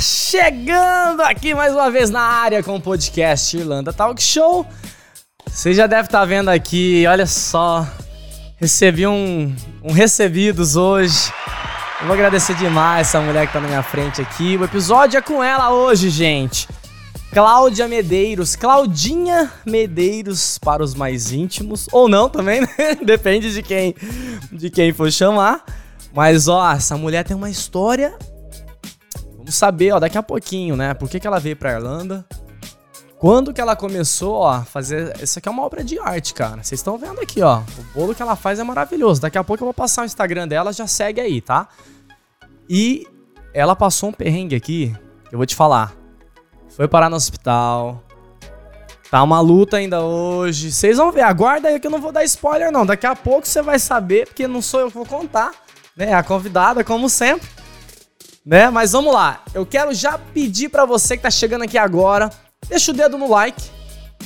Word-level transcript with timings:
Chegando 0.00 1.20
aqui 1.20 1.54
mais 1.54 1.72
uma 1.74 1.90
vez 1.90 2.08
na 2.08 2.22
área 2.22 2.62
com 2.62 2.76
o 2.76 2.80
podcast 2.80 3.56
Irlanda 3.56 3.92
Talk 3.92 4.22
Show. 4.22 4.66
Você 5.46 5.74
já 5.74 5.86
deve 5.86 6.08
estar 6.08 6.20
tá 6.20 6.24
vendo 6.24 6.48
aqui, 6.48 7.04
olha 7.06 7.26
só. 7.26 7.86
Recebi 8.56 9.06
um, 9.06 9.54
um 9.82 9.92
recebidos 9.92 10.76
hoje. 10.76 11.32
Eu 12.00 12.06
vou 12.06 12.14
agradecer 12.14 12.54
demais 12.54 13.08
essa 13.08 13.20
mulher 13.20 13.46
que 13.46 13.52
tá 13.52 13.60
na 13.60 13.68
minha 13.68 13.82
frente 13.82 14.20
aqui. 14.20 14.56
O 14.56 14.64
episódio 14.64 15.18
é 15.18 15.20
com 15.20 15.44
ela 15.44 15.70
hoje, 15.70 16.08
gente. 16.08 16.66
Cláudia 17.32 17.86
Medeiros, 17.86 18.56
Claudinha 18.56 19.52
Medeiros 19.64 20.58
para 20.58 20.82
os 20.82 20.94
mais 20.94 21.32
íntimos, 21.32 21.86
ou 21.92 22.08
não 22.08 22.28
também, 22.28 22.60
né? 22.62 22.68
Depende 23.04 23.52
de 23.52 23.62
quem, 23.62 23.94
de 24.50 24.70
quem 24.70 24.92
for 24.92 25.12
chamar. 25.12 25.64
Mas 26.14 26.48
ó, 26.48 26.72
essa 26.72 26.96
mulher 26.96 27.24
tem 27.24 27.36
uma 27.36 27.50
história 27.50 28.14
Vamos 29.42 29.56
saber, 29.56 29.92
ó, 29.92 29.98
daqui 29.98 30.16
a 30.16 30.22
pouquinho, 30.22 30.76
né? 30.76 30.94
Por 30.94 31.10
que, 31.10 31.18
que 31.18 31.26
ela 31.26 31.40
veio 31.40 31.56
pra 31.56 31.72
Irlanda? 31.72 32.24
Quando 33.18 33.52
que 33.52 33.60
ela 33.60 33.74
começou, 33.74 34.46
a 34.46 34.64
fazer. 34.64 35.20
Isso 35.20 35.38
aqui 35.38 35.48
é 35.48 35.52
uma 35.52 35.64
obra 35.64 35.82
de 35.82 35.98
arte, 35.98 36.32
cara. 36.32 36.62
Vocês 36.62 36.80
estão 36.80 36.96
vendo 36.96 37.20
aqui, 37.20 37.42
ó. 37.42 37.58
O 37.58 37.82
bolo 37.94 38.14
que 38.14 38.22
ela 38.22 38.36
faz 38.36 38.60
é 38.60 38.64
maravilhoso. 38.64 39.20
Daqui 39.20 39.36
a 39.36 39.42
pouco 39.42 39.62
eu 39.62 39.66
vou 39.66 39.74
passar 39.74 40.02
o 40.02 40.04
Instagram 40.04 40.46
dela, 40.46 40.72
já 40.72 40.86
segue 40.86 41.20
aí, 41.20 41.40
tá? 41.40 41.68
E 42.68 43.04
ela 43.52 43.74
passou 43.74 44.10
um 44.10 44.12
perrengue 44.12 44.54
aqui, 44.54 44.96
eu 45.30 45.38
vou 45.38 45.46
te 45.46 45.56
falar. 45.56 45.92
Foi 46.68 46.86
parar 46.86 47.10
no 47.10 47.16
hospital. 47.16 48.02
Tá 49.10 49.22
uma 49.24 49.40
luta 49.40 49.76
ainda 49.76 50.02
hoje. 50.02 50.70
Vocês 50.70 50.98
vão 50.98 51.10
ver, 51.10 51.22
aguarda 51.22 51.68
aí 51.68 51.80
que 51.80 51.86
eu 51.86 51.90
não 51.90 52.00
vou 52.00 52.12
dar 52.12 52.22
spoiler, 52.24 52.70
não. 52.70 52.86
Daqui 52.86 53.06
a 53.06 53.16
pouco 53.16 53.46
você 53.46 53.60
vai 53.60 53.80
saber, 53.80 54.26
porque 54.26 54.46
não 54.46 54.62
sou 54.62 54.80
eu 54.80 54.88
que 54.88 54.94
vou 54.94 55.06
contar. 55.06 55.52
Né? 55.96 56.14
A 56.14 56.22
convidada, 56.22 56.84
como 56.84 57.08
sempre 57.08 57.48
né? 58.44 58.70
Mas 58.70 58.92
vamos 58.92 59.12
lá. 59.12 59.42
Eu 59.54 59.64
quero 59.64 59.94
já 59.94 60.18
pedir 60.18 60.68
para 60.68 60.84
você 60.84 61.16
que 61.16 61.22
tá 61.22 61.30
chegando 61.30 61.62
aqui 61.62 61.78
agora, 61.78 62.30
deixa 62.68 62.90
o 62.90 62.94
dedo 62.94 63.16
no 63.16 63.30
like, 63.30 63.62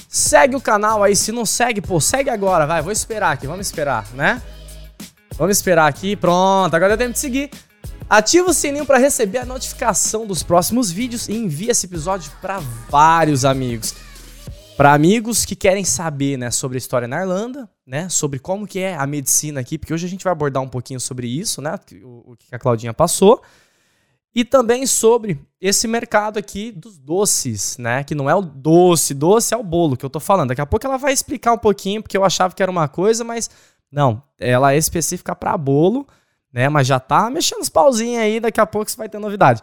segue 0.09 0.57
o 0.57 0.61
canal 0.61 1.03
aí, 1.03 1.15
se 1.15 1.33
não 1.33 1.45
segue, 1.45 1.81
pô, 1.81 2.01
segue 2.01 2.31
agora, 2.31 2.67
vai, 2.67 2.83
vou 2.83 2.93
esperar 2.93 3.33
aqui, 3.33 3.47
vamos 3.47 3.67
esperar, 3.67 4.07
né? 4.15 4.43
Vamos 5.37 5.57
esperar 5.57 5.87
aqui, 5.87 6.17
pronto, 6.17 6.75
agora 6.75 6.95
eu 6.95 6.99
tenho 6.99 7.13
que 7.13 7.19
seguir. 7.19 7.51
Ativa 8.09 8.51
o 8.51 8.55
sininho 8.55 8.87
para 8.87 8.99
receber 8.99 9.39
a 9.39 9.45
notificação 9.45 10.27
dos 10.27 10.43
próximos 10.43 10.91
vídeos 10.91 11.29
e 11.29 11.35
envia 11.35 11.73
esse 11.73 11.87
episódio 11.87 12.31
para 12.41 12.61
vários 12.89 13.45
amigos. 13.45 13.95
Para 14.77 14.93
amigos 14.93 15.45
que 15.45 15.57
querem 15.57 15.85
saber, 15.85 16.37
né, 16.37 16.51
sobre 16.51 16.77
a 16.77 16.79
história 16.79 17.09
na 17.09 17.21
Irlanda, 17.21 17.69
né, 17.87 18.09
sobre 18.09 18.39
como 18.39 18.67
que 18.67 18.79
é 18.79 18.95
a 18.95 19.07
medicina 19.07 19.61
aqui, 19.61 19.77
porque 19.77 19.93
hoje 19.93 20.07
a 20.07 20.09
gente 20.09 20.23
vai 20.23 20.33
abordar 20.33 20.63
um 20.63 20.69
pouquinho 20.69 21.01
sobre 21.01 21.27
isso, 21.27 21.61
né, 21.61 21.75
o, 22.03 22.33
o 22.33 22.37
que 22.37 22.55
a 22.55 22.59
Claudinha 22.59 22.95
passou 22.95 23.43
e 24.37 24.45
também 24.45 24.87
sobre 24.87 25.41
esse 25.59 25.89
mercado 25.89 26.39
aqui 26.39 26.71
dos 26.71 26.99
doces, 26.99 27.79
né? 27.79 28.05
Que 28.05 28.15
não 28.15 28.29
é 28.29 28.35
o 28.35 28.43
doce, 28.43 29.15
doce 29.15 29.55
é 29.55 29.57
o 29.57 29.63
bolo 29.63 29.97
que 29.97 30.05
eu 30.05 30.11
tô 30.11 30.21
falando. 30.21 30.51
Daqui 30.51 30.61
a 30.61 30.67
pouco 30.67 30.87
ela 30.87 30.99
vai 30.99 31.15
explicar 31.15 31.55
um 31.55 31.59
pouquinho, 31.59 32.03
porque 32.03 32.19
eu 32.19 32.23
achava 32.23 32.55
que 32.55 32.63
era 32.63 32.71
uma 32.71 32.87
coisa, 32.87 33.25
mas 33.25 33.49
não, 33.91 34.23
ela 34.39 34.75
é 34.75 34.77
específica 34.77 35.35
para 35.35 35.57
bolo, 35.57 36.07
né? 36.53 36.69
Mas 36.69 36.87
já 36.87 37.01
tá 37.01 37.31
mexendo 37.31 37.63
os 37.63 37.71
pauzinhos 37.71 38.23
aí, 38.23 38.39
daqui 38.39 38.61
a 38.61 38.67
pouco 38.67 38.91
você 38.91 38.97
vai 38.99 39.09
ter 39.09 39.19
novidade. 39.19 39.63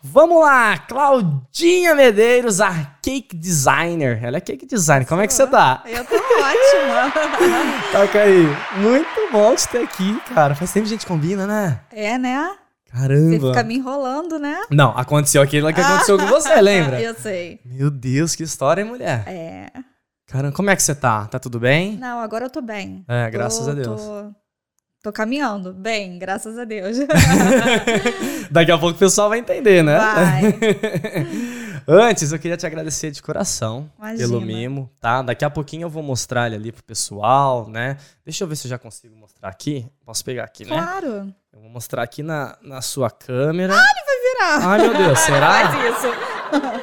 Vamos 0.00 0.40
lá, 0.40 0.78
Claudinha 0.78 1.92
Medeiros, 1.96 2.60
a 2.60 2.96
cake 3.02 3.34
designer. 3.34 4.22
Ela 4.22 4.36
é 4.36 4.40
cake 4.40 4.66
designer. 4.66 5.04
Como 5.04 5.20
é 5.20 5.26
que 5.26 5.34
você 5.34 5.48
tá? 5.48 5.82
Eu 5.84 6.04
tô 6.04 6.14
ótima. 6.14 7.12
Toca 7.90 8.20
aí. 8.20 8.46
Muito 8.76 9.32
bom 9.32 9.52
te 9.56 9.66
ter 9.66 9.82
aqui, 9.82 10.20
cara. 10.32 10.54
Faz 10.54 10.72
tempo 10.72 10.86
que 10.86 10.94
a 10.94 10.96
gente 10.96 11.06
combina, 11.06 11.44
né? 11.44 11.80
É, 11.90 12.18
né? 12.18 12.56
Caramba. 12.92 13.38
Você 13.38 13.46
fica 13.46 13.62
me 13.64 13.76
enrolando, 13.76 14.38
né? 14.38 14.60
Não, 14.70 14.90
aconteceu 14.90 15.40
aquilo 15.40 15.72
que 15.72 15.80
aconteceu 15.80 16.18
com 16.18 16.26
você, 16.26 16.54
lembra? 16.60 17.00
Eu 17.00 17.14
sei. 17.14 17.58
Meu 17.64 17.90
Deus, 17.90 18.34
que 18.36 18.42
história, 18.42 18.82
hein, 18.82 18.88
mulher? 18.88 19.24
É. 19.26 19.70
Caramba, 20.26 20.54
como 20.54 20.68
é 20.68 20.76
que 20.76 20.82
você 20.82 20.94
tá? 20.94 21.26
Tá 21.26 21.38
tudo 21.38 21.58
bem? 21.58 21.96
Não, 21.96 22.20
agora 22.20 22.46
eu 22.46 22.50
tô 22.50 22.60
bem. 22.60 23.02
É, 23.08 23.30
graças 23.30 23.64
tô, 23.64 23.70
a 23.70 23.74
Deus. 23.74 24.00
Tô, 24.00 24.34
tô, 25.04 25.12
caminhando. 25.12 25.72
Bem, 25.72 26.18
graças 26.18 26.58
a 26.58 26.64
Deus. 26.64 26.98
Daqui 28.50 28.70
a 28.70 28.78
pouco 28.78 28.94
o 28.94 28.98
pessoal 28.98 29.30
vai 29.30 29.38
entender, 29.38 29.82
né? 29.82 29.96
Vai. 29.96 30.42
Antes, 31.86 32.32
eu 32.32 32.38
queria 32.38 32.56
te 32.56 32.66
agradecer 32.66 33.10
de 33.10 33.22
coração 33.22 33.90
Imagina. 33.98 34.28
pelo 34.28 34.40
mimo, 34.40 34.90
tá? 35.00 35.22
Daqui 35.22 35.44
a 35.44 35.50
pouquinho 35.50 35.84
eu 35.84 35.90
vou 35.90 36.02
mostrar 36.02 36.46
ele 36.46 36.56
ali 36.56 36.72
pro 36.72 36.82
pessoal, 36.82 37.68
né? 37.68 37.96
Deixa 38.24 38.44
eu 38.44 38.48
ver 38.48 38.56
se 38.56 38.66
eu 38.66 38.70
já 38.70 38.78
consigo 38.78 39.16
mostrar 39.16 39.48
aqui. 39.48 39.86
Posso 40.04 40.24
pegar 40.24 40.44
aqui, 40.44 40.64
né? 40.64 40.70
Claro. 40.70 41.34
Eu 41.52 41.60
vou 41.60 41.70
mostrar 41.70 42.02
aqui 42.02 42.22
na, 42.22 42.56
na 42.62 42.80
sua 42.80 43.10
câmera. 43.10 43.74
Ah, 43.74 43.84
ele 43.84 44.06
vai 44.06 44.16
virar. 44.20 44.68
Ai, 44.68 44.78
meu 44.80 45.06
Deus, 45.06 45.18
será? 45.20 45.68
Faz 45.68 45.96
isso. 45.96 46.32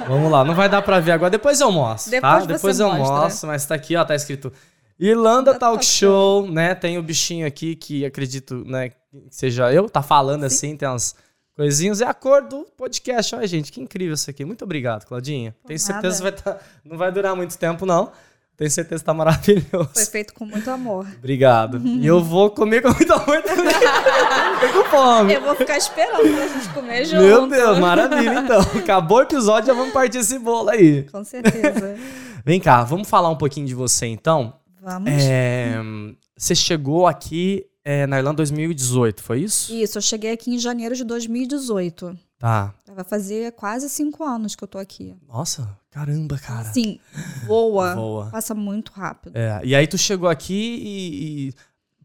Vamos 0.07 0.31
lá, 0.31 0.43
não 0.43 0.55
vai 0.55 0.67
dar 0.67 0.81
pra 0.81 0.99
ver 0.99 1.11
agora. 1.11 1.29
Depois 1.29 1.61
eu 1.61 1.71
mostro, 1.71 2.11
Depois 2.11 2.43
tá? 2.43 2.45
Depois 2.45 2.79
eu 2.79 2.87
mostra. 2.91 3.15
mostro, 3.17 3.47
mas 3.47 3.65
tá 3.65 3.75
aqui, 3.75 3.95
ó, 3.95 4.03
tá 4.03 4.15
escrito 4.15 4.51
Irlanda 4.99 5.51
Talk 5.51 5.59
Talk 5.75 5.85
Show, 5.85 6.51
né? 6.51 6.75
Tem 6.75 6.97
o 6.97 7.03
bichinho 7.03 7.47
aqui 7.47 7.75
que 7.75 8.05
acredito, 8.05 8.63
né, 8.65 8.89
que 8.89 8.97
seja 9.29 9.71
eu, 9.71 9.89
tá 9.89 10.01
falando 10.01 10.43
assim, 10.43 10.75
tem 10.75 10.87
umas 10.87 11.15
coisinhas. 11.59 11.99
É 11.99 12.05
a 12.05 12.13
cor 12.13 12.41
do 12.41 12.65
podcast. 12.77 13.35
Olha, 13.35 13.45
gente, 13.45 13.69
que 13.69 13.81
incrível 13.81 14.13
isso 14.13 14.29
aqui. 14.29 14.45
Muito 14.45 14.63
obrigado, 14.63 15.05
Claudinha. 15.05 15.53
Tenho 15.67 15.77
certeza 15.77 16.15
que 16.15 16.23
vai 16.23 16.31
tá, 16.31 16.57
não 16.85 16.97
vai 16.97 17.11
durar 17.11 17.35
muito 17.35 17.57
tempo, 17.57 17.85
não. 17.85 18.13
Tenho 18.55 18.71
certeza 18.71 19.01
que 19.01 19.05
tá 19.05 19.13
maravilhoso. 19.13 19.89
Foi 19.93 20.05
feito 20.05 20.33
com 20.33 20.45
muito 20.45 20.69
amor. 20.71 21.05
Obrigado. 21.17 21.81
E 21.85 22.05
eu 22.05 22.23
vou 22.23 22.49
comer 22.49 22.81
com 22.81 22.89
muito 22.93 23.11
amor 23.11 23.41
também. 23.41 23.73
Fico 24.59 24.83
com 24.83 24.89
fome. 24.89 25.33
Eu 25.33 25.41
vou 25.41 25.55
ficar 25.55 25.77
esperando 25.77 26.33
pra 26.33 26.47
gente 26.47 26.69
comer 26.69 27.05
junto. 27.05 27.23
Meu 27.23 27.47
Deus, 27.47 27.79
maravilha, 27.79 28.39
então. 28.39 28.61
Acabou 28.61 29.17
o 29.17 29.21
episódio, 29.21 29.67
já 29.67 29.73
vamos 29.73 29.93
partir 29.93 30.19
esse 30.19 30.39
bolo 30.39 30.69
aí. 30.69 31.03
Com 31.03 31.23
certeza. 31.25 31.97
Vem 32.45 32.59
cá, 32.59 32.83
vamos 32.83 33.09
falar 33.09 33.29
um 33.29 33.37
pouquinho 33.37 33.67
de 33.67 33.75
você 33.75 34.07
então. 34.07 34.53
Vamos. 34.81 35.11
É, 35.11 35.75
você 36.37 36.55
chegou 36.55 37.05
aqui 37.05 37.65
é, 37.91 38.05
na 38.07 38.17
Irlanda 38.19 38.37
2018, 38.37 39.23
foi 39.23 39.41
isso? 39.41 39.73
Isso, 39.73 39.97
eu 39.97 40.01
cheguei 40.01 40.31
aqui 40.31 40.51
em 40.53 40.59
janeiro 40.59 40.95
de 40.95 41.03
2018. 41.03 42.17
Tá. 42.37 42.73
Vai 42.95 43.03
fazer 43.03 43.51
quase 43.53 43.89
cinco 43.89 44.23
anos 44.23 44.55
que 44.55 44.63
eu 44.63 44.67
tô 44.67 44.77
aqui. 44.77 45.15
Nossa, 45.27 45.77
caramba, 45.89 46.37
cara. 46.37 46.71
Sim, 46.71 46.99
voa. 47.45 47.95
Voa. 47.95 48.29
Passa 48.29 48.53
muito 48.53 48.91
rápido. 48.91 49.35
É, 49.35 49.59
e 49.63 49.75
aí 49.75 49.87
tu 49.87 49.97
chegou 49.97 50.29
aqui 50.29 50.53
e, 50.81 51.49
e- 51.49 51.53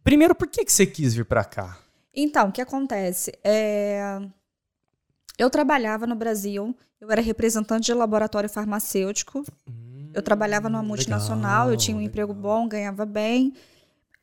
Primeiro, 0.03 0.35
por 0.35 0.47
que, 0.49 0.65
que 0.65 0.73
você 0.73 0.85
quis 0.87 1.15
vir 1.15 1.25
pra 1.25 1.45
cá? 1.45 1.79
Então, 2.15 2.49
o 2.49 2.53
que 2.53 2.61
acontece? 2.61 3.33
É, 3.45 4.21
Eu 5.39 5.49
trabalhava 5.51 6.07
no 6.07 6.15
Brasil, 6.15 6.77
eu 7.01 7.11
era 7.11 7.21
representante 7.21 7.87
de 7.87 7.95
laboratório 7.95 8.49
farmacêutico. 8.49 9.45
Eu 10.13 10.23
trabalhava 10.23 10.69
numa 10.69 10.83
multinacional, 10.83 11.71
eu 11.71 11.77
tinha 11.77 11.95
um 11.97 11.99
legal. 12.01 12.09
emprego 12.11 12.35
bom, 12.35 12.69
ganhava 12.69 13.05
bem. 13.05 13.53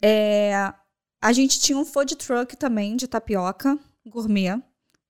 É, 0.01 0.73
A 1.21 1.31
gente 1.31 1.59
tinha 1.59 1.77
um 1.77 1.85
food 1.85 2.15
truck 2.15 2.57
também 2.57 2.95
de 2.95 3.07
tapioca 3.07 3.77
gourmet. 4.05 4.59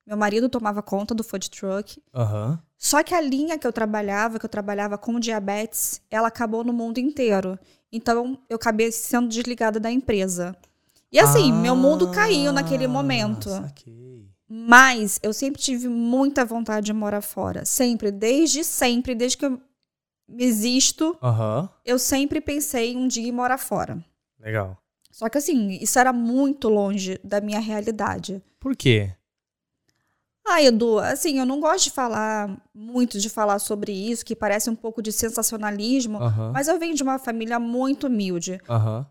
Meu 0.06 0.18
marido 0.18 0.50
tomava 0.50 0.82
conta 0.82 1.16
do 1.16 1.24
food 1.24 1.50
truck. 1.50 2.02
Aham. 2.14 2.62
Só 2.78 3.02
que 3.04 3.14
a 3.14 3.22
linha 3.22 3.58
que 3.58 3.66
eu 3.66 3.72
trabalhava, 3.72 4.40
que 4.40 4.46
eu 4.46 4.50
trabalhava 4.50 4.98
com 4.98 5.20
diabetes, 5.20 6.02
ela 6.10 6.28
acabou 6.28 6.64
no 6.64 6.74
mundo 6.74 6.98
inteiro. 6.98 7.58
Então 7.92 8.38
eu 8.50 8.56
acabei 8.56 8.92
sendo 8.92 9.28
desligada 9.30 9.80
da 9.80 9.92
empresa. 9.92 10.56
E 11.12 11.20
assim, 11.20 11.52
meu 11.54 11.76
mundo 11.76 12.10
caiu 12.12 12.52
naquele 12.52 12.86
Ah, 12.86 12.90
momento. 12.90 13.50
saquei. 13.50 14.28
Mas 14.50 15.20
eu 15.24 15.32
sempre 15.34 15.62
tive 15.62 15.88
muita 15.88 16.44
vontade 16.44 16.88
de 16.88 16.94
morar 16.94 17.22
fora. 17.22 17.64
Sempre, 17.64 18.12
desde 18.12 18.64
sempre, 18.64 19.14
desde 19.16 19.38
que 19.38 19.46
eu 19.46 19.62
existo, 20.38 21.18
Aham. 21.22 21.70
eu 21.86 22.00
sempre 22.00 22.42
pensei 22.42 22.94
em 22.94 22.98
um 22.98 23.08
dia 23.08 23.28
em 23.28 23.32
morar 23.32 23.58
fora. 23.58 24.04
Legal. 24.40 24.78
Só 25.12 25.30
que 25.30 25.38
assim, 25.38 25.78
isso 25.82 26.00
era 26.00 26.14
muito 26.14 26.70
longe 26.70 27.20
da 27.24 27.42
minha 27.42 27.60
realidade. 27.60 28.42
Por 28.60 28.76
quê? 28.76 29.12
Ah, 30.44 30.62
Edu, 30.62 30.98
assim, 30.98 31.40
eu 31.40 31.46
não 31.46 31.60
gosto 31.60 31.86
de 31.86 31.92
falar 31.92 32.60
muito 32.74 33.20
de 33.20 33.30
falar 33.30 33.60
sobre 33.60 33.92
isso, 33.92 34.26
que 34.26 34.36
parece 34.36 34.70
um 34.70 34.76
pouco 34.76 35.02
de 35.02 35.12
sensacionalismo, 35.12 36.20
mas 36.52 36.68
eu 36.68 36.80
venho 36.80 36.96
de 36.96 37.04
uma 37.04 37.20
família 37.20 37.60
muito 37.60 38.08
humilde. 38.08 38.60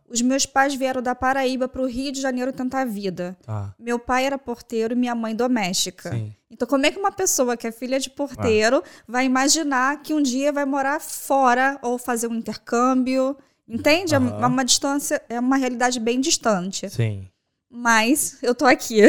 Os 0.08 0.20
meus 0.20 0.44
pais 0.44 0.75
vieram 0.75 1.00
da 1.00 1.14
Paraíba 1.14 1.69
para 1.69 1.82
o 1.82 1.87
Rio 1.87 2.11
de 2.11 2.20
Janeiro 2.20 2.52
tentar 2.52 2.81
a 2.82 2.85
vida. 2.85 3.38
Tá. 3.43 3.73
Meu 3.79 3.99
pai 3.99 4.26
era 4.26 4.37
porteiro 4.37 4.93
e 4.93 4.97
minha 4.97 5.14
mãe 5.14 5.35
doméstica. 5.35 6.11
Sim. 6.11 6.35
Então, 6.50 6.67
como 6.67 6.85
é 6.85 6.91
que 6.91 6.99
uma 6.99 7.12
pessoa 7.12 7.56
que 7.56 7.67
é 7.67 7.73
filha 7.73 8.00
de 8.00 8.11
porteiro 8.11 8.82
vai 9.06 9.25
imaginar 9.25 10.02
que 10.02 10.12
um 10.12 10.20
dia 10.20 10.52
vai 10.52 10.64
morar 10.64 11.00
fora 11.00 11.79
ou 11.81 11.97
fazer 11.97 12.26
um 12.26 12.35
intercâmbio? 12.35 13.37
Entende? 13.70 14.14
É 14.14 14.19
Aham. 14.19 14.46
uma- 14.49 14.64
distância, 14.64 15.22
é 15.28 15.38
uma 15.38 15.56
realidade 15.56 16.00
bem 16.00 16.20
distante. 16.20 16.88
Sim. 16.90 17.28
Mas 17.70 18.38
eu 18.43 18.55
tô 18.55 18.67
aqui. 18.67 19.00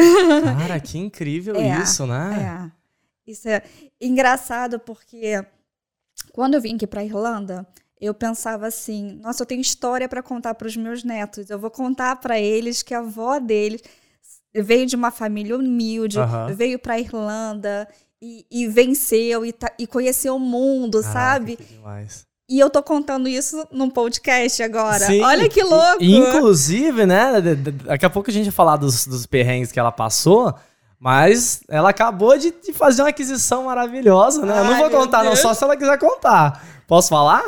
Cara, 0.44 0.78
que 0.78 0.96
incrível 0.98 1.56
É, 1.56 1.82
isso, 1.82 2.06
né? 2.06 2.70
É. 3.26 3.30
Isso 3.30 3.48
é 3.48 3.62
engraçado 4.00 4.78
porque 4.78 5.44
quando 6.32 6.54
eu 6.54 6.60
vim 6.60 6.76
aqui 6.76 6.86
para 6.86 7.04
Irlanda, 7.04 7.66
eu 8.00 8.14
pensava 8.14 8.66
assim: 8.66 9.18
nossa, 9.20 9.42
eu 9.42 9.46
tenho 9.46 9.60
história 9.60 10.08
para 10.08 10.22
contar 10.22 10.54
para 10.54 10.66
os 10.68 10.76
meus 10.76 11.02
netos. 11.02 11.50
Eu 11.50 11.58
vou 11.58 11.70
contar 11.70 12.16
para 12.16 12.38
eles 12.38 12.82
que 12.82 12.94
a 12.94 12.98
avó 13.00 13.38
deles 13.40 13.82
veio 14.54 14.86
de 14.86 14.94
uma 14.94 15.10
família 15.10 15.56
humilde, 15.56 16.20
Aham. 16.20 16.54
veio 16.54 16.78
pra 16.78 16.98
Irlanda 17.00 17.88
e, 18.20 18.46
e 18.50 18.68
venceu 18.68 19.44
e, 19.46 19.52
tá- 19.52 19.72
e 19.78 19.86
conheceu 19.86 20.36
o 20.36 20.40
mundo, 20.40 21.00
Caraca, 21.00 21.12
sabe? 21.12 21.56
que 21.56 21.64
demais. 21.64 22.26
E 22.52 22.58
eu 22.60 22.68
tô 22.68 22.82
contando 22.82 23.30
isso 23.30 23.66
num 23.72 23.88
podcast 23.88 24.62
agora. 24.62 25.06
Sim, 25.06 25.22
Olha 25.22 25.48
que 25.48 25.62
louco! 25.62 26.04
Inclusive, 26.04 27.06
né? 27.06 27.40
Daqui 27.86 28.04
a 28.04 28.10
pouco 28.10 28.28
a 28.28 28.32
gente 28.32 28.44
vai 28.44 28.52
falar 28.52 28.76
dos, 28.76 29.06
dos 29.06 29.24
perrengues 29.24 29.72
que 29.72 29.80
ela 29.80 29.90
passou. 29.90 30.54
Mas 31.00 31.62
ela 31.66 31.88
acabou 31.88 32.36
de, 32.36 32.50
de 32.50 32.74
fazer 32.74 33.00
uma 33.00 33.08
aquisição 33.08 33.64
maravilhosa, 33.64 34.44
né? 34.44 34.60
eu 34.60 34.64
não 34.64 34.74
Ai, 34.74 34.80
vou 34.82 34.90
contar, 34.90 35.24
não, 35.24 35.30
Deus. 35.30 35.38
só 35.38 35.54
se 35.54 35.64
ela 35.64 35.78
quiser 35.78 35.98
contar. 35.98 36.62
Posso 36.86 37.08
falar? 37.08 37.42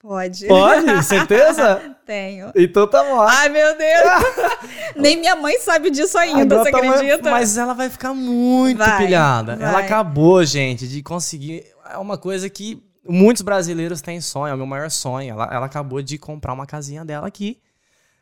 Pode. 0.00 0.46
Pode? 0.46 1.02
Certeza? 1.04 1.96
Tenho. 2.06 2.52
Então 2.54 2.86
tá 2.86 3.02
bom. 3.02 3.20
Ai, 3.20 3.48
meu 3.48 3.76
Deus! 3.76 4.54
Nem 4.94 5.16
minha 5.18 5.34
mãe 5.34 5.58
sabe 5.58 5.90
disso 5.90 6.16
ainda, 6.16 6.54
Agora 6.54 6.70
você 6.70 6.76
acredita? 6.76 7.28
Mas 7.28 7.58
ela 7.58 7.74
vai 7.74 7.90
ficar 7.90 8.14
muito 8.14 8.78
Vai, 8.78 8.98
pilhada. 8.98 9.56
vai. 9.56 9.68
Ela 9.68 9.80
acabou, 9.80 10.44
gente, 10.44 10.86
de 10.86 11.02
conseguir. 11.02 11.64
É 11.92 11.98
uma 11.98 12.16
coisa 12.16 12.48
que 12.48 12.86
muitos 13.08 13.42
brasileiros 13.42 14.00
têm 14.00 14.20
sonho, 14.20 14.50
é 14.52 14.54
o 14.54 14.56
meu 14.58 14.66
maior 14.66 14.90
sonho. 14.90 15.30
Ela, 15.32 15.48
ela 15.52 15.66
acabou 15.66 16.02
de 16.02 16.18
comprar 16.18 16.52
uma 16.52 16.66
casinha 16.66 17.04
dela 17.04 17.26
aqui. 17.26 17.58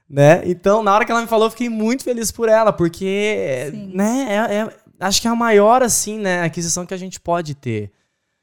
Né? 0.09 0.43
Então, 0.45 0.83
na 0.85 0.95
hora 0.95 1.05
que 1.05 1.11
ela 1.11 1.21
me 1.21 1.27
falou, 1.27 1.47
eu 1.47 1.51
fiquei 1.51 1.69
muito 1.69 2.05
feliz 2.05 2.31
por 2.31 2.49
ela, 2.49 2.73
porque, 2.73 3.69
Sim. 3.73 3.91
né, 3.93 4.27
é, 4.31 4.55
é- 4.59 4.77
acho 5.01 5.21
que 5.21 5.27
é 5.27 5.31
a 5.31 5.35
maior, 5.35 5.83
assim, 5.83 6.19
né, 6.19 6.43
aquisição 6.45 6.87
que 6.87 6.95
a 6.95 6.97
gente 6.97 7.19
pode 7.19 7.55
ter. 7.57 7.91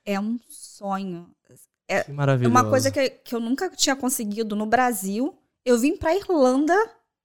É 0.06 0.20
um 0.20 0.38
sonho. 0.50 1.28
Que 1.48 1.94
É 1.94 2.12
maravilhoso. 2.12 2.52
uma 2.54 2.66
coisa 2.70 2.92
que, 2.92 3.10
que 3.10 3.34
eu 3.34 3.40
nunca 3.40 3.70
tinha 3.70 3.96
conseguido 3.96 4.56
no 4.58 4.66
Brasil. 4.66 5.34
Eu 5.66 5.78
vim 5.80 5.96
pra 5.96 6.14
Irlanda 6.14 6.74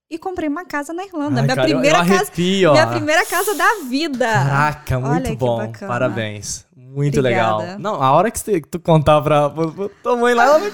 e 0.09 0.17
comprei 0.17 0.47
uma 0.47 0.63
casa 0.63 0.93
na 0.93 1.03
Irlanda. 1.03 1.41
Ai, 1.41 1.43
minha, 1.43 1.55
cara, 1.55 1.67
eu- 1.69 1.73
primeira 1.73 1.97
eu 1.99 2.05
casa, 2.05 2.21
arrepio, 2.21 2.69
ó. 2.69 2.73
minha 2.73 2.87
primeira 2.87 3.25
casa 3.25 3.53
da 3.55 3.69
vida. 3.89 4.25
Caraca, 4.25 4.99
muito 4.99 5.11
Olha 5.13 5.29
que 5.31 5.35
bom. 5.35 5.71
Parabéns. 5.87 6.65
Muito 6.93 7.19
Obrigada. 7.19 7.57
legal. 7.57 7.79
Não, 7.79 8.01
a 8.01 8.11
hora 8.13 8.31
que 8.31 8.39
você- 8.39 8.59
que 8.61 8.67
tu 8.67 8.79
contar 8.79 9.21
pra, 9.21 9.49
pra, 9.49 9.67
pra 9.67 9.89
tua 10.01 10.15
mãe 10.17 10.33
lá, 10.33 10.43
ela 10.45 10.59
vai, 10.59 10.71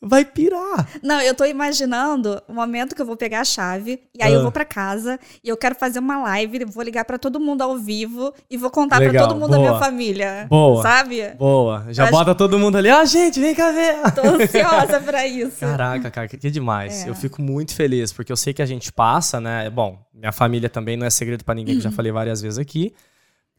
vai 0.00 0.24
pirar. 0.24 0.88
Não, 1.02 1.20
eu 1.20 1.34
tô 1.34 1.44
imaginando 1.44 2.40
o 2.48 2.52
momento 2.52 2.94
que 2.94 3.00
eu 3.02 3.06
vou 3.06 3.16
pegar 3.16 3.40
a 3.40 3.44
chave 3.44 4.00
e 4.18 4.22
aí 4.22 4.32
eu 4.32 4.40
Ah. 4.40 4.42
vou 4.42 4.52
pra 4.52 4.64
casa 4.64 5.18
e 5.42 5.48
eu 5.48 5.56
quero 5.56 5.74
fazer 5.74 5.98
uma 6.00 6.18
live, 6.22 6.64
vou 6.64 6.82
ligar 6.82 7.04
pra 7.04 7.18
todo 7.18 7.38
mundo 7.40 7.62
ao 7.62 7.76
vivo 7.76 8.32
e 8.50 8.56
vou 8.56 8.70
contar 8.70 8.96
pra 8.96 9.06
Legal, 9.06 9.28
todo 9.28 9.38
mundo 9.38 9.50
da 9.50 9.58
minha 9.58 9.70
boa. 9.72 9.80
família. 9.82 10.46
Boa. 10.48 10.82
Sabe? 10.82 11.28
Boa. 11.38 11.86
Já 11.90 12.04
Acho- 12.04 12.12
bota 12.12 12.34
todo 12.34 12.58
mundo 12.58 12.76
ali. 12.76 12.90
Ó, 12.90 13.04
gente, 13.04 13.40
vem 13.40 13.54
cá 13.54 13.70
ver. 13.72 13.96
Tô 14.12 14.22
ansiosa 14.22 15.00
pra 15.00 15.26
isso. 15.26 15.60
Caraca, 15.60 16.10
cara, 16.10 16.26
que 16.28 16.50
demais. 16.50 17.04
É. 17.06 17.10
Eu 17.10 17.14
fico 17.14 17.40
muito 17.40 17.74
feliz, 17.74 18.12
porque 18.12 18.32
eu 18.32 18.36
sei 18.36 18.52
que 18.52 18.62
a 18.62 18.66
gente 18.66 18.92
passa, 18.92 19.40
né? 19.40 19.70
Bom, 19.70 19.98
minha 20.12 20.32
família 20.32 20.68
também 20.68 20.96
não 20.96 21.06
é 21.06 21.10
segredo 21.10 21.44
pra 21.44 21.54
ninguém, 21.54 21.74
que 21.74 21.80
eu 21.86 21.90
já 21.90 21.92
falei 21.92 22.10
várias 22.12 22.40
vezes 22.42 22.58
aqui. 22.58 22.92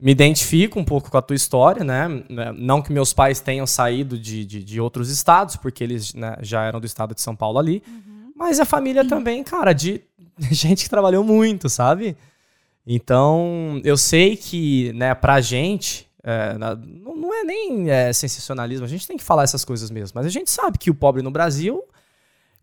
Me 0.01 0.12
identifico 0.12 0.80
um 0.80 0.86
pouco 0.86 1.12
com 1.12 1.18
a 1.18 1.22
tua 1.22 1.36
história, 1.36 1.84
né? 1.84 2.07
Não 2.56 2.81
que 2.81 2.92
meus 2.92 3.12
pais 3.12 3.42
tenham 3.42 3.68
saído 3.68 4.18
de, 4.18 4.46
de, 4.46 4.63
de 4.63 4.80
outros 4.80 5.10
estados, 5.10 5.57
porque 5.57 5.84
eles 5.84 6.13
né, 6.13 6.38
já 6.42 6.63
eram 6.63 6.80
do 6.80 6.86
estado 6.86 7.13
de 7.13 7.22
São 7.22 7.36
Paulo 7.36 7.60
ali. 7.60 7.84
Mas 8.34 8.62
a 8.62 8.66
família 8.66 9.06
também, 9.06 9.44
cara, 9.44 9.74
de 9.74 10.01
gente 10.50 10.86
que 10.86 10.90
trabalhou 10.90 11.24
muito, 11.24 11.68
sabe? 11.68 12.16
Então, 12.88 13.81
eu 13.84 13.98
sei 13.98 14.38
que, 14.38 14.94
né, 14.94 15.13
pra 15.13 15.42
gente, 15.42 16.07
é, 16.24 16.57
não 16.57 17.34
é 17.34 17.44
nem 17.44 17.92
é, 17.92 18.12
sensacionalismo, 18.13 18.86
a 18.86 18.90
gente 18.90 19.06
tem 19.06 19.18
que 19.18 19.24
falar 19.24 19.44
essas 19.44 19.66
coisas 19.66 19.92
mesmo. 19.92 20.13
Mas 20.16 20.25
a 20.25 20.30
gente 20.30 20.50
sabe 20.50 20.78
que 20.78 20.90
o 20.90 20.96
pobre 20.96 21.22
no 21.22 21.30
Brasil, 21.30 21.84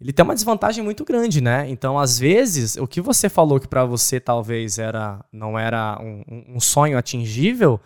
ele 0.01 0.13
tem 0.13 0.23
uma 0.25 0.35
desvantagem 0.35 0.85
muito 0.85 1.05
grande, 1.05 1.41
né? 1.41 1.69
Então, 1.71 1.99
às 1.99 2.19
vezes, 2.19 2.77
o 2.77 2.87
que 2.87 3.01
você 3.01 3.29
falou 3.29 3.59
que 3.59 3.67
pra 3.69 3.85
você 3.85 4.21
talvez 4.21 4.79
era, 4.79 5.25
não 5.33 5.59
era 5.59 5.99
um, 6.03 6.55
um- 6.57 6.61
sonho 6.61 6.99
atingível, 6.99 7.81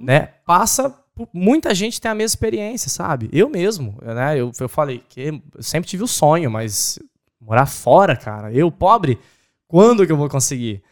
né? 0.00 0.28
Passa. 0.46 0.90
por- 1.14 1.28
Muita 1.32 1.74
gente 1.74 2.00
tem 2.00 2.10
a 2.10 2.14
mesma 2.14 2.34
experiência, 2.34 2.88
sabe? 2.88 3.28
Eu 3.32 3.48
mesmo, 3.50 3.96
né? 4.02 4.38
Eu, 4.40 4.52
eu 4.60 4.68
falei 4.68 5.02
que 5.08 5.20
eu 5.54 5.62
sempre 5.62 5.88
tive 5.90 6.04
o 6.04 6.08
sonho, 6.08 6.50
mas 6.50 6.98
morar 7.40 7.66
fora, 7.66 8.14
cara, 8.16 8.52
eu 8.52 8.70
pobre, 8.70 9.18
quando 9.66 10.06
que 10.06 10.12
eu 10.12 10.16
vou 10.16 10.28
conseguir? 10.28 10.82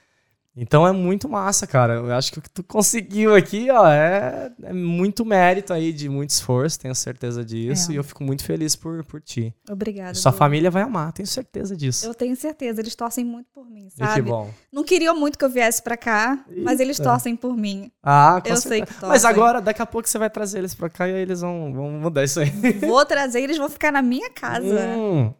Então 0.61 0.85
é 0.87 0.91
muito 0.93 1.29
massa, 1.29 1.67
cara. 1.69 1.95
Eu 1.95 2.13
acho 2.13 2.33
que 2.33 2.39
o 2.41 2.43
que 2.43 2.51
tu 2.51 2.65
conseguiu 2.65 3.35
aqui, 3.35 3.71
ó, 3.71 3.87
é, 3.89 4.51
é 4.65 4.73
muito 4.73 5.25
mérito 5.25 5.73
aí, 5.73 5.93
de 5.93 6.09
muito 6.09 6.31
esforço, 6.31 6.81
tenho 6.81 6.95
certeza 6.95 7.45
disso. 7.45 7.91
É. 7.91 7.95
E 7.95 7.97
eu 7.97 8.03
fico 8.03 8.25
muito 8.25 8.43
feliz 8.45 8.75
por, 8.75 9.05
por 9.05 9.21
ti. 9.21 9.55
Obrigada. 9.71 10.15
Sua 10.15 10.33
Du. 10.33 10.37
família 10.39 10.71
vai 10.71 10.83
amar, 10.83 11.13
tenho 11.13 11.29
certeza 11.29 11.77
disso. 11.77 12.05
Eu 12.07 12.13
tenho 12.15 12.35
certeza, 12.35 12.81
eles 12.81 12.95
torcem 12.97 13.25
muito 13.25 13.47
por 13.55 13.65
mim, 13.71 13.87
E 13.87 13.99
sabe? 13.99 14.15
que 14.15 14.23
bom. 14.23 14.51
Não 14.73 14.83
queriam 14.83 15.15
muito 15.19 15.39
que 15.39 15.45
eu 15.45 15.51
viesse 15.51 15.81
pra 15.81 15.97
cá, 15.97 16.45
mas 16.65 16.81
eles 16.81 16.99
Eita. 16.99 17.09
torcem 17.11 17.37
por 17.37 17.57
mim. 17.57 17.93
Ah, 18.03 18.41
com 18.43 18.49
Eu 18.49 18.57
certeza. 18.57 18.69
sei 18.69 18.81
que 18.83 18.93
torcem. 18.95 19.09
Mas 19.09 19.25
agora, 19.25 19.61
daqui 19.61 19.81
a 19.81 19.87
pouco 19.87 20.09
você 20.09 20.19
vai 20.19 20.29
trazer 20.29 20.59
eles 20.59 20.75
pra 20.75 20.91
cá 20.91 21.09
e 21.09 21.15
aí 21.15 21.21
eles 21.23 21.41
vão, 21.41 21.73
vão 21.73 21.91
mudar 21.93 22.25
isso 22.25 22.41
aí. 22.41 22.51
Vou 22.81 23.07
trazer, 23.07 23.41
eles 23.43 23.59
vão 23.59 23.69
ficar 23.69 23.93
na 23.93 24.03
minha 24.03 24.29
casa. 24.31 24.67
Hum. 24.97 25.33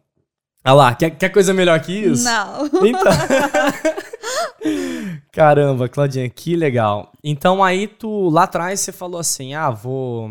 Olha 0.65 0.73
lá, 0.73 0.95
quer, 0.95 1.09
quer 1.11 1.29
coisa 1.29 1.53
melhor 1.53 1.79
que 1.81 1.91
isso? 1.93 2.23
Não. 2.23 2.65
Então. 2.85 3.11
Caramba, 5.31 5.87
Claudinha, 5.89 6.29
que 6.29 6.55
legal. 6.55 7.11
Então 7.23 7.63
aí 7.63 7.87
tu 7.87 8.29
lá 8.29 8.43
atrás 8.43 8.79
você 8.79 8.91
falou 8.91 9.19
assim: 9.19 9.53
"Ah, 9.53 9.69
vou 9.69 10.29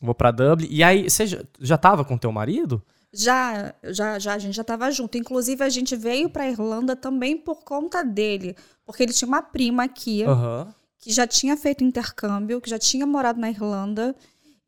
vou 0.00 0.14
para 0.14 0.30
Dublin". 0.30 0.68
E 0.70 0.82
aí 0.82 1.08
você 1.08 1.26
já, 1.26 1.38
já 1.60 1.76
tava 1.78 2.04
com 2.04 2.16
teu 2.18 2.32
marido? 2.32 2.82
Já, 3.12 3.74
já, 3.84 4.18
já, 4.18 4.34
a 4.34 4.38
gente 4.38 4.54
já 4.54 4.64
tava 4.64 4.90
junto. 4.90 5.16
Inclusive, 5.16 5.64
a 5.64 5.68
gente 5.68 5.96
veio 5.96 6.28
pra 6.28 6.48
Irlanda 6.48 6.94
também 6.94 7.36
por 7.36 7.64
conta 7.64 8.04
dele. 8.04 8.54
Porque 8.84 9.02
ele 9.02 9.12
tinha 9.14 9.26
uma 9.28 9.40
prima 9.40 9.84
aqui 9.84 10.24
Aham. 10.24 10.68
que 11.00 11.10
já 11.10 11.26
tinha 11.26 11.56
feito 11.56 11.82
intercâmbio, 11.82 12.60
que 12.60 12.68
já 12.68 12.78
tinha 12.78 13.06
morado 13.06 13.40
na 13.40 13.48
Irlanda. 13.48 14.14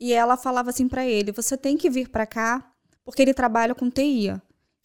E 0.01 0.13
ela 0.13 0.37
falava 0.39 0.71
assim 0.71 0.89
pra 0.89 1.05
ele: 1.07 1.33
você 1.33 1.57
tem 1.57 1.77
que 1.77 1.91
vir 1.91 2.09
pra 2.09 2.27
cá, 2.27 2.65
porque 3.05 3.21
ele 3.21 3.35
trabalha 3.35 3.75
com 3.75 3.91
TI. 3.91 4.31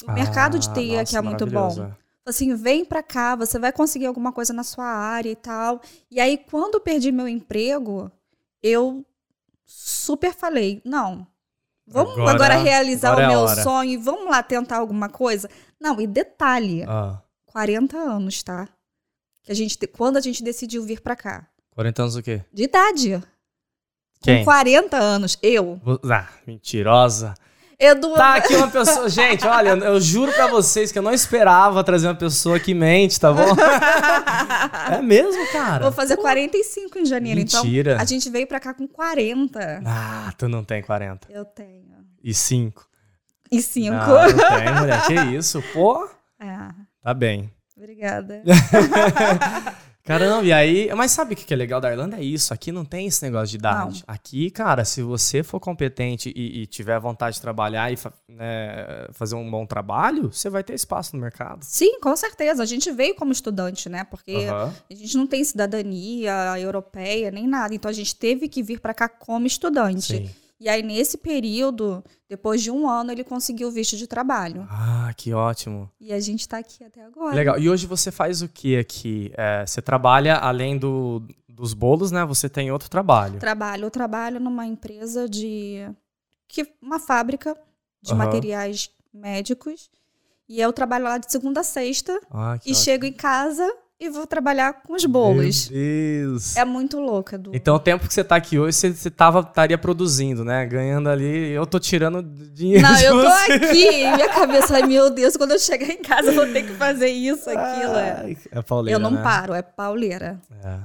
O 0.05 0.11
mercado 0.11 0.59
de 0.59 0.67
Ah, 0.69 0.73
TI 0.73 0.97
aqui 0.97 0.97
nossa, 0.97 1.17
é 1.17 1.21
muito 1.21 1.45
bom. 1.47 1.91
É. 2.25 2.30
assim, 2.30 2.56
vem 2.56 2.83
pra 2.86 3.04
cá, 3.04 3.36
você 3.36 3.57
vai 3.60 3.72
conseguir 3.72 4.06
alguma 4.06 4.31
coisa 4.31 4.54
na 4.54 4.63
sua 4.63 4.86
área 4.86 5.30
e 5.30 5.36
tal. 5.36 5.81
E 6.10 6.19
aí, 6.19 6.38
quando 6.38 6.80
perdi 6.80 7.12
meu 7.12 7.27
emprego, 7.27 8.12
eu 8.62 9.06
super 9.65 10.34
falei, 10.34 10.82
não, 10.86 11.25
vamos 11.88 12.13
Agora- 12.13 12.32
agora, 12.34 12.55
realizar 12.58 13.12
agora 13.12 13.25
é 13.34 13.38
o 13.38 13.46
a 13.46 13.55
meu 13.55 13.63
sonho 13.63 13.91
e 13.91 13.98
vamos 13.98 14.29
lá 14.29 14.41
tentar 14.44 14.77
alguma 14.77 15.10
coisa. 15.10 15.50
Não, 15.79 16.00
e 16.01 16.08
detalhe, 16.08 16.84
Ah, 16.88 17.22
40 17.46 17.98
anos, 17.98 18.41
tá? 18.44 18.67
Que 19.44 19.51
a 19.51 19.55
gente, 19.55 19.77
quando 19.88 20.17
a 20.17 20.22
gente 20.22 20.44
decidiu 20.44 20.84
vir 20.84 21.01
pra 21.01 21.15
cá. 21.15 21.48
40 21.72 22.01
anos 22.03 22.15
o 22.15 22.24
quê? 22.24 22.44
De 22.51 22.63
idade. 22.63 23.22
Quem? 24.22 24.39
Com 24.39 24.46
40 24.46 24.98
anos, 24.98 25.38
eu. 25.44 25.79
Ah, 26.12 26.27
mentirosa. 26.48 27.36
Edu, 27.77 28.13
Tá 28.13 28.36
aqui 28.36 28.55
uma 28.55 28.70
pessoa. 28.70 29.10
Gente, 29.10 29.46
olha, 29.46 29.70
eu 29.72 30.00
juro 30.00 30.32
pra 30.32 30.48
vocês 30.48 30.91
que 30.91 30.98
eu 31.00 31.03
não 31.03 31.12
esperava 31.13 31.84
trazer 31.84 32.08
uma 32.08 32.15
pessoa 32.15 32.60
que 32.60 32.74
mente, 32.74 33.20
tá 33.20 33.34
bom? 33.34 33.44
é 34.94 35.01
mesmo, 35.01 35.46
cara? 35.51 35.84
vou 35.84 35.91
fazer 35.91 36.17
45 36.17 37.00
em 37.00 37.05
janeiro. 37.05 37.39
Mentira. 37.39 37.91
Então, 37.94 38.01
a 38.03 38.05
gente 38.05 38.29
veio 38.29 38.48
pra 38.48 38.60
cá 38.60 38.74
com 38.74 38.88
40. 38.88 39.82
Ah, 39.86 40.32
tu 40.38 40.48
não 40.48 40.63
tem 40.63 40.82
40. 40.82 41.27
Eu 41.29 41.44
tenho. 41.44 41.86
E 42.24 42.34
5. 42.34 42.88
E 43.51 43.62
5. 43.62 43.94
Ah, 43.94 44.27
não 44.27 44.58
tem, 44.58 44.74
mulher. 44.74 45.05
Que 45.05 45.36
isso? 45.36 45.62
Pô, 45.74 46.08
É, 46.39 46.70
tá 47.01 47.13
bem. 47.13 47.51
obrigada. 47.77 48.41
Caramba, 50.05 50.45
e 50.45 50.53
aí. 50.53 50.93
Mas 50.95 51.12
sabe 51.12 51.33
o 51.33 51.38
que 51.38 51.51
é 51.51 51.57
legal 51.57 51.81
da 51.81 51.91
Irlanda? 51.91 52.17
É 52.17 52.24
isso. 52.24 52.53
Aqui 52.53 52.71
não 52.71 52.85
tem 52.85 53.07
esse 53.07 53.24
negócio 53.24 53.47
de 53.47 53.57
idade. 53.57 54.03
Aqui, 54.07 54.51
cara, 54.51 54.85
se 54.85 55.01
você 55.01 55.41
for 55.41 55.59
competente 55.59 56.31
e, 56.35 56.62
e 56.62 56.67
tiver 56.67 57.00
vontade 57.00 57.38
de 57.38 57.41
trabalhar 57.41 57.91
e 57.91 57.97
né, 58.29 59.07
fazer 59.12 59.35
um 59.35 59.50
bom 59.50 59.65
trabalho, 59.65 60.31
você 60.31 60.50
vai 60.50 60.63
ter 60.63 60.75
espaço 60.75 61.15
no 61.15 61.21
mercado. 61.21 61.63
Sim, 61.63 62.00
com 62.00 62.15
certeza. 62.15 62.62
A 62.62 62.65
gente 62.67 62.91
veio 62.91 63.15
como 63.15 63.31
estudante, 63.31 63.89
né? 63.89 64.03
Porque 64.03 64.45
Aham. 64.47 64.74
a 64.89 64.93
gente 64.93 65.17
não 65.17 65.25
tem 65.25 65.43
cidadania 65.43 66.55
europeia 66.59 67.31
nem 67.31 67.47
nada. 67.47 67.74
Então 67.74 67.89
a 67.89 67.93
gente 67.93 68.15
teve 68.15 68.47
que 68.47 68.62
vir 68.62 68.79
pra 68.79 68.93
cá 68.93 69.09
como 69.09 69.47
estudante. 69.47 70.17
Sim. 70.17 70.29
E 70.59 70.69
aí, 70.69 70.81
nesse 70.81 71.17
período, 71.17 72.03
depois 72.29 72.62
de 72.63 72.71
um 72.71 72.88
ano, 72.89 73.12
ele 73.12 73.24
conseguiu 73.25 73.67
o 73.67 73.71
visto 73.71 73.97
de 73.97 74.07
trabalho. 74.07 74.65
Ah, 74.69 75.13
que 75.15 75.33
ótimo. 75.33 75.91
E 76.00 76.13
a 76.13 76.19
gente 76.19 76.47
tá 76.47 76.59
aqui 76.59 76.83
até 76.83 77.03
agora. 77.03 77.35
Legal. 77.35 77.59
E 77.59 77.69
hoje 77.69 77.85
você 77.85 78.09
faz 78.12 78.41
o 78.41 78.47
que 78.47 78.77
aqui? 78.77 79.31
É, 79.35 79.65
você 79.65 79.81
trabalha 79.81 80.35
além 80.38 80.77
do, 80.77 81.21
dos 81.50 81.74
bolos, 81.74 82.09
né? 82.09 82.24
Você 82.25 82.47
tem 82.47 82.71
outro 82.71 82.89
trabalho. 82.89 83.38
Trabalho. 83.39 83.85
Eu 83.85 83.91
trabalho 83.91 84.39
numa 84.39 84.65
empresa 84.65 85.27
de. 85.27 85.89
Que, 86.47 86.65
uma 86.81 87.00
fábrica 87.00 87.53
de 88.01 88.13
Aham. 88.13 88.24
materiais 88.25 88.89
médicos. 89.13 89.89
E 90.47 90.62
eu 90.62 90.71
trabalho 90.71 91.03
lá 91.05 91.17
de 91.17 91.29
segunda 91.29 91.62
a 91.62 91.63
sexta. 91.63 92.17
Ah, 92.31 92.57
que 92.57 92.69
E 92.69 92.71
ótimo. 92.71 92.83
chego 92.85 93.05
em 93.05 93.13
casa 93.13 93.69
e 94.05 94.09
vou 94.09 94.25
trabalhar 94.27 94.81
com 94.83 94.93
os 94.93 95.05
bolos. 95.05 95.69
Meu 95.69 95.79
Deus. 95.79 96.55
É 96.55 96.63
muito 96.65 97.00
louca, 97.00 97.35
Edu. 97.35 97.51
Então, 97.53 97.75
o 97.75 97.79
tempo 97.79 98.07
que 98.07 98.13
você 98.13 98.24
tá 98.24 98.35
aqui 98.35 98.57
hoje, 98.59 98.77
você, 98.77 98.93
você 98.93 99.09
tava, 99.12 99.39
estaria 99.41 99.77
produzindo, 99.77 100.43
né? 100.43 100.65
Ganhando 100.65 101.09
ali. 101.09 101.51
Eu 101.51 101.65
tô 101.65 101.79
tirando 101.79 102.21
dinheiro. 102.24 102.83
Não, 102.83 102.95
de 102.95 103.03
eu 103.03 103.13
tô 103.13 103.29
você. 103.29 103.51
aqui, 103.53 103.89
minha 104.15 104.29
cabeça, 104.29 104.75
ai 104.75 104.83
meu 104.83 105.09
Deus, 105.09 105.35
quando 105.38 105.51
eu 105.51 105.59
chegar 105.59 105.89
em 105.89 106.01
casa 106.01 106.29
eu 106.29 106.35
vou 106.35 106.45
ter 106.51 106.63
que 106.63 106.74
fazer 106.74 107.07
isso, 107.09 107.50
aquilo. 107.50 107.95
É. 107.95 108.21
Ai, 108.24 108.38
É 108.51 108.62
pauleira, 108.62 108.95
Eu 108.95 109.01
não 109.01 109.12
né? 109.12 109.21
paro, 109.24 109.53
é 109.53 109.62
pauleira. 109.62 110.39
É. 110.63 110.77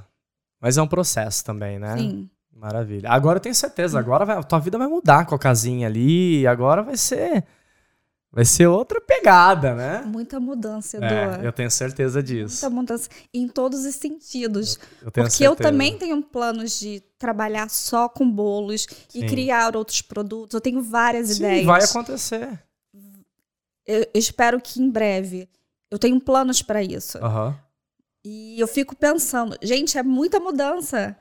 Mas 0.61 0.77
é 0.77 0.83
um 0.83 0.87
processo 0.87 1.45
também, 1.45 1.79
né? 1.79 1.97
Sim. 1.97 2.29
Maravilha. 2.55 3.09
Agora 3.11 3.39
eu 3.39 3.41
tenho 3.41 3.55
certeza, 3.55 3.99
agora 3.99 4.25
vai, 4.27 4.45
tua 4.45 4.59
vida 4.59 4.77
vai 4.77 4.87
mudar 4.87 5.25
com 5.25 5.35
a 5.35 5.39
casinha 5.39 5.87
ali, 5.87 6.47
agora 6.47 6.83
vai 6.83 6.97
ser 6.97 7.43
vai 8.33 8.45
ser 8.45 8.67
outra 8.67 9.01
pegada, 9.01 9.75
né? 9.75 10.03
Muita 10.07 10.39
mudança, 10.39 10.97
Edu. 10.97 11.07
É, 11.07 11.41
eu 11.47 11.53
tenho 11.53 11.71
certeza 11.71 12.23
disso. 12.23 12.63
Muita 12.65 12.71
mudança 12.71 13.09
em 13.35 13.49
todos 13.49 13.85
os 13.85 13.95
sentidos. 13.95 14.79
Eu 15.03 15.11
tenho 15.11 15.27
Porque 15.27 15.45
eu 15.45 15.51
certeza. 15.51 15.71
também 15.71 15.99
tenho 15.99 16.23
planos 16.23 16.79
de 16.79 17.01
trabalhar 17.19 17.69
só 17.69 18.09
com 18.09 18.31
bolos 18.31 18.87
Sim. 19.09 19.25
e 19.25 19.27
criar 19.27 19.77
outros 19.77 20.01
produtos. 20.03 20.55
Eu 20.55 20.61
tenho 20.61 20.83
várias 20.83 21.29
Sim, 21.29 21.37
ideias. 21.45 21.67
vai 21.67 21.83
acontecer. 21.83 22.63
Eu, 23.87 24.01
eu 24.03 24.09
espero 24.15 24.61
que 24.61 24.81
em 24.81 24.89
breve. 24.89 25.49
Eu 25.91 25.99
tenho 25.99 26.21
planos 26.21 26.63
para 26.63 26.83
isso. 26.83 27.19
Aham. 27.19 27.59
E 28.25 28.61
eu 28.61 28.69
fico 28.69 28.95
pensando, 28.95 29.57
gente, 29.63 29.97
é 29.99 30.03
muita 30.03 30.39
mudança. 30.39 31.17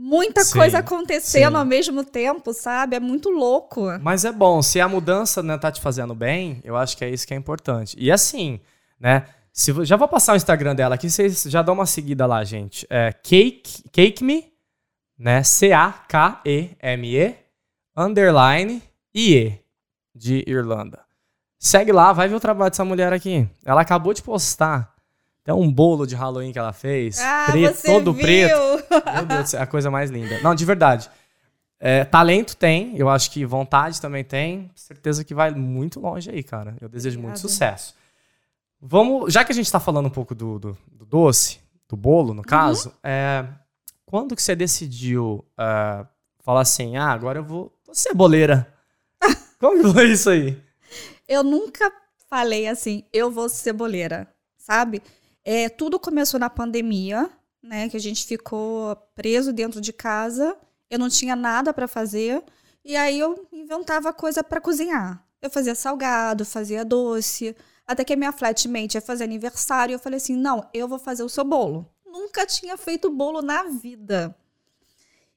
Muita 0.00 0.44
Sim, 0.44 0.52
coisa 0.52 0.78
acontecendo 0.78 1.54
sim. 1.54 1.58
ao 1.58 1.64
mesmo 1.64 2.04
tempo, 2.04 2.52
sabe? 2.52 2.94
É 2.94 3.00
muito 3.00 3.30
louco. 3.30 3.82
Mas 4.00 4.24
é 4.24 4.30
bom, 4.30 4.62
se 4.62 4.80
a 4.80 4.88
mudança 4.88 5.42
né, 5.42 5.58
tá 5.58 5.72
te 5.72 5.80
fazendo 5.80 6.14
bem, 6.14 6.60
eu 6.62 6.76
acho 6.76 6.96
que 6.96 7.04
é 7.04 7.10
isso 7.10 7.26
que 7.26 7.34
é 7.34 7.36
importante. 7.36 7.96
E 7.98 8.08
assim, 8.12 8.60
né? 9.00 9.24
Se, 9.52 9.74
já 9.84 9.96
vou 9.96 10.06
passar 10.06 10.34
o 10.34 10.36
Instagram 10.36 10.76
dela 10.76 10.94
aqui, 10.94 11.10
vocês 11.10 11.42
já 11.42 11.62
dão 11.62 11.74
uma 11.74 11.84
seguida 11.84 12.26
lá, 12.26 12.44
gente. 12.44 12.86
É 12.88 13.12
Cake, 13.12 13.82
Cake 13.90 14.22
Me, 14.22 14.52
né? 15.18 15.42
C-A-K-E-M-E, 15.42 17.34
underline 17.96 18.80
IE, 19.12 19.58
de 20.14 20.44
Irlanda. 20.46 21.00
Segue 21.58 21.90
lá, 21.90 22.12
vai 22.12 22.28
ver 22.28 22.36
o 22.36 22.40
trabalho 22.40 22.70
dessa 22.70 22.84
mulher 22.84 23.12
aqui. 23.12 23.48
Ela 23.64 23.80
acabou 23.80 24.14
de 24.14 24.22
postar. 24.22 24.94
Tem 25.48 25.54
um 25.54 25.72
bolo 25.72 26.06
de 26.06 26.14
Halloween 26.14 26.52
que 26.52 26.58
ela 26.58 26.74
fez. 26.74 27.18
Ah, 27.20 27.46
preto, 27.50 27.82
todo 27.82 28.12
viu? 28.12 28.22
preto. 28.22 28.84
Meu 29.14 29.24
Deus 29.24 29.42
do 29.44 29.46
céu, 29.48 29.60
é 29.60 29.62
a 29.62 29.66
coisa 29.66 29.90
mais 29.90 30.10
linda. 30.10 30.38
Não, 30.42 30.54
de 30.54 30.62
verdade. 30.62 31.10
É, 31.80 32.04
talento 32.04 32.54
tem, 32.54 32.94
eu 32.98 33.08
acho 33.08 33.30
que 33.30 33.46
vontade 33.46 33.98
também 33.98 34.22
tem. 34.22 34.70
Certeza 34.74 35.24
que 35.24 35.32
vai 35.32 35.50
muito 35.52 36.00
longe 36.00 36.28
aí, 36.30 36.42
cara. 36.42 36.76
Eu 36.82 36.86
desejo 36.86 37.18
muito 37.18 37.38
Obrigada. 37.38 37.48
sucesso. 37.48 37.94
Vamos, 38.78 39.32
já 39.32 39.42
que 39.42 39.50
a 39.50 39.54
gente 39.54 39.72
tá 39.72 39.80
falando 39.80 40.04
um 40.04 40.10
pouco 40.10 40.34
do, 40.34 40.58
do, 40.58 40.78
do 40.92 41.06
doce, 41.06 41.60
do 41.88 41.96
bolo, 41.96 42.28
Uhum. 42.28 42.34
no 42.34 42.42
caso, 42.42 42.92
é, 43.02 43.46
quando 44.04 44.36
que 44.36 44.42
você 44.42 44.54
decidiu 44.54 45.42
é, 45.58 46.04
falar 46.44 46.60
assim, 46.60 46.98
ah, 46.98 47.10
agora 47.10 47.38
eu 47.38 47.44
vou, 47.44 47.72
vou 47.86 47.94
ser 47.94 48.12
boleira? 48.12 48.70
Como 49.58 49.82
que 49.82 49.92
foi 49.94 50.10
isso 50.10 50.28
aí? 50.28 50.62
Eu 51.26 51.42
nunca 51.42 51.90
falei 52.28 52.68
assim, 52.68 53.02
eu 53.14 53.30
vou 53.30 53.48
ser 53.48 53.62
ceboleira, 53.62 54.28
sabe? 54.58 55.02
É, 55.50 55.66
tudo 55.70 55.98
começou 55.98 56.38
na 56.38 56.50
pandemia, 56.50 57.30
né? 57.62 57.88
Que 57.88 57.96
a 57.96 58.00
gente 58.00 58.26
ficou 58.26 58.94
preso 59.14 59.50
dentro 59.50 59.80
de 59.80 59.94
casa. 59.94 60.54
Eu 60.90 60.98
não 60.98 61.08
tinha 61.08 61.34
nada 61.34 61.72
para 61.72 61.88
fazer. 61.88 62.42
E 62.84 62.94
aí 62.94 63.18
eu 63.18 63.46
inventava 63.50 64.12
coisa 64.12 64.44
para 64.44 64.60
cozinhar. 64.60 65.24
Eu 65.40 65.48
fazia 65.48 65.74
salgado, 65.74 66.44
fazia 66.44 66.84
doce. 66.84 67.56
Até 67.86 68.04
que 68.04 68.12
a 68.12 68.16
minha 68.16 68.30
flatmate 68.30 68.98
ia 68.98 69.00
fazer 69.00 69.24
aniversário. 69.24 69.94
Eu 69.94 69.98
falei 69.98 70.18
assim: 70.18 70.36
não, 70.36 70.68
eu 70.74 70.86
vou 70.86 70.98
fazer 70.98 71.22
o 71.22 71.30
seu 71.30 71.44
bolo. 71.44 71.88
Nunca 72.04 72.44
tinha 72.44 72.76
feito 72.76 73.08
bolo 73.10 73.40
na 73.40 73.62
vida. 73.62 74.36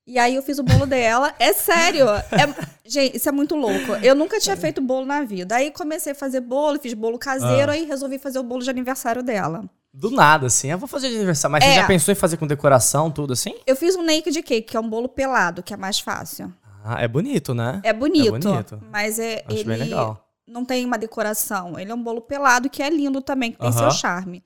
E 0.05 0.19
aí 0.19 0.35
eu 0.35 0.43
fiz 0.43 0.59
o 0.59 0.63
bolo 0.63 0.85
dela. 0.85 1.33
É 1.39 1.53
sério. 1.53 2.05
É- 2.09 2.67
gente, 2.83 3.15
isso 3.15 3.29
é 3.29 3.31
muito 3.31 3.55
louco. 3.55 3.93
Eu 4.03 4.13
nunca 4.13 4.41
tinha 4.41 4.57
feito 4.57 4.81
bolo 4.81 5.05
na 5.05 5.23
vida. 5.23 5.55
Aí 5.55 5.71
comecei 5.71 6.11
a 6.11 6.15
fazer 6.15 6.41
bolo, 6.41 6.79
fiz 6.79 6.93
bolo 6.93 7.17
caseiro, 7.17 7.71
Ah. 7.71 7.75
aí 7.75 7.85
resolvi 7.85 8.17
fazer 8.19 8.39
o 8.39 8.43
bolo 8.43 8.61
de 8.61 8.69
aniversário 8.69 9.23
dela. 9.23 9.63
Do 9.93 10.09
nada, 10.09 10.47
assim, 10.47 10.69
eu 10.71 10.77
vou 10.77 10.87
fazer 10.87 11.09
de 11.09 11.15
aniversário. 11.17 11.51
Mas 11.51 11.63
você 11.65 11.69
É. 11.71 11.75
já 11.75 11.87
pensou 11.87 12.11
em 12.11 12.15
fazer 12.15 12.37
com 12.37 12.47
decoração, 12.47 13.11
tudo 13.11 13.33
assim? 13.33 13.53
Eu 13.67 13.75
fiz 13.75 13.95
um 13.95 14.03
naked 14.03 14.41
cake, 14.41 14.61
que 14.71 14.77
é 14.77 14.79
um 14.79 14.89
bolo 14.89 15.09
pelado, 15.09 15.61
que 15.61 15.73
é 15.73 15.77
mais 15.77 15.99
fácil. 15.99 16.53
Ah, 16.83 17.01
é 17.01 17.07
bonito, 17.07 17.53
né? 17.53 17.81
É 17.83 17.91
bonito, 17.93 18.31
bonito. 18.39 18.81
mas 18.89 19.19
é 19.19 19.43
Acho 19.45 19.57
ele 19.57 19.63
bem 19.65 19.77
legal. 19.77 20.27
não 20.47 20.63
tem 20.65 20.85
uma 20.85 20.97
decoração. 20.97 21.77
Ele 21.77 21.91
é 21.91 21.93
um 21.95 22.01
bolo 22.01 22.21
pelado 22.21 22.69
que 22.69 22.81
é 22.81 22.89
lindo 22.89 23.21
também, 23.21 23.51
que 23.51 23.59
tem 23.59 23.71
seu 23.71 23.91
charme. 23.91 24.43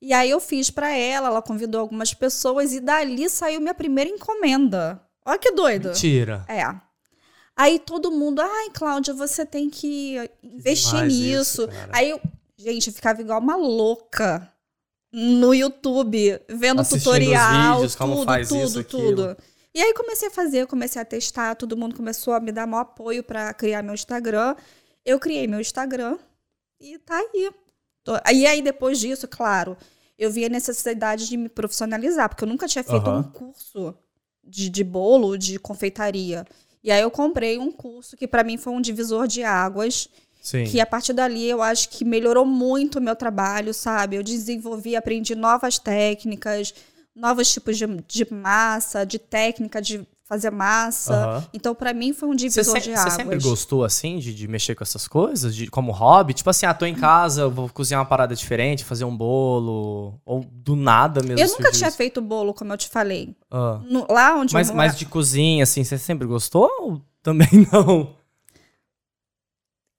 E 0.00 0.12
aí 0.12 0.30
eu 0.30 0.38
fiz 0.40 0.70
pra 0.70 0.90
ela, 0.96 1.26
ela 1.28 1.42
convidou 1.42 1.80
algumas 1.80 2.14
pessoas 2.14 2.72
e 2.72 2.80
dali 2.80 3.28
saiu 3.28 3.60
minha 3.60 3.74
primeira 3.74 4.08
encomenda. 4.10 5.00
Olha 5.26 5.38
que 5.38 5.50
doido. 5.52 5.88
Mentira. 5.88 6.44
É. 6.46 6.62
Aí 7.56 7.78
todo 7.78 8.10
mundo, 8.12 8.40
ai, 8.40 8.70
Cláudia, 8.72 9.12
você 9.14 9.44
tem 9.46 9.68
que 9.70 10.30
investir 10.42 10.90
demais 10.90 11.12
nisso. 11.14 11.62
isso. 11.62 11.68
Aí 11.92 12.10
eu, 12.10 12.20
gente, 12.56 12.88
eu 12.88 12.92
ficava 12.92 13.20
igual 13.20 13.40
uma 13.40 13.56
louca 13.56 14.50
no 15.14 15.54
YouTube, 15.54 16.40
vendo 16.48 16.80
Assistindo 16.80 17.12
tutorial, 17.12 17.74
vídeos, 17.76 17.94
tudo, 17.94 18.44
tudo, 18.46 18.64
isso, 18.64 18.84
tudo. 18.84 19.36
E 19.72 19.80
aí 19.80 19.94
comecei 19.94 20.26
a 20.28 20.30
fazer, 20.30 20.66
comecei 20.66 21.00
a 21.00 21.04
testar, 21.04 21.54
todo 21.54 21.76
mundo 21.76 21.94
começou 21.94 22.34
a 22.34 22.40
me 22.40 22.50
dar 22.50 22.66
maior 22.66 22.82
apoio 22.82 23.22
pra 23.22 23.54
criar 23.54 23.82
meu 23.82 23.94
Instagram. 23.94 24.56
Eu 25.04 25.20
criei 25.20 25.46
meu 25.46 25.60
Instagram 25.60 26.18
e 26.80 26.98
tá 26.98 27.16
aí. 27.16 27.50
E 28.34 28.46
aí 28.46 28.60
depois 28.60 28.98
disso, 28.98 29.28
claro, 29.28 29.76
eu 30.18 30.30
vi 30.30 30.44
a 30.44 30.48
necessidade 30.48 31.28
de 31.28 31.36
me 31.36 31.48
profissionalizar, 31.48 32.28
porque 32.28 32.42
eu 32.42 32.48
nunca 32.48 32.66
tinha 32.66 32.82
feito 32.82 33.06
Aham. 33.06 33.20
um 33.20 33.22
curso 33.22 33.94
de, 34.42 34.68
de 34.68 34.82
bolo, 34.82 35.38
de 35.38 35.58
confeitaria. 35.60 36.44
E 36.82 36.90
aí 36.90 37.00
eu 37.00 37.10
comprei 37.10 37.56
um 37.56 37.70
curso 37.70 38.16
que 38.16 38.26
pra 38.26 38.44
mim 38.44 38.56
foi 38.56 38.72
um 38.72 38.80
divisor 38.80 39.28
de 39.28 39.44
águas, 39.44 40.08
Sim. 40.44 40.64
que 40.64 40.78
a 40.78 40.84
partir 40.84 41.14
dali 41.14 41.48
eu 41.48 41.62
acho 41.62 41.88
que 41.88 42.04
melhorou 42.04 42.44
muito 42.44 42.98
o 42.98 43.02
meu 43.02 43.16
trabalho, 43.16 43.72
sabe? 43.72 44.16
Eu 44.16 44.22
desenvolvi, 44.22 44.94
aprendi 44.94 45.34
novas 45.34 45.78
técnicas, 45.78 46.74
novos 47.16 47.50
tipos 47.50 47.78
de, 47.78 47.86
de 48.06 48.30
massa, 48.30 49.06
de 49.06 49.18
técnica 49.18 49.80
de 49.80 50.06
fazer 50.26 50.50
massa. 50.50 51.14
Aham. 51.14 51.44
Então, 51.54 51.74
pra 51.74 51.94
mim, 51.94 52.12
foi 52.12 52.28
um 52.28 52.32
Você, 52.32 52.36
divisor 52.48 52.74
se- 52.76 52.80
de 52.80 52.90
você 52.90 52.98
águas. 52.98 53.12
sempre 53.14 53.38
gostou, 53.38 53.84
assim, 53.84 54.18
de, 54.18 54.34
de 54.34 54.46
mexer 54.48 54.74
com 54.74 54.82
essas 54.84 55.06
coisas? 55.08 55.54
De, 55.54 55.66
como 55.68 55.92
hobby? 55.92 56.34
Tipo 56.34 56.50
assim, 56.50 56.66
ah, 56.66 56.74
tô 56.74 56.84
em 56.86 56.94
casa, 56.94 57.42
eu 57.42 57.50
vou 57.50 57.68
cozinhar 57.70 58.00
uma 58.02 58.06
parada 58.08 58.34
diferente, 58.34 58.84
fazer 58.84 59.04
um 59.04 59.16
bolo. 59.16 60.18
Ou 60.26 60.44
do 60.50 60.76
nada 60.76 61.22
mesmo. 61.22 61.38
Eu 61.38 61.48
nunca 61.48 61.70
tinha 61.72 61.88
isso? 61.88 61.96
feito 61.96 62.20
bolo, 62.20 62.52
como 62.54 62.72
eu 62.72 62.76
te 62.76 62.88
falei. 62.88 63.34
Ah. 63.50 63.80
No- 63.88 64.06
lá 64.10 64.34
onde 64.36 64.52
Mas, 64.54 64.68
eu 64.68 64.74
mas 64.74 64.84
morava- 64.92 64.98
de 64.98 65.06
cozinha, 65.06 65.62
assim, 65.62 65.84
você 65.84 65.96
sempre 65.98 66.26
gostou? 66.26 66.70
Ou 66.80 67.02
também 67.22 67.48
não? 67.72 68.14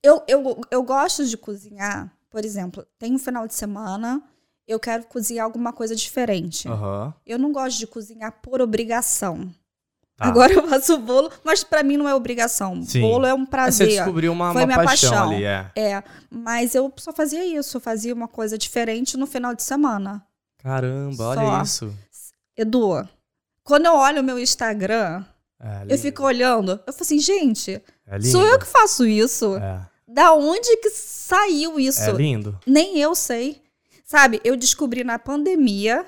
Eu, 0.06 0.24
eu, 0.28 0.62
eu 0.72 0.84
gosto 0.84 1.26
de 1.26 1.36
cozinhar, 1.38 2.12
por 2.30 2.46
exemplo, 2.46 2.86
tem 3.00 3.14
um 3.14 3.20
final 3.20 3.48
de 3.48 3.54
semana, 3.56 4.22
eu 4.68 4.80
quero 4.80 5.06
cozinhar 5.06 5.46
alguma 5.46 5.72
coisa 5.74 5.96
diferente. 5.96 6.68
Aham. 6.68 7.14
Eu 7.26 7.38
não 7.40 7.52
gosto 7.52 7.78
de 7.78 7.88
cozinhar 7.88 8.32
por 8.42 8.62
obrigação. 8.62 9.50
Tá. 10.18 10.28
Agora 10.28 10.54
eu 10.54 10.66
faço 10.68 10.98
bolo, 10.98 11.30
mas 11.44 11.62
pra 11.64 11.84
mim 11.84 11.98
não 11.98 12.08
é 12.08 12.16
obrigação. 12.16 12.82
Sim. 12.84 13.02
Bolo 13.02 13.26
é 13.26 13.34
um 13.34 13.44
Você 13.44 13.50
prazer. 13.52 13.88
descobriu 13.90 14.32
uma, 14.32 14.54
Foi 14.54 14.62
uma 14.62 14.68
minha 14.68 14.78
paixão, 14.84 15.10
paixão. 15.12 15.30
ali, 15.32 15.44
é. 15.44 15.72
É, 15.76 16.04
mas 16.30 16.74
eu 16.74 16.92
só 16.98 17.12
fazia 17.12 17.44
isso, 17.46 17.76
eu 17.78 17.82
fazia 17.82 18.14
uma 18.14 18.28
coisa 18.28 18.58
diferente 18.58 19.18
no 19.18 19.28
final 19.28 19.54
de 19.54 19.62
semana. 19.62 20.26
Caramba, 20.60 21.16
Só. 21.18 21.30
olha 21.32 21.64
isso. 21.64 21.94
Edu, 22.58 23.08
quando 23.64 23.86
eu 23.88 23.94
olho 23.96 24.22
o 24.22 24.24
meu 24.24 24.40
Instagram, 24.40 25.24
É, 25.60 25.86
eu 25.90 25.98
fico 25.98 26.24
olhando, 26.24 26.72
eu 26.88 26.94
falo 26.94 27.02
assim, 27.02 27.20
gente, 27.20 27.82
É 28.08 28.20
sou 28.22 28.46
eu 28.48 28.58
que 28.58 28.66
faço 28.66 29.06
isso? 29.06 29.58
É. 29.58 29.86
Da 30.16 30.34
onde 30.34 30.78
que 30.78 30.90
saiu 30.92 31.78
isso? 31.78 32.00
É 32.00 32.14
lindo. 32.14 32.58
Nem 32.66 32.98
eu 32.98 33.14
sei. 33.14 33.62
Sabe, 34.06 34.40
eu 34.46 34.56
descobri 34.56 35.04
na 35.04 35.20
pandemia 35.20 36.06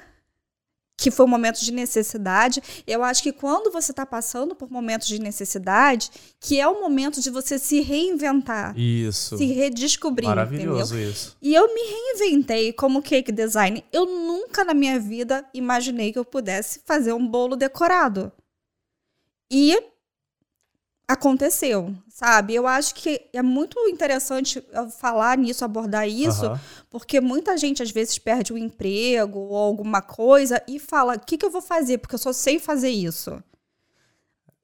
que 0.95 1.11
foi 1.11 1.25
um 1.25 1.29
momento 1.29 1.59
de 1.59 1.73
necessidade. 1.73 2.63
Eu 2.87 3.03
acho 3.03 3.21
que 3.21 3.33
quando 3.33 3.69
você 3.69 3.91
está 3.91 4.05
passando 4.05 4.55
por 4.55 4.71
momentos 4.71 5.09
de 5.09 5.19
necessidade, 5.19 6.09
que 6.39 6.57
é 6.57 6.65
o 6.65 6.79
momento 6.79 7.19
de 7.21 7.29
você 7.29 7.59
se 7.59 7.81
reinventar, 7.81 8.73
Isso. 8.79 9.37
se 9.37 9.45
redescobrir, 9.45 10.29
entendeu? 10.29 10.45
Maravilhoso 10.45 10.97
isso. 10.97 11.37
E 11.41 11.53
eu 11.53 11.67
me 11.73 11.81
reinventei 11.81 12.71
como 12.71 13.01
cake 13.01 13.33
design. 13.33 13.83
Eu 13.91 14.05
nunca 14.05 14.63
na 14.63 14.73
minha 14.73 14.97
vida 14.97 15.45
imaginei 15.53 16.13
que 16.13 16.17
eu 16.17 16.25
pudesse 16.25 16.79
fazer 16.85 17.11
um 17.11 17.27
bolo 17.27 17.57
decorado. 17.57 18.31
E 19.51 19.77
aconteceu, 21.07 21.95
sabe? 22.09 22.53
Eu 22.53 22.67
acho 22.67 22.93
que 22.93 23.21
é 23.31 23.41
muito 23.41 23.79
interessante 23.87 24.63
eu 24.73 24.89
falar 24.89 25.37
nisso, 25.37 25.63
abordar 25.63 26.07
isso, 26.07 26.45
Aham. 26.45 26.59
porque 26.89 27.21
muita 27.21 27.57
gente 27.57 27.81
às 27.81 27.89
vezes 27.91 28.19
perde 28.19 28.51
um 28.51 28.57
emprego 28.57 29.39
ou 29.39 29.55
alguma 29.55 30.01
coisa 30.01 30.61
e 30.67 30.77
fala: 30.79 31.15
o 31.15 31.19
que, 31.19 31.37
que 31.37 31.45
eu 31.45 31.49
vou 31.49 31.61
fazer? 31.61 31.99
Porque 31.99 32.15
eu 32.15 32.19
só 32.19 32.33
sei 32.33 32.59
fazer 32.59 32.89
isso. 32.89 33.41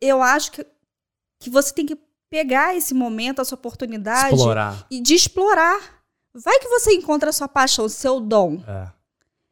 Eu 0.02 0.22
acho 0.22 0.52
que, 0.52 0.66
que 1.40 1.50
você 1.50 1.74
tem 1.74 1.86
que 1.86 1.98
pegar 2.30 2.76
esse 2.76 2.94
momento, 2.94 3.40
essa 3.42 3.56
oportunidade 3.56 4.36
Explorar. 4.36 4.86
e 4.92 5.00
de 5.00 5.14
explorar. 5.14 6.04
Vai 6.34 6.60
que 6.60 6.68
você 6.68 6.92
encontra 6.94 7.30
a 7.30 7.34
sua 7.34 7.48
paixão, 7.48 7.86
o 7.86 7.90
seu 7.90 8.20
dom. 8.20 8.62
É. 8.68 8.92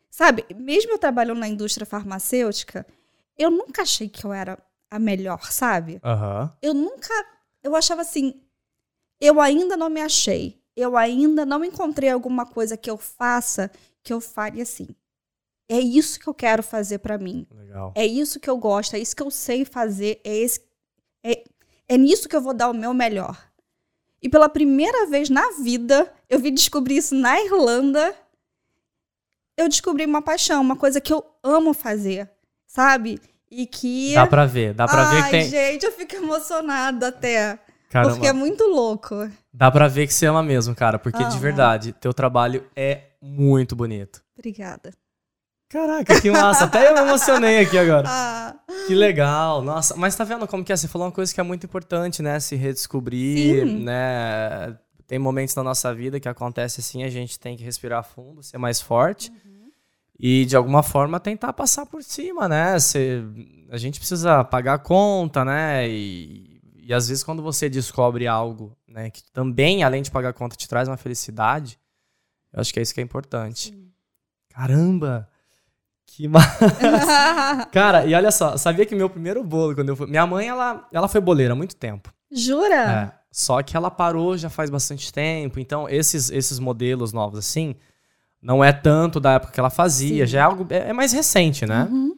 Sabe, 0.09 0.45
mesmo 0.55 0.91
eu 0.91 0.97
trabalhando 0.97 1.39
na 1.39 1.47
indústria 1.47 1.85
farmacêutica, 1.85 2.85
eu 3.37 3.49
nunca 3.49 3.83
achei 3.83 4.09
que 4.09 4.25
eu 4.25 4.33
era 4.33 4.57
a 4.91 4.99
melhor, 4.99 5.51
sabe? 5.51 5.99
Aham. 6.03 6.53
Eu 6.61 6.73
nunca. 6.73 7.13
Eu 7.63 7.75
achava 7.75 8.01
assim. 8.01 8.41
Eu 9.19 9.39
ainda 9.39 9.77
não 9.77 9.89
me 9.89 10.01
achei. 10.01 10.61
Eu 10.75 10.97
ainda 10.97 11.45
não 11.45 11.63
encontrei 11.63 12.09
alguma 12.09 12.45
coisa 12.45 12.75
que 12.75 12.89
eu 12.89 12.97
faça 12.97 13.71
que 14.03 14.11
eu 14.11 14.19
fale 14.19 14.61
assim. 14.61 14.87
É 15.69 15.79
isso 15.79 16.19
que 16.19 16.27
eu 16.27 16.33
quero 16.33 16.61
fazer 16.61 16.99
pra 16.99 17.17
mim. 17.17 17.47
Legal. 17.51 17.93
É 17.95 18.05
isso 18.05 18.39
que 18.39 18.49
eu 18.49 18.57
gosto, 18.57 18.95
é 18.95 18.99
isso 18.99 19.15
que 19.15 19.23
eu 19.23 19.31
sei 19.31 19.63
fazer, 19.63 20.19
é, 20.23 20.35
esse, 20.35 20.61
é, 21.23 21.43
é 21.87 21.97
nisso 21.97 22.27
que 22.27 22.35
eu 22.35 22.41
vou 22.41 22.53
dar 22.53 22.69
o 22.69 22.73
meu 22.73 22.93
melhor. 22.93 23.51
E 24.21 24.27
pela 24.27 24.49
primeira 24.49 25.07
vez 25.07 25.29
na 25.29 25.51
vida, 25.51 26.13
eu 26.29 26.39
vim 26.39 26.53
descobrir 26.53 26.97
isso 26.97 27.15
na 27.15 27.41
Irlanda. 27.41 28.15
Eu 29.57 29.69
descobri 29.69 30.05
uma 30.05 30.21
paixão, 30.21 30.61
uma 30.61 30.75
coisa 30.75 30.99
que 30.99 31.13
eu 31.13 31.23
amo 31.41 31.73
fazer, 31.73 32.29
sabe? 32.67 33.19
E 33.51 33.65
que. 33.67 34.13
Dá 34.15 34.25
pra 34.25 34.45
ver, 34.45 34.73
dá 34.73 34.87
pra 34.87 35.03
ver 35.11 35.17
Ai, 35.17 35.23
que 35.25 35.29
tem. 35.31 35.49
gente, 35.49 35.85
eu 35.85 35.91
fico 35.91 36.15
emocionada 36.15 37.09
até. 37.09 37.59
Caramba, 37.89 38.13
Porque 38.13 38.27
é 38.27 38.31
muito 38.33 38.63
louco. 38.63 39.29
dá 39.53 39.69
pra 39.69 39.89
ver 39.89 40.07
que 40.07 40.13
você 40.13 40.25
ama 40.25 40.41
mesmo, 40.41 40.73
cara. 40.73 40.97
Porque 40.97 41.17
de 41.19 41.31
Amo. 41.31 41.39
verdade, 41.39 41.91
teu 41.91 42.13
trabalho 42.13 42.63
é 42.73 43.01
muito 43.21 43.75
bonito. 43.75 44.23
Obrigada. 44.37 44.93
Caraca, 45.67 46.19
que 46.21 46.29
massa. 46.31 46.65
Até 46.65 46.89
eu 46.89 46.93
me 46.93 46.99
emocionei 47.01 47.59
aqui 47.59 47.77
agora. 47.77 48.05
Ah, 48.07 48.55
Que 48.87 48.95
legal, 48.95 49.61
nossa. 49.61 49.95
Mas 49.95 50.15
tá 50.15 50.23
vendo 50.23 50.45
como 50.47 50.63
que 50.63 50.71
é? 50.71 50.75
Você 50.77 50.87
falou 50.87 51.07
uma 51.07 51.13
coisa 51.13 51.33
que 51.33 51.39
é 51.39 51.43
muito 51.43 51.65
importante, 51.65 52.21
né? 52.21 52.39
Se 52.39 52.55
redescobrir, 52.55 53.65
Sim. 53.67 53.83
né? 53.83 54.77
Tem 55.07 55.19
momentos 55.19 55.53
na 55.55 55.63
nossa 55.63 55.93
vida 55.93 56.19
que 56.19 56.27
acontece 56.29 56.79
assim, 56.79 57.03
a 57.03 57.09
gente 57.09 57.37
tem 57.39 57.55
que 57.57 57.63
respirar 57.63 58.03
fundo, 58.03 58.41
ser 58.43 58.57
mais 58.57 58.79
forte. 58.81 59.31
E 60.23 60.45
de 60.45 60.55
alguma 60.55 60.83
forma 60.83 61.19
tentar 61.19 61.51
passar 61.51 61.87
por 61.87 62.03
cima, 62.03 62.47
né? 62.47 62.77
Você, 62.77 63.23
a 63.71 63.77
gente 63.77 63.97
precisa 63.97 64.43
pagar 64.43 64.75
a 64.75 64.77
conta, 64.77 65.43
né? 65.43 65.89
E, 65.89 66.61
e 66.75 66.93
às 66.93 67.07
vezes 67.07 67.23
quando 67.23 67.41
você 67.41 67.67
descobre 67.67 68.27
algo, 68.27 68.77
né, 68.87 69.09
que 69.09 69.23
também, 69.31 69.83
além 69.83 70.03
de 70.03 70.11
pagar 70.11 70.29
a 70.29 70.33
conta, 70.33 70.55
te 70.55 70.69
traz 70.69 70.87
uma 70.87 70.97
felicidade, 70.97 71.79
eu 72.53 72.61
acho 72.61 72.71
que 72.71 72.79
é 72.79 72.83
isso 72.83 72.93
que 72.93 73.01
é 73.01 73.03
importante. 73.03 73.73
Caramba! 74.49 75.27
Que 76.05 76.27
massa! 76.27 76.67
Cara, 77.71 78.05
e 78.05 78.13
olha 78.13 78.31
só, 78.31 78.57
sabia 78.57 78.85
que 78.85 78.93
meu 78.93 79.09
primeiro 79.09 79.43
bolo, 79.43 79.73
quando 79.73 79.89
eu 79.89 79.95
fui. 79.95 80.05
Minha 80.05 80.27
mãe, 80.27 80.49
ela, 80.49 80.87
ela 80.91 81.07
foi 81.07 81.21
boleira 81.21 81.53
há 81.53 81.55
muito 81.55 81.75
tempo. 81.75 82.13
Jura? 82.31 82.91
É, 82.91 83.11
só 83.31 83.63
que 83.63 83.75
ela 83.75 83.89
parou 83.89 84.37
já 84.37 84.49
faz 84.51 84.69
bastante 84.69 85.11
tempo. 85.11 85.59
Então, 85.59 85.89
esses, 85.89 86.29
esses 86.29 86.59
modelos 86.59 87.11
novos, 87.11 87.39
assim, 87.39 87.75
não 88.41 88.63
é 88.63 88.73
tanto 88.73 89.19
da 89.19 89.33
época 89.33 89.53
que 89.53 89.59
ela 89.59 89.69
fazia, 89.69 90.25
Sim. 90.25 90.31
já 90.31 90.39
é 90.39 90.41
algo. 90.41 90.65
É, 90.69 90.89
é 90.89 90.93
mais 90.93 91.13
recente, 91.13 91.65
né? 91.65 91.87
Uhum. 91.89 92.15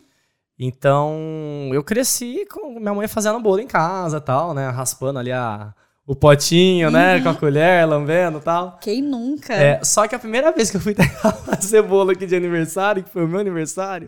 Então, 0.57 1.69
eu 1.73 1.83
cresci 1.83 2.45
com 2.45 2.79
minha 2.79 2.93
mãe 2.93 3.07
fazendo 3.07 3.39
bolo 3.39 3.59
em 3.59 3.67
casa 3.67 4.21
tal, 4.21 4.53
né? 4.53 4.69
Raspando 4.69 5.19
ali 5.19 5.31
a, 5.31 5.73
o 6.05 6.15
potinho, 6.15 6.89
né? 6.89 7.19
Com 7.21 7.29
a 7.29 7.35
colher, 7.35 7.85
lambendo 7.85 8.37
e 8.37 8.41
tal. 8.41 8.77
Quem 8.79 9.01
nunca? 9.01 9.53
É, 9.53 9.83
só 9.83 10.07
que 10.07 10.15
a 10.15 10.19
primeira 10.19 10.51
vez 10.51 10.71
que 10.71 10.77
eu 10.77 10.81
fui 10.81 10.95
fazer 11.45 11.81
bolo 11.81 12.11
aqui 12.11 12.25
de 12.25 12.35
aniversário, 12.35 13.03
que 13.03 13.09
foi 13.09 13.25
o 13.25 13.27
meu 13.27 13.39
aniversário, 13.39 14.07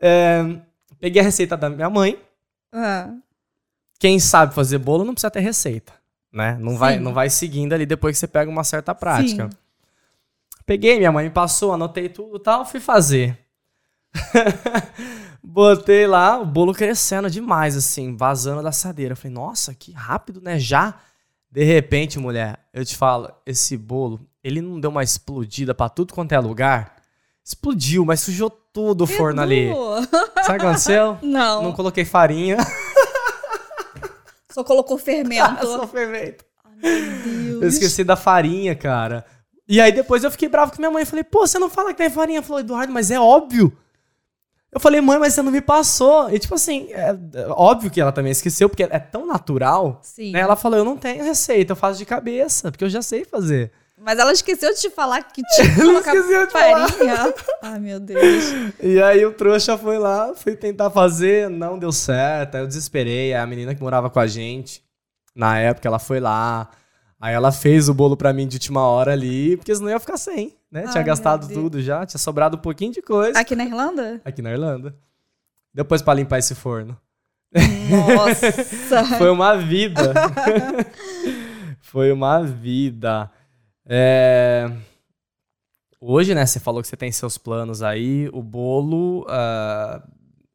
é, 0.00 0.42
peguei 0.98 1.20
a 1.20 1.24
receita 1.24 1.56
da 1.56 1.70
minha 1.70 1.90
mãe. 1.90 2.18
Ah, 2.72 3.10
Quem 3.98 4.18
sabe 4.18 4.54
fazer 4.54 4.78
bolo 4.78 5.04
não 5.04 5.12
precisa 5.12 5.30
ter 5.30 5.40
receita, 5.40 5.92
né? 6.32 6.56
Não 6.58 6.76
vai, 6.76 6.98
não 6.98 7.12
vai 7.12 7.28
seguindo 7.28 7.72
ali 7.72 7.84
depois 7.84 8.16
que 8.16 8.20
você 8.20 8.28
pega 8.28 8.50
uma 8.50 8.64
certa 8.64 8.94
prática. 8.94 9.48
Sim. 9.50 9.56
Peguei, 10.70 10.98
minha 10.98 11.10
mãe 11.10 11.24
me 11.24 11.30
passou, 11.30 11.72
anotei 11.72 12.08
tudo 12.08 12.36
e 12.36 12.40
tal, 12.40 12.64
fui 12.64 12.78
fazer. 12.78 13.36
Botei 15.42 16.06
lá, 16.06 16.38
o 16.38 16.46
bolo 16.46 16.72
crescendo 16.72 17.28
demais, 17.28 17.76
assim, 17.76 18.16
vazando 18.16 18.62
da 18.62 18.68
assadeira. 18.68 19.16
Falei, 19.16 19.34
nossa, 19.34 19.74
que 19.74 19.90
rápido, 19.90 20.40
né? 20.40 20.60
Já. 20.60 20.94
De 21.50 21.64
repente, 21.64 22.20
mulher, 22.20 22.56
eu 22.72 22.84
te 22.84 22.96
falo, 22.96 23.32
esse 23.44 23.76
bolo, 23.76 24.20
ele 24.44 24.60
não 24.60 24.78
deu 24.78 24.90
uma 24.92 25.02
explodida 25.02 25.74
pra 25.74 25.88
tudo 25.88 26.14
quanto 26.14 26.30
é 26.30 26.38
lugar. 26.38 26.94
Explodiu, 27.44 28.04
mas 28.04 28.20
sujou 28.20 28.48
tudo 28.48 29.02
o 29.02 29.06
forno 29.08 29.42
ali. 29.42 29.72
Sabe 30.46 30.58
o 30.58 30.60
que 30.60 30.66
aconteceu? 30.66 31.18
Não, 31.20 31.64
Não 31.64 31.72
coloquei 31.72 32.04
farinha. 32.04 32.58
só 34.52 34.62
colocou 34.62 34.96
fermento. 34.96 35.66
Só 35.66 35.84
fermento. 35.88 36.44
Meu 36.80 37.54
Eu 37.54 37.60
Deus. 37.60 37.74
esqueci 37.74 38.04
da 38.04 38.14
farinha, 38.14 38.76
cara. 38.76 39.26
E 39.70 39.80
aí 39.80 39.92
depois 39.92 40.24
eu 40.24 40.32
fiquei 40.32 40.48
bravo 40.48 40.72
com 40.72 40.78
minha 40.78 40.90
mãe. 40.90 41.04
Falei, 41.04 41.22
pô, 41.22 41.46
você 41.46 41.56
não 41.56 41.70
fala 41.70 41.92
que 41.92 41.98
tem 41.98 42.10
farinha? 42.10 42.38
Ela 42.38 42.46
falou, 42.46 42.58
Eduardo, 42.58 42.92
mas 42.92 43.08
é 43.08 43.20
óbvio. 43.20 43.72
Eu 44.72 44.80
falei, 44.80 45.00
mãe, 45.00 45.16
mas 45.16 45.32
você 45.32 45.42
não 45.42 45.52
me 45.52 45.60
passou. 45.60 46.28
E 46.28 46.40
tipo 46.40 46.56
assim, 46.56 46.88
é, 46.90 47.16
é 47.34 47.46
óbvio 47.50 47.88
que 47.88 48.00
ela 48.00 48.10
também 48.10 48.32
esqueceu, 48.32 48.68
porque 48.68 48.82
é 48.82 48.98
tão 48.98 49.24
natural. 49.24 50.00
Sim. 50.02 50.32
Né? 50.32 50.40
Ela 50.40 50.56
falou, 50.56 50.76
eu 50.76 50.84
não 50.84 50.96
tenho 50.96 51.22
receita, 51.22 51.70
eu 51.70 51.76
faço 51.76 52.00
de 52.00 52.04
cabeça, 52.04 52.72
porque 52.72 52.82
eu 52.82 52.88
já 52.88 53.00
sei 53.00 53.24
fazer. 53.24 53.70
Mas 53.96 54.18
ela 54.18 54.32
esqueceu 54.32 54.74
de 54.74 54.80
te 54.80 54.90
falar 54.90 55.22
que 55.22 55.40
tinha 55.54 55.68
Ela 55.68 56.00
esqueceu 56.00 56.46
de 56.48 56.52
falar. 56.52 56.88
farinha. 56.88 57.34
Ai, 57.62 57.78
meu 57.78 58.00
Deus. 58.00 58.44
E 58.82 59.00
aí 59.00 59.24
o 59.24 59.32
trouxa 59.32 59.78
foi 59.78 59.98
lá, 59.98 60.34
fui 60.34 60.56
tentar 60.56 60.90
fazer, 60.90 61.48
não 61.48 61.78
deu 61.78 61.92
certo. 61.92 62.56
Aí 62.56 62.62
eu 62.62 62.66
desesperei. 62.66 63.32
Aí 63.34 63.40
a 63.40 63.46
menina 63.46 63.72
que 63.72 63.80
morava 63.80 64.10
com 64.10 64.18
a 64.18 64.26
gente, 64.26 64.82
na 65.32 65.60
época, 65.60 65.86
ela 65.86 66.00
foi 66.00 66.18
lá. 66.18 66.68
Aí 67.20 67.34
ela 67.34 67.52
fez 67.52 67.88
o 67.88 67.94
bolo 67.94 68.16
pra 68.16 68.32
mim 68.32 68.48
de 68.48 68.56
última 68.56 68.80
hora 68.80 69.12
ali, 69.12 69.56
porque 69.56 69.74
senão 69.74 69.88
eu 69.88 69.94
ia 69.94 70.00
ficar 70.00 70.16
sem, 70.16 70.56
né? 70.70 70.84
Ai, 70.86 70.92
tinha 70.92 71.04
gastado 71.04 71.52
tudo 71.52 71.82
já, 71.82 72.06
tinha 72.06 72.18
sobrado 72.18 72.56
um 72.56 72.60
pouquinho 72.60 72.92
de 72.92 73.02
coisa 73.02 73.38
Aqui 73.38 73.54
na 73.54 73.64
Irlanda? 73.64 74.20
aqui 74.24 74.40
na 74.40 74.50
Irlanda. 74.50 74.96
Depois 75.72 76.00
pra 76.00 76.14
limpar 76.14 76.38
esse 76.38 76.54
forno. 76.54 76.98
Nossa. 77.90 78.52
Foi 79.18 79.28
uma 79.30 79.56
vida. 79.56 80.14
Foi 81.80 82.10
uma 82.10 82.42
vida. 82.42 83.30
É, 83.84 84.70
Hoje, 86.02 86.34
né, 86.34 86.46
você 86.46 86.58
falou 86.58 86.80
que 86.80 86.88
você 86.88 86.96
tem 86.96 87.12
seus 87.12 87.36
planos 87.36 87.82
aí, 87.82 88.30
o 88.32 88.42
bolo 88.42 89.26
ah, 89.28 90.02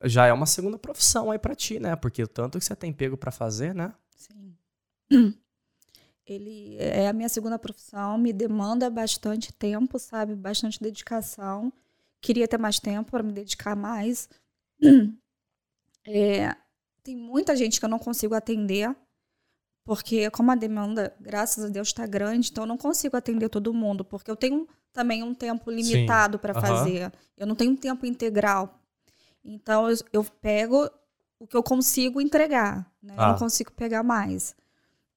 já 0.04 0.26
é 0.26 0.34
uma 0.34 0.48
segunda 0.48 0.80
profissão 0.80 1.30
aí 1.30 1.38
pra 1.38 1.54
ti, 1.54 1.80
né? 1.80 1.96
Porque 1.96 2.24
o 2.24 2.28
tanto 2.28 2.58
que 2.58 2.66
você 2.66 2.76
tem 2.76 2.92
pego 2.92 3.16
pra 3.16 3.32
fazer, 3.32 3.76
né? 3.76 3.94
Sim. 4.16 4.56
Ele 6.26 6.76
é 6.80 7.08
a 7.08 7.14
minha 7.14 7.30
segunda 7.30 7.60
profissão, 7.60 8.18
me 8.18 8.34
demanda 8.34 8.90
bastante 8.90 9.54
tempo, 9.54 10.00
sabe? 10.00 10.36
Bastante 10.36 10.82
dedicação. 10.82 11.72
Queria 12.22 12.48
ter 12.48 12.58
mais 12.58 12.80
tempo 12.80 13.12
para 13.12 13.24
me 13.24 13.32
dedicar 13.32 13.76
mais. 13.76 14.30
É, 16.08 16.56
tem 17.04 17.16
muita 17.16 17.56
gente 17.56 17.80
que 17.80 17.86
eu 17.86 17.90
não 17.90 18.00
consigo 18.00 18.36
atender, 18.36 18.96
porque 19.84 20.30
como 20.32 20.52
a 20.52 20.56
demanda, 20.56 21.16
graças 21.20 21.64
a 21.66 21.70
Deus, 21.70 21.90
está 21.90 22.08
grande, 22.08 22.50
então 22.52 22.64
eu 22.64 22.68
não 22.68 22.78
consigo 22.78 23.16
atender 23.18 23.50
todo 23.50 23.74
mundo, 23.74 24.04
porque 24.06 24.30
eu 24.32 24.36
tenho 24.36 24.68
também 24.94 25.24
um 25.24 25.34
tempo 25.34 25.70
limitado 25.72 26.40
para 26.40 26.54
aham. 26.54 26.62
fazer. 26.62 27.12
Eu 27.38 27.46
não 27.48 27.56
tenho 27.56 27.72
um 27.72 27.76
tempo 27.76 28.06
integral. 28.06 28.80
Então 29.44 29.90
eu, 29.90 29.98
eu 30.14 30.24
pego 30.24 30.90
o 31.40 31.48
que 31.48 31.58
eu 31.58 31.64
consigo 31.64 32.22
entregar, 32.22 32.92
né? 33.02 33.16
Eu 33.16 33.22
Ah. 33.22 33.28
não 33.34 33.40
consigo 33.40 33.72
pegar 33.74 34.04
mais. 34.04 34.56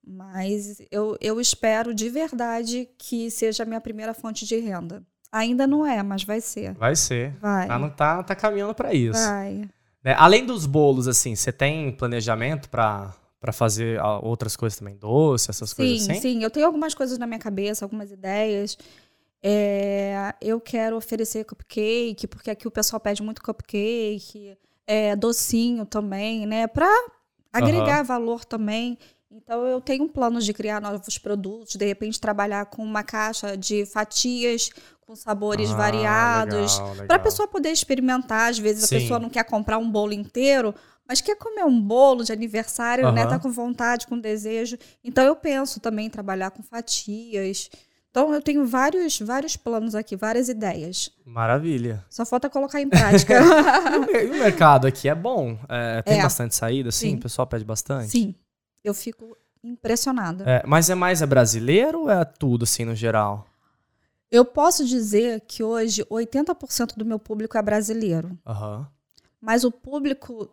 Mas 0.09 0.81
eu, 0.89 1.15
eu 1.21 1.39
espero 1.39 1.93
de 1.93 2.09
verdade 2.09 2.89
que 2.97 3.29
seja 3.29 3.63
a 3.63 3.65
minha 3.65 3.79
primeira 3.79 4.13
fonte 4.13 4.45
de 4.45 4.57
renda. 4.57 5.03
Ainda 5.31 5.67
não 5.67 5.85
é, 5.85 6.01
mas 6.01 6.23
vai 6.23 6.41
ser. 6.41 6.73
Vai 6.73 6.95
ser. 6.95 7.35
Vai. 7.39 7.67
Tá, 7.67 7.77
não 7.77 7.89
tá, 7.89 8.23
tá 8.23 8.35
caminhando 8.35 8.73
pra 8.73 8.91
isso. 8.93 9.19
Vai. 9.19 9.69
Né? 10.03 10.15
Além 10.17 10.43
dos 10.43 10.65
bolos, 10.65 11.07
assim, 11.07 11.35
você 11.35 11.51
tem 11.51 11.91
planejamento 11.91 12.69
pra, 12.69 13.13
pra 13.39 13.53
fazer 13.53 14.01
outras 14.23 14.55
coisas 14.55 14.79
também? 14.79 14.95
Doce, 14.95 15.51
essas 15.51 15.71
coisas 15.71 16.01
Sim, 16.01 16.11
assim? 16.11 16.21
sim. 16.21 16.43
Eu 16.43 16.49
tenho 16.49 16.65
algumas 16.65 16.95
coisas 16.95 17.19
na 17.19 17.27
minha 17.27 17.39
cabeça, 17.39 17.85
algumas 17.85 18.11
ideias. 18.11 18.75
É, 19.43 20.33
eu 20.41 20.59
quero 20.59 20.97
oferecer 20.97 21.45
cupcake, 21.45 22.25
porque 22.25 22.49
aqui 22.49 22.67
o 22.67 22.71
pessoal 22.71 22.99
pede 22.99 23.21
muito 23.21 23.43
cupcake, 23.43 24.57
é, 24.87 25.15
docinho 25.15 25.85
também, 25.85 26.47
né? 26.47 26.65
Pra 26.65 26.89
agregar 27.53 28.03
valor 28.03 28.43
também. 28.43 28.97
Então, 29.31 29.65
eu 29.65 29.79
tenho 29.79 30.07
planos 30.09 30.43
de 30.45 30.53
criar 30.53 30.81
novos 30.81 31.17
produtos, 31.17 31.75
de 31.75 31.85
repente 31.85 32.19
trabalhar 32.19 32.65
com 32.65 32.83
uma 32.83 33.03
caixa 33.03 33.55
de 33.55 33.85
fatias 33.85 34.71
com 35.01 35.15
sabores 35.15 35.69
Ah, 35.71 35.75
variados, 35.75 36.79
para 37.07 37.15
a 37.17 37.19
pessoa 37.19 37.47
poder 37.47 37.69
experimentar. 37.71 38.49
Às 38.49 38.57
vezes 38.59 38.87
Sim. 38.89 38.95
a 38.95 38.99
pessoa 38.99 39.19
não 39.19 39.29
quer 39.29 39.43
comprar 39.43 39.77
um 39.77 39.89
bolo 39.89 40.13
inteiro, 40.13 40.73
mas 41.07 41.21
quer 41.21 41.35
comer 41.35 41.63
um 41.63 41.79
bolo 41.81 42.23
de 42.23 42.31
aniversário, 42.31 43.11
né? 43.11 43.25
Tá 43.25 43.39
com 43.39 43.51
vontade, 43.51 44.05
com 44.07 44.19
desejo. 44.19 44.77
Então 45.03 45.23
eu 45.23 45.35
penso 45.35 45.79
também 45.79 46.07
em 46.07 46.09
trabalhar 46.09 46.51
com 46.51 46.61
fatias. 46.63 47.69
Então 48.11 48.33
eu 48.33 48.41
tenho 48.41 48.65
vários, 48.65 49.19
vários 49.19 49.55
planos 49.55 49.93
aqui, 49.95 50.15
várias 50.15 50.49
ideias. 50.49 51.11
Maravilha. 51.25 52.03
Só 52.09 52.25
falta 52.25 52.49
colocar 52.49 52.81
em 52.81 52.89
prática. 52.89 53.39
E 53.93 53.97
o 53.97 54.01
mer- 54.05 54.31
o 54.31 54.39
mercado 54.39 54.87
aqui 54.87 55.07
é 55.09 55.15
bom? 55.15 55.57
É, 55.69 56.01
tem 56.03 56.19
É. 56.19 56.23
bastante 56.23 56.55
saída? 56.55 56.91
Sim. 56.91 57.15
O 57.15 57.19
pessoal 57.19 57.47
pede 57.47 57.63
bastante? 57.65 58.09
Sim, 58.09 58.35
eu 58.83 58.93
fico 58.93 59.37
impressionada. 59.63 60.43
É, 60.49 60.63
mas 60.65 60.89
é 60.89 60.95
mais 60.95 61.21
é 61.21 61.25
brasileiro 61.25 62.01
ou 62.01 62.09
é 62.09 62.23
tudo, 62.23 62.63
assim, 62.63 62.85
no 62.85 62.95
geral? 62.95 63.45
Eu 64.31 64.45
posso 64.45 64.85
dizer 64.85 65.41
que 65.41 65.63
hoje 65.63 66.03
80% 66.05 66.95
do 66.95 67.05
meu 67.05 67.17
público 67.17 67.57
é 67.57 67.61
brasileiro. 67.61 68.37
Aham. 68.45 68.87
Mas 69.41 69.63
o 69.63 69.71
público 69.71 70.49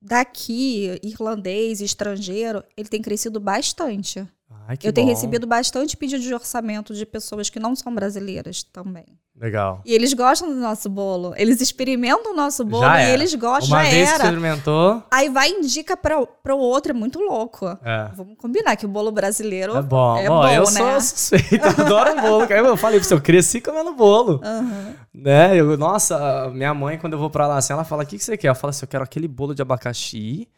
daqui, 0.00 0.98
irlandês, 1.02 1.80
estrangeiro, 1.80 2.64
ele 2.76 2.88
tem 2.88 3.00
crescido 3.00 3.38
bastante. 3.40 4.26
Ai, 4.66 4.78
eu 4.82 4.92
tenho 4.92 5.06
bom. 5.08 5.12
recebido 5.12 5.46
bastante 5.46 5.96
pedido 5.96 6.22
de 6.22 6.32
orçamento 6.32 6.94
de 6.94 7.04
pessoas 7.04 7.50
que 7.50 7.58
não 7.60 7.74
são 7.76 7.94
brasileiras 7.94 8.62
também. 8.62 9.04
Legal. 9.38 9.82
E 9.84 9.92
eles 9.92 10.14
gostam 10.14 10.48
do 10.48 10.54
nosso 10.54 10.88
bolo. 10.88 11.34
Eles 11.36 11.60
experimentam 11.60 12.32
o 12.32 12.36
nosso 12.36 12.64
bolo 12.64 12.84
Já 12.84 13.00
e 13.00 13.04
era. 13.04 13.12
eles 13.14 13.34
gostam, 13.34 13.76
Uma 13.76 13.84
já 13.84 13.90
vez 13.90 14.08
era. 14.08 14.24
experimentou, 14.24 15.02
Aí 15.10 15.28
vai 15.28 15.50
e 15.50 15.54
indica 15.58 15.96
para 15.96 16.20
o 16.20 16.56
outro, 16.58 16.92
é 16.92 16.94
muito 16.94 17.18
louco. 17.18 17.66
é. 17.84 18.10
Vamos 18.14 18.36
combinar 18.38 18.76
que 18.76 18.86
o 18.86 18.88
bolo 18.88 19.10
brasileiro 19.10 19.76
É 19.76 19.82
bom. 19.82 20.16
é 20.16 20.28
bom, 20.28 20.40
bom, 20.40 20.48
eu 20.48 20.62
né? 20.70 21.00
sou 21.00 21.00
suspeito, 21.00 21.66
eu 21.66 21.84
adoro 21.84 22.20
bolo. 22.22 22.44
Eu 22.44 22.76
falei 22.76 23.00
pra 23.00 23.08
você, 23.08 23.14
eu 23.14 23.20
cresci 23.20 23.60
comendo 23.60 23.92
bolo. 23.92 24.40
Aham. 24.42 24.94
Né? 25.12 25.56
Eu, 25.56 25.76
nossa, 25.76 26.48
minha 26.50 26.72
mãe, 26.72 26.96
quando 26.96 27.14
eu 27.14 27.18
vou 27.18 27.28
pra 27.28 27.46
lá 27.48 27.56
assim, 27.58 27.72
ela 27.72 27.84
fala: 27.84 28.04
o 28.04 28.06
que, 28.06 28.16
que 28.18 28.24
você 28.24 28.36
quer? 28.36 28.48
Eu 28.48 28.54
falo 28.54 28.70
assim: 28.70 28.84
eu 28.84 28.88
quero 28.88 29.02
aquele 29.04 29.26
bolo 29.28 29.54
de 29.54 29.62
abacaxi. 29.62 30.48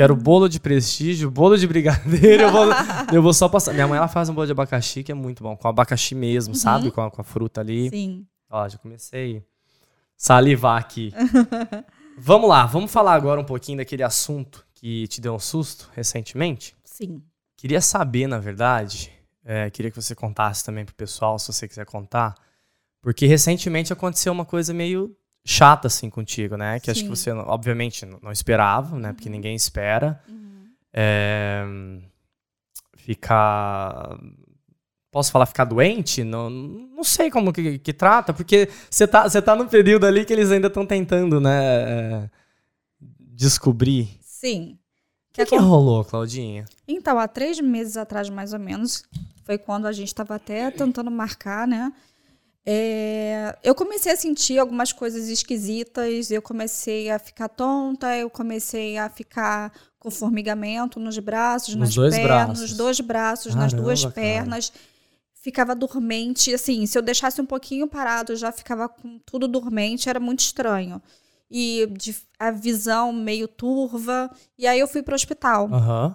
Quero 0.00 0.16
bolo 0.16 0.48
de 0.48 0.58
prestígio, 0.58 1.30
bolo 1.30 1.58
de 1.58 1.66
brigadeiro. 1.66 2.44
Eu 2.44 2.50
vou, 2.50 2.64
eu 3.12 3.22
vou 3.22 3.34
só 3.34 3.50
passar. 3.50 3.74
Minha 3.74 3.86
mãe 3.86 3.98
ela 3.98 4.08
faz 4.08 4.30
um 4.30 4.34
bolo 4.34 4.46
de 4.46 4.52
abacaxi 4.52 5.04
que 5.04 5.12
é 5.12 5.14
muito 5.14 5.42
bom, 5.42 5.54
com 5.54 5.68
abacaxi 5.68 6.14
mesmo, 6.14 6.54
sabe? 6.54 6.90
Com 6.90 7.02
a, 7.02 7.10
com 7.10 7.20
a 7.20 7.24
fruta 7.24 7.60
ali. 7.60 7.90
Sim. 7.90 8.26
Ó, 8.48 8.66
já 8.66 8.78
comecei 8.78 9.36
a 9.36 9.42
salivar 10.16 10.80
aqui. 10.80 11.12
vamos 12.16 12.48
lá, 12.48 12.64
vamos 12.64 12.90
falar 12.90 13.12
agora 13.12 13.42
um 13.42 13.44
pouquinho 13.44 13.76
daquele 13.76 14.02
assunto 14.02 14.64
que 14.72 15.06
te 15.06 15.20
deu 15.20 15.34
um 15.34 15.38
susto 15.38 15.90
recentemente. 15.94 16.74
Sim. 16.82 17.22
Queria 17.54 17.82
saber, 17.82 18.26
na 18.26 18.38
verdade, 18.38 19.12
é, 19.44 19.68
queria 19.68 19.90
que 19.90 20.00
você 20.00 20.14
contasse 20.14 20.64
também 20.64 20.86
pro 20.86 20.94
pessoal, 20.94 21.38
se 21.38 21.52
você 21.52 21.68
quiser 21.68 21.84
contar, 21.84 22.34
porque 23.02 23.26
recentemente 23.26 23.92
aconteceu 23.92 24.32
uma 24.32 24.46
coisa 24.46 24.72
meio 24.72 25.14
chata 25.44 25.86
assim 25.88 26.08
contigo, 26.10 26.56
né? 26.56 26.78
Que 26.80 26.90
acho 26.90 27.00
que 27.00 27.06
Sim. 27.08 27.14
você, 27.14 27.30
obviamente, 27.32 28.04
não 28.06 28.30
esperava, 28.32 28.98
né? 28.98 29.12
Porque 29.12 29.28
ninguém 29.28 29.54
espera. 29.54 30.22
Uhum. 30.28 30.66
É, 30.92 31.64
ficar. 32.96 34.18
Posso 35.10 35.32
falar 35.32 35.46
ficar 35.46 35.64
doente? 35.64 36.22
Não, 36.22 36.48
não 36.48 37.02
sei 37.02 37.30
como 37.30 37.52
que, 37.52 37.78
que 37.80 37.92
trata, 37.92 38.32
porque 38.32 38.68
você 38.88 39.08
tá, 39.08 39.28
você 39.28 39.42
tá 39.42 39.56
num 39.56 39.66
período 39.66 40.06
ali 40.06 40.24
que 40.24 40.32
eles 40.32 40.52
ainda 40.52 40.68
estão 40.68 40.86
tentando, 40.86 41.40
né? 41.40 41.60
é, 41.62 42.30
descobrir. 43.18 44.08
Sim. 44.22 44.78
O 45.30 45.32
que, 45.32 45.46
que 45.46 45.54
acon- 45.56 45.64
rolou, 45.66 46.04
Claudinha? 46.04 46.64
Então, 46.86 47.18
há 47.18 47.26
três 47.26 47.58
meses 47.60 47.96
atrás, 47.96 48.28
mais 48.28 48.52
ou 48.52 48.58
menos, 48.60 49.02
foi 49.44 49.58
quando 49.58 49.86
a 49.86 49.92
gente 49.92 50.08
estava 50.08 50.36
até 50.36 50.70
tentando 50.70 51.10
marcar, 51.10 51.66
né? 51.66 51.92
É, 52.64 53.58
eu 53.64 53.74
comecei 53.74 54.12
a 54.12 54.16
sentir 54.16 54.58
algumas 54.58 54.92
coisas 54.92 55.28
esquisitas, 55.28 56.30
eu 56.30 56.42
comecei 56.42 57.10
a 57.10 57.18
ficar 57.18 57.48
tonta, 57.48 58.14
eu 58.16 58.28
comecei 58.28 58.98
a 58.98 59.08
ficar 59.08 59.72
com 59.98 60.10
formigamento 60.10 61.00
nos 61.00 61.18
braços, 61.18 61.74
Nos 61.74 61.88
nas 61.88 61.94
dois 61.94 62.14
pernas, 62.14 62.28
braços. 62.46 62.60
nos 62.60 62.72
dois 62.76 63.00
braços, 63.00 63.54
nas 63.54 63.72
duas 63.72 64.00
Caramba, 64.00 64.14
cara. 64.14 64.26
pernas. 64.26 64.72
Ficava 65.34 65.74
dormente, 65.74 66.52
assim, 66.52 66.84
se 66.84 66.98
eu 66.98 67.02
deixasse 67.02 67.40
um 67.40 67.46
pouquinho 67.46 67.86
parado, 67.88 68.32
eu 68.32 68.36
já 68.36 68.52
ficava 68.52 68.88
com 68.88 69.18
tudo 69.24 69.48
dormente, 69.48 70.08
era 70.08 70.20
muito 70.20 70.40
estranho. 70.40 71.00
E 71.50 71.86
de- 71.98 72.14
a 72.38 72.50
visão 72.50 73.10
meio 73.12 73.48
turva. 73.48 74.30
E 74.58 74.66
aí 74.66 74.78
eu 74.78 74.86
fui 74.86 75.02
para 75.02 75.12
o 75.12 75.16
hospital. 75.16 75.68
Aham. 75.72 76.14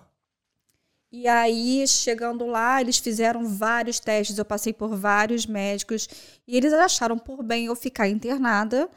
E 1.12 1.28
aí, 1.28 1.88
chegando 1.88 2.46
lá, 2.46 2.82
eles 2.82 2.98
fizeram 2.98 3.48
vários 3.48 4.00
testes, 4.00 4.38
eu 4.38 4.46
passei 4.46 4.74
por 4.74 4.96
vários 4.96 5.46
médicos 5.46 6.10
e 6.48 6.58
eles 6.58 6.74
acharam 6.74 7.18
por 7.18 7.42
bem 7.44 7.68
eu 7.68 7.76
ficar 7.76 8.08
internada 8.10 8.90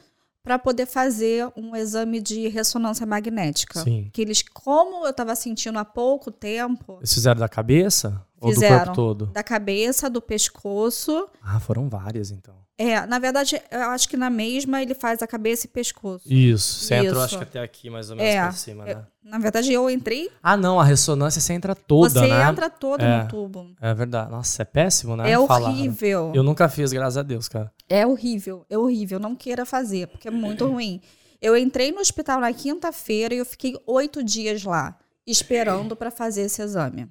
para 0.43 0.59
poder 0.59 0.87
fazer 0.87 1.47
um 1.57 1.77
exame 1.77 2.21
de 2.21 2.49
ressonância 2.49 3.05
magnética. 3.05 3.83
Sim. 3.83 4.11
Que 4.13 4.23
eles, 4.23 4.43
como 4.43 5.05
eu 5.05 5.11
estava 5.11 5.35
sentindo 5.37 5.79
há 5.79 5.85
pouco 5.85 6.31
tempo, 6.31 6.97
Eles 7.01 7.13
fizeram 7.13 7.39
da 7.39 7.49
cabeça? 7.49 8.25
Ou 8.41 8.49
do 8.51 8.55
Fizeram. 8.55 8.79
corpo 8.79 8.95
todo? 8.95 9.27
da 9.27 9.43
cabeça, 9.43 10.09
do 10.09 10.21
pescoço. 10.23 11.29
Ah, 11.43 11.59
foram 11.61 11.89
várias, 11.89 12.31
então. 12.31 12.55
É, 12.81 13.05
na 13.07 13.19
verdade, 13.19 13.61
eu 13.73 13.81
acho 13.91 14.09
que 14.09 14.17
na 14.17 14.31
mesma 14.31 14.81
ele 14.81 14.95
faz 14.95 15.21
a 15.21 15.27
cabeça 15.27 15.67
e 15.67 15.69
pescoço. 15.69 16.33
Isso. 16.33 16.85
Você 16.85 16.95
entrou, 16.95 17.15
Isso. 17.15 17.25
acho 17.25 17.39
que 17.39 17.43
até 17.43 17.61
aqui, 17.61 17.91
mais 17.91 18.09
ou 18.09 18.15
menos, 18.17 18.33
É, 18.33 18.41
pra 18.41 18.53
cima, 18.53 18.85
né? 18.85 19.05
Na 19.25 19.39
verdade, 19.39 19.73
eu 19.73 19.91
entrei, 19.91 20.31
Ah, 20.41 20.57
não, 20.57 20.79
a 20.79 20.85
ressonância 20.85 21.41
você 21.41 21.53
entra 21.55 21.75
toda, 21.75 22.09
você 22.21 22.29
né? 22.29 22.49
entra 22.49 22.71
toda 22.71 23.03
É. 23.05 23.23
no 23.25 23.29
tubo. 23.29 23.75
É 23.81 23.93
verdade. 23.93 24.31
Nossa, 24.31 24.63
é 24.63 24.65
péssimo, 24.65 25.17
né? 25.17 25.29
É 25.29 25.47
Falaram. 25.47 25.75
horrível. 25.75 26.33
Eu 26.33 26.45
nunca 26.45 26.69
fiz, 26.69 26.93
graças 26.93 27.17
a 27.17 27.23
Deus, 27.25 27.49
cara. 27.49 27.73
É 27.89 28.07
horrível, 28.07 28.65
é 28.71 28.79
horrível. 28.79 29.19
Não 29.19 29.35
queira 29.35 29.67
fazer, 29.67 30.07
porque 30.07 30.29
é 30.29 30.31
muito 30.31 30.65
ruim. 30.71 31.01
Eu 31.43 31.57
entrei 31.57 31.91
no 31.91 31.99
hospital 32.01 32.39
na 32.41 32.53
quinta-feira 32.53 33.35
e 33.35 33.39
eu 33.39 33.45
fiquei 33.45 33.77
oito 33.89 34.23
dias 34.23 34.63
lá, 34.63 34.97
esperando 35.27 35.97
para 35.97 36.13
fazer 36.13 36.43
esse 36.43 36.63
exame. 36.63 37.09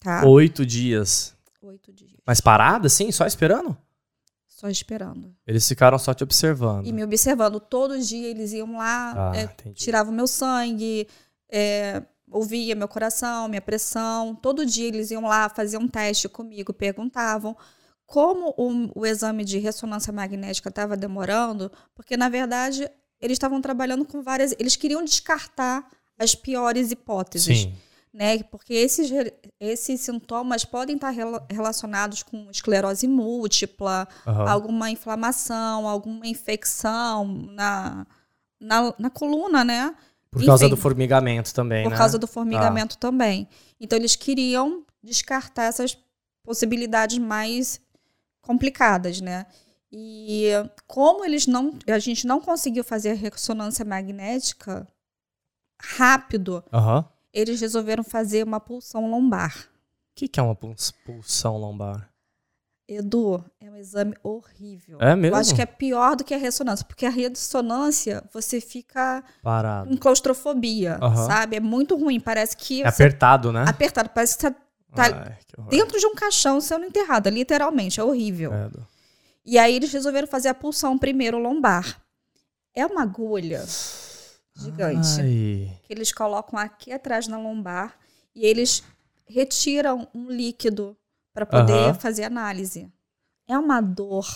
Tá? 0.00 0.26
Oito 0.26 0.64
dias. 0.66 1.34
Oito 1.62 1.92
dias. 1.92 2.10
Mas 2.26 2.40
parada, 2.40 2.86
assim, 2.86 3.12
só 3.12 3.26
esperando? 3.26 3.76
Só 4.48 4.68
esperando. 4.68 5.34
Eles 5.46 5.66
ficaram 5.66 5.98
só 5.98 6.12
te 6.12 6.24
observando. 6.24 6.86
E 6.86 6.92
me 6.92 7.04
observando. 7.04 7.60
Todo 7.60 7.98
dia 7.98 8.28
eles 8.28 8.52
iam 8.52 8.76
lá, 8.76 9.30
Ah, 9.32 9.36
é, 9.36 9.46
tiravam 9.72 10.12
meu 10.12 10.26
sangue, 10.26 11.06
é, 11.48 12.02
ouvia 12.30 12.74
meu 12.74 12.88
coração, 12.88 13.48
minha 13.48 13.60
pressão. 13.60 14.34
Todo 14.34 14.66
dia 14.66 14.88
eles 14.88 15.10
iam 15.10 15.22
lá, 15.22 15.48
faziam 15.48 15.82
um 15.82 15.88
teste 15.88 16.28
comigo, 16.28 16.72
perguntavam 16.72 17.56
como 18.06 18.52
o, 18.56 19.00
o 19.00 19.06
exame 19.06 19.44
de 19.44 19.58
ressonância 19.58 20.12
magnética 20.12 20.68
estava 20.68 20.96
demorando, 20.96 21.70
porque 21.94 22.16
na 22.16 22.28
verdade 22.28 22.90
eles 23.20 23.36
estavam 23.36 23.60
trabalhando 23.60 24.04
com 24.04 24.22
várias. 24.22 24.54
Eles 24.58 24.76
queriam 24.76 25.04
descartar 25.04 25.88
as 26.18 26.34
piores 26.34 26.90
hipóteses, 26.90 27.60
Sim. 27.60 27.74
Né? 28.12 28.42
Porque 28.44 28.74
esses, 28.74 29.10
esses 29.58 30.00
sintomas 30.00 30.64
podem 30.64 30.96
estar 30.96 31.10
rela- 31.10 31.46
relacionados 31.50 32.22
com 32.22 32.50
esclerose 32.50 33.06
múltipla, 33.06 34.08
Aham. 34.26 34.48
alguma 34.50 34.90
inflamação, 34.90 35.88
alguma 35.88 36.26
infecção 36.26 37.24
na, 37.26 38.06
na, 38.60 38.94
na 38.98 39.10
coluna, 39.10 39.64
né? 39.64 39.94
Por 40.30 40.44
causa 40.44 40.64
enfim. 40.64 40.74
do 40.74 40.80
formigamento 40.80 41.52
também, 41.52 41.82
Por 41.84 41.90
né? 41.90 41.96
causa 41.98 42.18
do 42.18 42.26
formigamento 42.26 42.96
também. 42.98 43.48
Então, 43.80 43.98
eles 43.98 44.14
queriam 44.14 44.84
descartar 45.02 45.64
essas 45.64 45.98
possibilidades 46.44 47.18
mais 47.18 47.80
complicadas, 48.40 49.20
né? 49.20 49.46
E 49.92 50.50
como 50.86 51.24
eles 51.24 51.48
não. 51.48 51.76
A 51.88 51.98
gente 51.98 52.26
não 52.26 52.40
conseguiu 52.40 52.84
fazer 52.84 53.10
a 53.10 53.14
ressonância 53.14 53.84
magnética 53.84 54.86
rápido, 55.80 56.62
Aham. 56.72 57.04
Eles 57.32 57.60
resolveram 57.60 58.02
fazer 58.04 58.44
uma 58.44 58.60
pulsão 58.60 59.10
lombar. 59.10 59.54
O 60.12 60.14
que, 60.16 60.28
que 60.28 60.38
é 60.40 60.42
uma 60.42 60.54
puls- 60.54 60.92
pulsão 61.04 61.56
lombar? 61.56 62.08
Edu, 62.88 63.44
é 63.60 63.70
um 63.70 63.76
exame 63.76 64.16
horrível. 64.20 64.98
É 65.00 65.14
mesmo? 65.14 65.36
Eu 65.36 65.40
acho 65.40 65.54
que 65.54 65.62
é 65.62 65.66
pior 65.66 66.16
do 66.16 66.24
que 66.24 66.34
a 66.34 66.36
ressonância, 66.38 66.84
porque 66.84 67.06
a 67.06 67.10
ressonância 67.10 68.24
você 68.32 68.60
fica 68.60 69.22
Parado. 69.42 69.88
com 69.88 69.96
claustrofobia, 69.96 70.98
Aham. 71.00 71.26
sabe? 71.26 71.54
É 71.56 71.60
muito 71.60 71.96
ruim, 71.96 72.18
parece 72.18 72.56
que 72.56 72.82
É 72.82 72.88
apertado, 72.88 73.52
né? 73.52 73.64
apertado, 73.68 74.10
parece 74.10 74.36
que 74.36 74.42
você 74.42 74.50
tá 74.50 75.04
Ai, 75.04 75.38
que 75.46 75.62
dentro 75.70 76.00
de 76.00 76.06
um 76.06 76.16
caixão 76.16 76.60
sendo 76.60 76.84
enterrada, 76.84 77.30
literalmente, 77.30 78.00
é 78.00 78.04
horrível. 78.04 78.50
Credo. 78.50 78.84
E 79.46 79.56
aí 79.56 79.76
eles 79.76 79.92
resolveram 79.92 80.26
fazer 80.26 80.48
a 80.48 80.54
pulsão 80.54 80.98
primeiro 80.98 81.38
lombar. 81.38 82.02
É 82.74 82.84
uma 82.84 83.02
agulha 83.02 83.64
gigante 84.56 85.20
Ai. 85.20 85.80
que 85.84 85.92
eles 85.92 86.12
colocam 86.12 86.58
aqui 86.58 86.92
atrás 86.92 87.26
na 87.26 87.38
lombar 87.38 87.96
e 88.34 88.44
eles 88.46 88.82
retiram 89.26 90.08
um 90.14 90.28
líquido 90.30 90.96
para 91.32 91.46
poder 91.46 91.72
Aham. 91.90 91.94
fazer 91.94 92.24
análise. 92.24 92.90
É 93.48 93.56
uma 93.58 93.80
dor, 93.80 94.26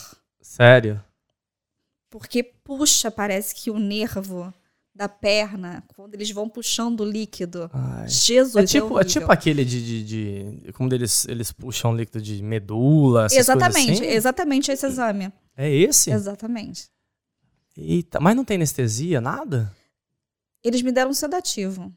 Sério? 0.41 1.03
porque 2.11 2.43
puxa, 2.43 3.11
parece 3.11 3.55
que 3.55 3.71
o 3.71 3.79
nervo 3.79 4.53
da 4.95 5.09
perna, 5.09 5.83
quando 5.97 6.15
eles 6.15 6.31
vão 6.31 6.49
puxando 6.49 7.01
o 7.01 7.05
líquido. 7.05 7.69
Ai. 7.73 8.09
Jesus, 8.09 8.55
É 8.55 8.67
tipo, 8.67 8.87
é 8.87 8.91
horrível. 9.01 9.05
tipo 9.23 9.33
aquele 9.33 9.65
de, 9.65 10.05
de, 10.05 10.61
de- 10.63 10.73
Como 10.73 10.93
eles, 10.95 11.27
eles 11.27 11.51
puxam 11.51 11.97
líquido 11.97 12.23
de 12.23 12.41
medula, 12.41 13.25
essas 13.27 13.39
Exatamente, 13.39 13.91
assim? 13.93 14.05
exatamente 14.07 14.71
esse 14.71 14.87
exame. 14.87 15.33
É 15.57 15.69
esse? 15.69 16.13
Exatamente. 16.13 16.89
Eita, 17.77 18.21
mas 18.21 18.37
não 18.37 18.45
tem 18.45 18.55
anestesia, 18.55 19.21
nada? 19.21 19.75
Eles 20.65 20.83
me 20.83 20.91
deram 20.91 21.11
um 21.11 21.15
sedativo. 21.15 21.93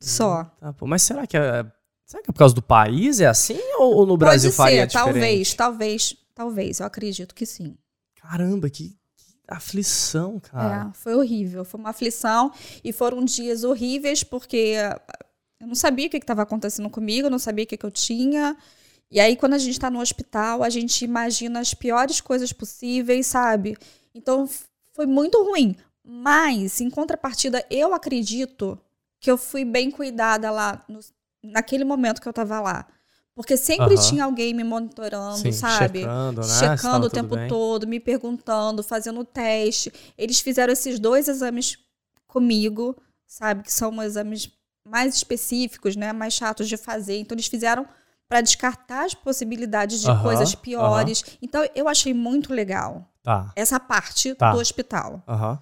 Só. 0.00 0.44
Tá, 0.60 0.72
pô, 0.72 0.86
mas 0.86 1.02
será 1.02 1.26
que 1.26 1.36
é. 1.36 1.66
Será 2.04 2.22
que 2.22 2.30
é 2.30 2.32
por 2.32 2.38
causa 2.38 2.54
do 2.54 2.62
país 2.62 3.20
é 3.20 3.26
assim? 3.26 3.58
Ou, 3.78 3.96
ou 3.96 4.06
no 4.06 4.16
Brasil 4.16 4.50
Pode 4.50 4.56
faria 4.56 4.82
ser, 4.82 4.86
diferente? 4.86 5.12
talvez, 5.12 5.54
talvez, 5.54 6.16
talvez. 6.34 6.80
Eu 6.80 6.86
acredito 6.86 7.34
que 7.34 7.44
sim. 7.44 7.76
Caramba, 8.14 8.70
que, 8.70 8.90
que 9.16 9.34
aflição, 9.48 10.38
cara. 10.38 10.90
É, 10.90 10.92
foi 10.94 11.16
horrível. 11.16 11.64
Foi 11.64 11.80
uma 11.80 11.90
aflição 11.90 12.52
e 12.84 12.92
foram 12.92 13.24
dias 13.24 13.64
horríveis 13.64 14.22
porque 14.22 14.76
eu 15.60 15.66
não 15.66 15.74
sabia 15.74 16.06
o 16.06 16.10
que 16.10 16.18
estava 16.18 16.42
acontecendo 16.42 16.88
comigo, 16.88 17.26
eu 17.26 17.30
não 17.30 17.40
sabia 17.40 17.64
o 17.64 17.66
que, 17.66 17.76
que 17.76 17.86
eu 17.86 17.90
tinha. 17.90 18.56
E 19.10 19.18
aí, 19.18 19.36
quando 19.36 19.54
a 19.54 19.58
gente 19.58 19.72
está 19.72 19.90
no 19.90 20.00
hospital, 20.00 20.62
a 20.62 20.70
gente 20.70 21.04
imagina 21.04 21.60
as 21.60 21.74
piores 21.74 22.20
coisas 22.20 22.52
possíveis, 22.52 23.26
sabe? 23.26 23.76
Então, 24.14 24.48
foi 24.94 25.06
muito 25.06 25.42
ruim. 25.42 25.76
Mas, 26.08 26.80
em 26.80 26.88
contrapartida, 26.88 27.66
eu 27.68 27.92
acredito 27.92 28.78
que 29.18 29.28
eu 29.28 29.36
fui 29.36 29.64
bem 29.64 29.90
cuidada 29.90 30.52
lá, 30.52 30.84
no, 30.88 31.00
naquele 31.42 31.84
momento 31.84 32.20
que 32.22 32.28
eu 32.28 32.30
estava 32.30 32.60
lá. 32.60 32.86
Porque 33.34 33.56
sempre 33.56 33.96
uhum. 33.96 34.00
tinha 34.00 34.24
alguém 34.24 34.54
me 34.54 34.62
monitorando, 34.62 35.38
Sim, 35.38 35.52
sabe? 35.52 36.00
Checando, 36.00 36.40
né? 36.40 36.46
Checando 36.46 37.06
o 37.08 37.10
tempo 37.10 37.34
bem. 37.34 37.48
todo, 37.48 37.86
me 37.86 37.98
perguntando, 37.98 38.82
fazendo 38.82 39.24
teste. 39.24 39.92
Eles 40.16 40.40
fizeram 40.40 40.72
esses 40.72 40.98
dois 40.98 41.28
exames 41.28 41.76
comigo, 42.26 42.96
sabe? 43.26 43.64
Que 43.64 43.72
são 43.72 44.02
exames 44.02 44.50
mais 44.88 45.14
específicos, 45.14 45.96
né? 45.96 46.12
Mais 46.12 46.32
chatos 46.34 46.68
de 46.68 46.76
fazer. 46.76 47.18
Então, 47.18 47.34
eles 47.34 47.48
fizeram 47.48 47.86
para 48.28 48.40
descartar 48.40 49.04
as 49.04 49.12
possibilidades 49.12 50.00
de 50.00 50.22
coisas 50.22 50.54
piores. 50.54 51.24
Então, 51.42 51.66
eu 51.74 51.88
achei 51.88 52.14
muito 52.14 52.54
legal 52.54 53.06
tá. 53.22 53.52
essa 53.56 53.78
parte 53.78 54.34
tá. 54.34 54.52
do 54.52 54.58
hospital. 54.58 55.22
Uhum. 55.28 55.58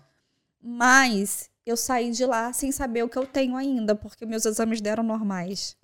Mas 0.66 1.50
eu 1.66 1.77
saí 1.77 2.11
de 2.11 2.24
lá 2.24 2.50
sem 2.55 2.72
saber 2.72 3.03
o 3.03 3.09
que 3.09 3.18
eu 3.18 3.27
tenho 3.27 3.55
ainda, 3.55 3.94
porque 3.94 4.24
meus 4.24 4.46
exames 4.46 4.81
deram 4.81 5.03
normais. 5.03 5.77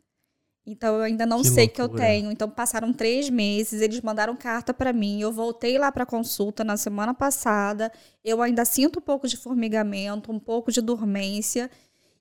Então 0.65 0.97
eu 0.97 1.03
ainda 1.03 1.27
não 1.27 1.43
que 1.43 1.49
sei 1.49 1.67
o 1.67 1.69
que 1.69 1.83
eu 1.83 1.89
tenho. 1.89 2.33
Então 2.33 2.49
passaram 2.49 2.91
três 2.91 3.29
meses, 3.29 3.83
eles 3.83 4.01
mandaram 4.01 4.35
carta 4.35 4.73
para 4.73 4.91
mim. 4.91 5.21
Eu 5.21 5.33
voltei 5.33 5.77
lá 5.79 5.93
para 5.93 6.07
consulta 6.07 6.65
na 6.65 6.79
semana 6.79 7.13
passada. 7.13 7.93
Eu 8.25 8.41
ainda 8.41 8.65
sinto 8.65 9.01
um 9.01 9.03
pouco 9.03 9.29
de 9.29 9.37
formigamento, 9.37 10.33
um 10.33 10.39
pouco 10.39 10.73
de 10.73 10.81
dormência. 10.81 11.71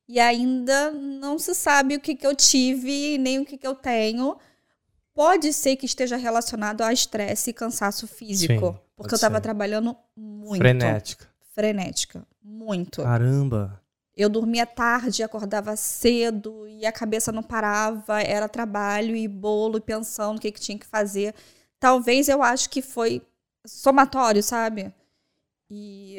E 0.05 0.19
ainda 0.19 0.91
não 0.91 1.39
se 1.39 1.55
sabe 1.55 1.95
o 1.95 1.99
que, 1.99 2.15
que 2.15 2.27
eu 2.27 2.35
tive 2.35 3.17
nem 3.17 3.39
o 3.39 3.45
que, 3.45 3.57
que 3.57 3.67
eu 3.67 3.75
tenho. 3.75 4.35
Pode 5.13 5.53
ser 5.53 5.77
que 5.77 5.85
esteja 5.85 6.17
relacionado 6.17 6.81
a 6.81 6.91
estresse 6.91 7.51
e 7.51 7.53
cansaço 7.53 8.05
físico. 8.05 8.73
Sim, 8.73 8.79
porque 8.97 9.13
eu 9.13 9.17
estava 9.17 9.39
trabalhando 9.39 9.95
muito. 10.15 10.57
Frenética. 10.57 11.28
Frenética. 11.59 12.25
Muito. 12.41 13.03
Caramba. 13.03 13.81
Eu 14.15 14.29
dormia 14.29 14.65
tarde, 14.65 15.23
acordava 15.23 15.75
cedo 15.75 16.67
e 16.67 16.85
a 16.85 16.91
cabeça 16.91 17.31
não 17.31 17.43
parava. 17.43 18.21
Era 18.21 18.47
trabalho 18.47 19.15
e 19.15 19.27
bolo 19.27 19.77
e 19.77 19.81
pensando 19.81 20.37
o 20.37 20.41
que, 20.41 20.51
que 20.51 20.59
tinha 20.59 20.77
que 20.77 20.85
fazer. 20.85 21.33
Talvez 21.79 22.27
eu 22.27 22.41
acho 22.41 22.69
que 22.69 22.81
foi 22.81 23.21
somatório, 23.65 24.41
sabe? 24.41 24.93
E 25.69 26.17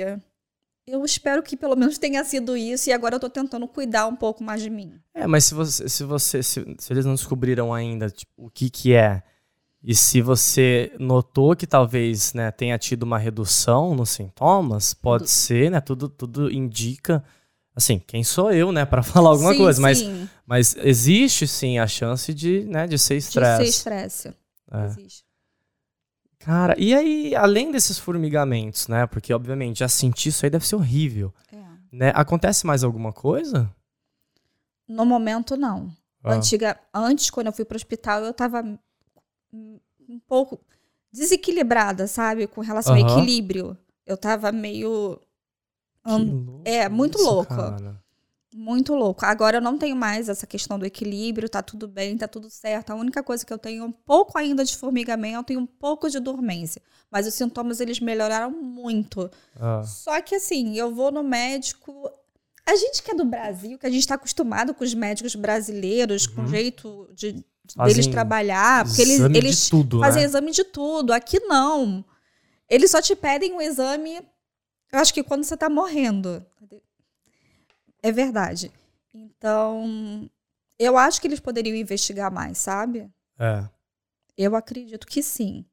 eu 0.86 1.04
espero 1.04 1.42
que 1.42 1.56
pelo 1.56 1.76
menos 1.76 1.98
tenha 1.98 2.22
sido 2.24 2.56
isso 2.56 2.90
e 2.90 2.92
agora 2.92 3.16
eu 3.16 3.20
tô 3.20 3.30
tentando 3.30 3.66
cuidar 3.66 4.06
um 4.06 4.16
pouco 4.16 4.42
mais 4.42 4.62
de 4.62 4.70
mim. 4.70 5.00
É, 5.14 5.26
mas 5.26 5.44
se 5.44 5.54
você 5.54 5.88
se, 5.88 6.04
você, 6.04 6.42
se, 6.42 6.76
se 6.78 6.92
eles 6.92 7.04
não 7.04 7.14
descobriram 7.14 7.72
ainda 7.72 8.10
tipo, 8.10 8.32
o 8.36 8.50
que 8.50 8.68
que 8.70 8.92
é 8.94 9.22
e 9.82 9.94
se 9.94 10.20
você 10.20 10.92
notou 10.98 11.56
que 11.56 11.66
talvez 11.66 12.34
né, 12.34 12.50
tenha 12.50 12.78
tido 12.78 13.04
uma 13.04 13.18
redução 13.18 13.94
nos 13.94 14.10
sintomas, 14.10 14.92
pode 14.92 15.24
tudo. 15.24 15.30
ser, 15.30 15.70
né? 15.70 15.80
Tudo, 15.80 16.08
tudo 16.08 16.50
indica. 16.50 17.24
Assim, 17.74 17.98
quem 17.98 18.22
sou 18.22 18.52
eu, 18.52 18.72
né, 18.72 18.84
para 18.84 19.02
falar 19.04 19.30
alguma 19.30 19.52
sim, 19.52 19.58
coisa? 19.58 19.80
Mas, 19.80 20.02
mas 20.46 20.76
existe 20.76 21.46
sim 21.46 21.78
a 21.78 21.86
chance 21.86 22.34
de, 22.34 22.64
né, 22.64 22.86
de 22.86 22.98
ser 22.98 23.16
estresse. 23.16 23.58
De 23.58 23.64
ser 23.64 23.70
estresse. 23.70 24.34
É. 24.70 24.84
Existe. 24.84 25.24
Cara, 26.40 26.74
e 26.78 26.94
aí, 26.94 27.34
além 27.34 27.70
desses 27.70 27.98
formigamentos, 27.98 28.88
né? 28.88 29.06
Porque, 29.06 29.32
obviamente, 29.32 29.80
já 29.80 29.88
sentir 29.88 30.30
isso 30.30 30.44
aí 30.44 30.50
deve 30.50 30.66
ser 30.66 30.76
horrível. 30.76 31.34
É. 31.52 31.56
Né? 31.92 32.12
Acontece 32.14 32.66
mais 32.66 32.82
alguma 32.82 33.12
coisa? 33.12 33.70
No 34.88 35.04
momento, 35.04 35.56
não. 35.56 35.90
Ah. 36.24 36.32
Antiga, 36.34 36.78
antes, 36.94 37.30
quando 37.30 37.48
eu 37.48 37.52
fui 37.52 37.64
pro 37.64 37.76
hospital, 37.76 38.24
eu 38.24 38.32
tava 38.32 38.78
um 39.52 40.18
pouco 40.26 40.60
desequilibrada, 41.12 42.06
sabe? 42.06 42.46
Com 42.46 42.60
relação 42.60 42.94
ao 42.94 43.00
equilíbrio. 43.00 43.76
Eu 44.06 44.16
tava 44.16 44.50
meio. 44.52 45.20
É, 46.64 46.88
muito 46.88 47.18
isso, 47.18 47.24
louco. 47.24 47.54
Cara. 47.54 48.00
Muito 48.52 48.94
louco. 48.94 49.24
Agora 49.24 49.58
eu 49.58 49.60
não 49.60 49.78
tenho 49.78 49.94
mais 49.94 50.28
essa 50.28 50.44
questão 50.44 50.76
do 50.76 50.84
equilíbrio, 50.84 51.48
tá 51.48 51.62
tudo 51.62 51.86
bem, 51.86 52.16
tá 52.16 52.26
tudo 52.26 52.50
certo. 52.50 52.90
A 52.90 52.96
única 52.96 53.22
coisa 53.22 53.46
que 53.46 53.52
eu 53.52 53.58
tenho 53.58 53.84
é 53.84 53.86
um 53.86 53.92
pouco 53.92 54.36
ainda 54.36 54.64
de 54.64 54.76
formigamento 54.76 55.52
e 55.52 55.56
um 55.56 55.66
pouco 55.66 56.10
de 56.10 56.18
dormência. 56.18 56.82
Mas 57.10 57.28
os 57.28 57.34
sintomas 57.34 57.80
eles 57.80 58.00
melhoraram 58.00 58.50
muito. 58.50 59.30
Ah. 59.54 59.82
Só 59.84 60.20
que 60.20 60.34
assim, 60.34 60.76
eu 60.76 60.92
vou 60.92 61.12
no 61.12 61.22
médico. 61.22 62.10
A 62.66 62.74
gente 62.74 63.02
que 63.02 63.12
é 63.12 63.14
do 63.14 63.24
Brasil, 63.24 63.78
que 63.78 63.86
a 63.86 63.90
gente 63.90 64.00
está 64.00 64.16
acostumado 64.16 64.74
com 64.74 64.82
os 64.82 64.94
médicos 64.94 65.36
brasileiros, 65.36 66.26
uhum. 66.26 66.34
com 66.34 66.42
o 66.42 66.48
jeito 66.48 67.08
de, 67.14 67.44
fazem 67.74 67.94
deles 67.94 68.06
trabalhar, 68.06 68.84
porque 68.84 69.02
eles, 69.02 69.20
eles 69.20 69.68
tudo, 69.68 70.00
fazem 70.00 70.22
né? 70.22 70.28
exame 70.28 70.50
de 70.50 70.64
tudo. 70.64 71.12
Aqui 71.12 71.40
não. 71.40 72.04
Eles 72.68 72.90
só 72.90 73.02
te 73.02 73.16
pedem 73.16 73.52
um 73.52 73.60
exame, 73.60 74.20
eu 74.92 74.98
acho 74.98 75.12
que 75.12 75.22
quando 75.22 75.44
você 75.44 75.54
está 75.54 75.68
morrendo. 75.68 76.44
É 78.02 78.10
verdade. 78.10 78.70
Então, 79.12 80.28
eu 80.78 80.96
acho 80.96 81.20
que 81.20 81.26
eles 81.26 81.40
poderiam 81.40 81.76
investigar 81.76 82.32
mais, 82.32 82.58
sabe? 82.58 83.10
É. 83.38 83.64
Eu 84.36 84.56
acredito 84.56 85.06
que 85.06 85.22
sim. 85.22 85.64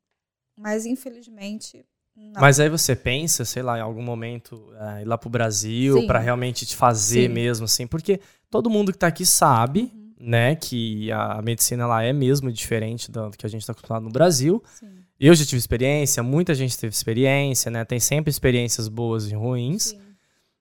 Mas, 0.57 0.85
infelizmente. 0.85 1.85
Não. 2.15 2.41
Mas 2.41 2.59
aí 2.59 2.67
você 2.67 2.95
pensa, 2.95 3.45
sei 3.45 3.61
lá, 3.61 3.77
em 3.77 3.81
algum 3.81 4.01
momento 4.01 4.73
é, 4.73 5.03
ir 5.03 5.05
lá 5.05 5.17
pro 5.17 5.29
Brasil 5.29 6.05
para 6.07 6.19
realmente 6.19 6.65
te 6.65 6.75
fazer 6.75 7.27
sim. 7.27 7.33
mesmo, 7.33 7.65
assim, 7.65 7.85
porque 7.85 8.19
todo 8.49 8.69
mundo 8.69 8.91
que 8.91 8.97
tá 8.97 9.07
aqui 9.07 9.25
sabe, 9.25 9.91
uhum. 9.93 10.06
Né, 10.19 10.55
que 10.55 11.11
a 11.11 11.41
medicina 11.41 11.83
ela 11.83 12.03
é 12.03 12.11
mesmo 12.11 12.51
diferente 12.51 13.11
do 13.11 13.31
que 13.31 13.45
a 13.45 13.49
gente 13.49 13.65
tá 13.65 13.71
acostumado 13.71 14.03
no 14.03 14.11
Brasil. 14.11 14.63
Sim. 14.79 14.87
Eu 15.19 15.33
já 15.33 15.45
tive 15.45 15.57
experiência, 15.57 16.21
muita 16.21 16.53
gente 16.53 16.77
teve 16.77 16.93
experiência, 16.93 17.71
né? 17.71 17.83
Tem 17.83 17.99
sempre 17.99 18.29
experiências 18.29 18.87
boas 18.87 19.29
e 19.29 19.33
ruins. 19.33 19.83
Sim 19.83 20.07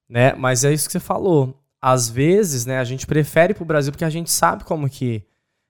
né? 0.08 0.34
Mas 0.34 0.64
é 0.64 0.72
isso 0.72 0.86
que 0.86 0.92
você 0.92 1.00
falou. 1.00 1.54
Às 1.80 2.08
vezes, 2.08 2.66
né, 2.66 2.78
a 2.78 2.84
gente 2.84 3.06
prefere 3.06 3.54
para 3.54 3.62
o 3.62 3.66
Brasil 3.66 3.92
porque 3.92 4.04
a 4.04 4.10
gente 4.10 4.30
sabe 4.30 4.64
como 4.64 4.88
que, 4.88 5.22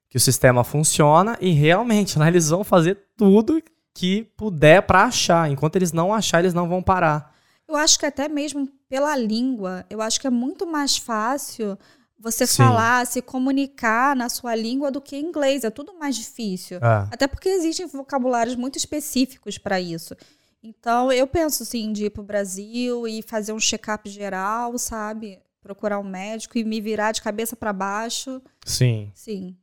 que 0.09 0.17
o 0.17 0.21
sistema 0.21 0.63
funciona 0.65 1.37
e 1.41 1.51
realmente 1.51 2.19
lá 2.19 2.29
eles 2.29 2.49
vão 2.49 2.65
fazer 2.65 2.99
tudo 3.17 3.63
que 3.95 4.25
puder 4.37 4.83
para 4.83 5.05
achar. 5.05 5.51
Enquanto 5.51 5.77
eles 5.77 5.93
não 5.93 6.13
achar, 6.13 6.41
eles 6.41 6.55
não 6.55 6.69
vão 6.69 6.83
parar. 6.83 7.35
Eu 7.69 7.75
acho 7.75 7.99
que 7.99 8.07
até 8.07 8.29
mesmo 8.29 8.69
pela 8.89 9.17
língua, 9.17 9.85
eu 9.91 10.01
acho 10.01 10.21
que 10.21 10.27
é 10.27 10.31
muito 10.31 10.67
mais 10.67 10.97
fácil 10.97 11.77
você 12.19 12.47
Sim. 12.47 12.59
falar, 12.59 13.07
se 13.07 13.21
comunicar 13.21 14.17
na 14.17 14.29
sua 14.29 14.55
língua 14.55 14.91
do 14.91 15.01
que 15.01 15.17
em 15.17 15.27
inglês. 15.27 15.65
É 15.65 15.71
tudo 15.71 15.95
mais 15.95 16.17
difícil. 16.17 16.79
É. 16.79 17.09
Até 17.13 17.27
porque 17.27 17.49
existem 17.49 17.87
vocabulários 17.87 18.57
muito 18.57 18.77
específicos 18.77 19.59
para 19.59 19.81
isso. 19.81 20.17
Então, 20.63 21.13
eu 21.13 21.27
penso, 21.27 21.63
assim, 21.63 21.93
de 21.93 22.07
ir 22.07 22.11
pro 22.11 22.23
Brasil 22.25 23.07
e 23.07 23.23
fazer 23.23 23.53
um 23.53 23.61
check-up 23.61 24.09
geral, 24.09 24.77
sabe? 24.79 25.39
Procurar 25.61 25.99
um 25.99 26.05
médico 26.05 26.59
e 26.59 26.65
me 26.65 26.81
virar 26.81 27.13
de 27.13 27.23
cabeça 27.23 27.55
para 27.55 27.73
baixo. 27.73 28.43
Sim. 28.65 29.13
Sim. 29.15 29.57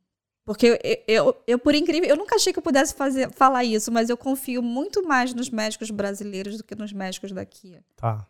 Porque 0.44 0.66
eu, 0.66 0.78
eu, 1.08 1.36
eu, 1.46 1.58
por 1.58 1.74
incrível, 1.74 2.08
eu 2.08 2.16
nunca 2.16 2.36
achei 2.36 2.52
que 2.52 2.58
eu 2.58 2.62
pudesse 2.62 2.94
fazer, 2.94 3.30
falar 3.32 3.64
isso, 3.64 3.90
mas 3.90 4.10
eu 4.10 4.16
confio 4.16 4.62
muito 4.62 5.06
mais 5.06 5.32
nos 5.32 5.48
médicos 5.48 5.90
brasileiros 5.90 6.58
do 6.58 6.64
que 6.64 6.74
nos 6.74 6.92
médicos 6.92 7.32
daqui. 7.32 7.78
Tá. 7.96 8.26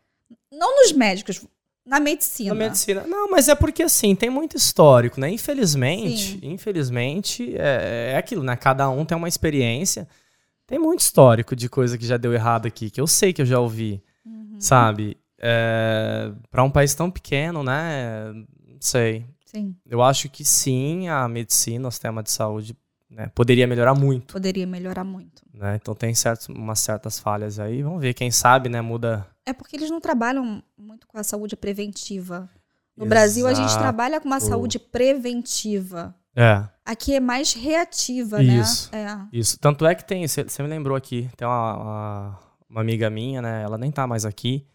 Não 0.50 0.76
nos 0.76 0.92
médicos, 0.92 1.44
na 1.86 2.00
medicina. 2.00 2.54
Na 2.54 2.54
medicina. 2.54 3.06
Não, 3.06 3.30
mas 3.30 3.48
é 3.48 3.54
porque 3.54 3.82
assim, 3.82 4.14
tem 4.14 4.30
muito 4.30 4.56
histórico, 4.56 5.20
né? 5.20 5.30
Infelizmente, 5.30 6.38
Sim. 6.38 6.40
infelizmente, 6.42 7.54
é, 7.56 8.12
é 8.14 8.16
aquilo, 8.16 8.42
né? 8.42 8.56
Cada 8.56 8.88
um 8.88 9.04
tem 9.04 9.16
uma 9.16 9.28
experiência. 9.28 10.08
Tem 10.66 10.78
muito 10.78 11.00
histórico 11.00 11.54
de 11.54 11.68
coisa 11.68 11.98
que 11.98 12.06
já 12.06 12.16
deu 12.16 12.32
errado 12.32 12.66
aqui, 12.66 12.90
que 12.90 13.00
eu 13.00 13.06
sei 13.06 13.32
que 13.32 13.42
eu 13.42 13.46
já 13.46 13.60
ouvi, 13.60 14.02
uhum. 14.24 14.56
sabe? 14.58 15.18
É, 15.38 16.32
para 16.50 16.64
um 16.64 16.70
país 16.70 16.94
tão 16.94 17.10
pequeno, 17.10 17.62
né? 17.62 18.32
Não 18.32 18.80
sei. 18.80 19.26
Sim. 19.44 19.76
Eu 19.86 20.02
acho 20.02 20.28
que 20.30 20.44
sim, 20.44 21.08
a 21.08 21.28
medicina, 21.28 21.86
o 21.86 21.90
sistema 21.90 22.22
de 22.22 22.30
saúde 22.30 22.74
né, 23.10 23.30
poderia 23.34 23.66
melhorar 23.66 23.94
muito. 23.94 24.32
Poderia 24.32 24.66
melhorar 24.66 25.04
muito. 25.04 25.42
Né? 25.52 25.78
Então 25.80 25.94
tem 25.94 26.14
certos, 26.14 26.48
umas 26.48 26.80
certas 26.80 27.18
falhas 27.18 27.58
aí. 27.58 27.82
Vamos 27.82 28.00
ver, 28.00 28.14
quem 28.14 28.30
sabe, 28.30 28.68
né? 28.68 28.80
Muda. 28.80 29.26
É 29.46 29.52
porque 29.52 29.76
eles 29.76 29.90
não 29.90 30.00
trabalham 30.00 30.62
muito 30.76 31.06
com 31.06 31.18
a 31.18 31.22
saúde 31.22 31.56
preventiva. 31.56 32.50
No 32.96 33.04
Exato. 33.04 33.08
Brasil, 33.08 33.46
a 33.46 33.54
gente 33.54 33.76
trabalha 33.76 34.20
com 34.20 34.26
uma 34.26 34.40
saúde 34.40 34.78
preventiva. 34.78 36.14
É. 36.36 36.66
Aqui 36.84 37.14
é 37.14 37.20
mais 37.20 37.52
reativa, 37.52 38.42
isso, 38.42 38.90
né? 38.92 39.28
É. 39.32 39.36
Isso. 39.36 39.58
Tanto 39.58 39.86
é 39.86 39.94
que 39.94 40.04
tem, 40.04 40.26
você 40.26 40.62
me 40.62 40.68
lembrou 40.68 40.96
aqui, 40.96 41.30
tem 41.36 41.46
uma, 41.46 41.74
uma, 41.76 42.38
uma, 42.68 42.80
amiga 42.80 43.08
minha, 43.08 43.40
né? 43.40 43.62
Ela 43.62 43.78
nem 43.78 43.90
tá 43.90 44.06
mais 44.06 44.24
aqui. 44.24 44.66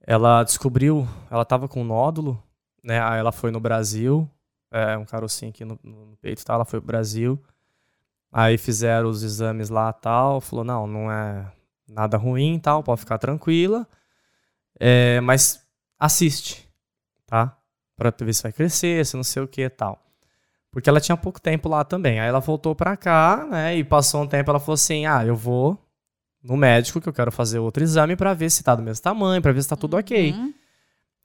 Ela 0.00 0.44
descobriu, 0.44 1.06
ela 1.30 1.44
tava 1.44 1.68
com 1.68 1.80
um 1.82 1.84
nódulo, 1.84 2.40
né? 2.82 3.00
Aí 3.02 3.18
ela 3.18 3.32
foi 3.32 3.50
no 3.50 3.58
Brasil, 3.58 4.28
é, 4.70 4.96
um 4.96 5.04
carocinho 5.04 5.50
aqui 5.50 5.64
no, 5.64 5.78
no 5.82 6.16
peito, 6.20 6.44
tá? 6.44 6.54
Ela 6.54 6.64
foi 6.64 6.80
pro 6.80 6.86
Brasil. 6.86 7.42
Aí 8.30 8.58
fizeram 8.58 9.08
os 9.08 9.22
exames 9.22 9.68
lá 9.68 9.92
tal, 9.92 10.40
falou, 10.40 10.64
não, 10.64 10.86
não 10.86 11.10
é 11.10 11.50
nada 11.88 12.16
ruim 12.16 12.58
tal, 12.58 12.82
pode 12.82 13.00
ficar 13.00 13.18
tranquila. 13.18 13.86
É, 14.78 15.20
mas 15.20 15.62
assiste, 15.98 16.68
tá? 17.26 17.56
Pra 17.96 18.12
ver 18.20 18.34
se 18.34 18.42
vai 18.42 18.52
crescer, 18.52 19.04
se 19.06 19.16
não 19.16 19.24
sei 19.24 19.42
o 19.42 19.48
que 19.48 19.62
e 19.62 19.70
tal. 19.70 20.02
Porque 20.70 20.90
ela 20.90 21.00
tinha 21.00 21.16
pouco 21.16 21.40
tempo 21.40 21.68
lá 21.68 21.82
também. 21.84 22.20
Aí 22.20 22.28
ela 22.28 22.40
voltou 22.40 22.74
pra 22.74 22.96
cá, 22.96 23.46
né? 23.50 23.76
E 23.76 23.82
passou 23.84 24.22
um 24.22 24.26
tempo, 24.26 24.50
ela 24.50 24.60
falou 24.60 24.74
assim: 24.74 25.06
ah, 25.06 25.24
eu 25.24 25.34
vou 25.34 25.78
no 26.42 26.56
médico 26.56 27.00
que 27.00 27.08
eu 27.08 27.12
quero 27.14 27.32
fazer 27.32 27.58
outro 27.58 27.82
exame 27.82 28.14
pra 28.14 28.34
ver 28.34 28.50
se 28.50 28.62
tá 28.62 28.74
do 28.74 28.82
mesmo 28.82 29.02
tamanho, 29.02 29.40
pra 29.40 29.52
ver 29.52 29.62
se 29.62 29.68
tá 29.68 29.76
tudo 29.76 29.96
ok. 29.96 30.32
Uhum. 30.32 30.52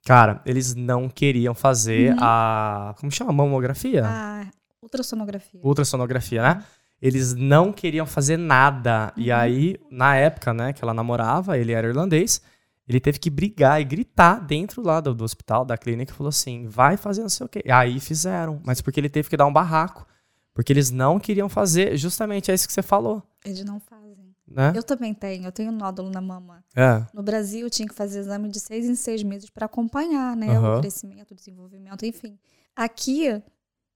Cara, 0.05 0.41
eles 0.45 0.73
não 0.73 1.09
queriam 1.09 1.53
fazer 1.53 2.11
Uhum. 2.13 2.17
a. 2.21 2.95
Como 2.99 3.11
chama? 3.11 3.33
Mamografia? 3.33 4.03
Ah, 4.05 4.45
ultrassonografia. 4.81 5.59
ultrassonografia, 5.61 6.41
né? 6.41 6.63
Eles 7.01 7.33
não 7.33 7.71
queriam 7.73 8.05
fazer 8.05 8.37
nada. 8.37 9.11
E 9.17 9.31
Uhum. 9.31 9.35
aí, 9.37 9.75
na 9.89 10.15
época, 10.15 10.53
né, 10.53 10.71
que 10.73 10.83
ela 10.83 10.93
namorava, 10.93 11.57
ele 11.57 11.71
era 11.71 11.87
irlandês, 11.87 12.41
ele 12.87 12.99
teve 12.99 13.17
que 13.19 13.29
brigar 13.29 13.81
e 13.81 13.83
gritar 13.85 14.39
dentro 14.39 14.81
lá 14.83 14.99
do, 15.01 15.13
do 15.13 15.23
hospital, 15.23 15.65
da 15.65 15.77
clínica, 15.77 16.11
e 16.11 16.15
falou 16.15 16.29
assim: 16.29 16.67
vai 16.67 16.97
fazer 16.97 17.21
não 17.21 17.29
sei 17.29 17.45
o 17.45 17.49
quê. 17.49 17.61
E 17.65 17.71
aí 17.71 17.99
fizeram, 17.99 18.61
mas 18.63 18.81
porque 18.81 18.99
ele 18.99 19.09
teve 19.09 19.29
que 19.29 19.37
dar 19.37 19.45
um 19.47 19.53
barraco. 19.53 20.05
Porque 20.53 20.73
eles 20.73 20.91
não 20.91 21.17
queriam 21.17 21.47
fazer, 21.47 21.95
justamente 21.97 22.51
é 22.51 22.53
isso 22.53 22.67
que 22.67 22.73
você 22.73 22.81
falou, 22.81 23.23
Eles 23.45 23.63
não 23.63 23.79
fazem. 23.79 24.35
né? 24.45 24.73
Eu 24.75 24.83
também 24.83 25.13
tenho, 25.13 25.45
eu 25.45 25.51
tenho 25.51 25.71
nódulo 25.71 26.09
na 26.09 26.19
mama. 26.19 26.61
É. 26.75 27.05
No 27.13 27.23
Brasil, 27.23 27.65
eu 27.65 27.69
tinha 27.69 27.87
que 27.87 27.95
fazer 27.95 28.19
exame 28.19 28.49
de 28.49 28.59
seis 28.59 28.85
em 28.85 28.93
seis 28.95 29.23
meses 29.23 29.49
para 29.49 29.65
acompanhar, 29.65 30.35
né? 30.35 30.49
Aham. 30.57 30.75
O 30.77 30.79
crescimento, 30.81 31.31
o 31.31 31.35
desenvolvimento, 31.35 32.05
enfim. 32.05 32.37
Aqui, 32.75 33.27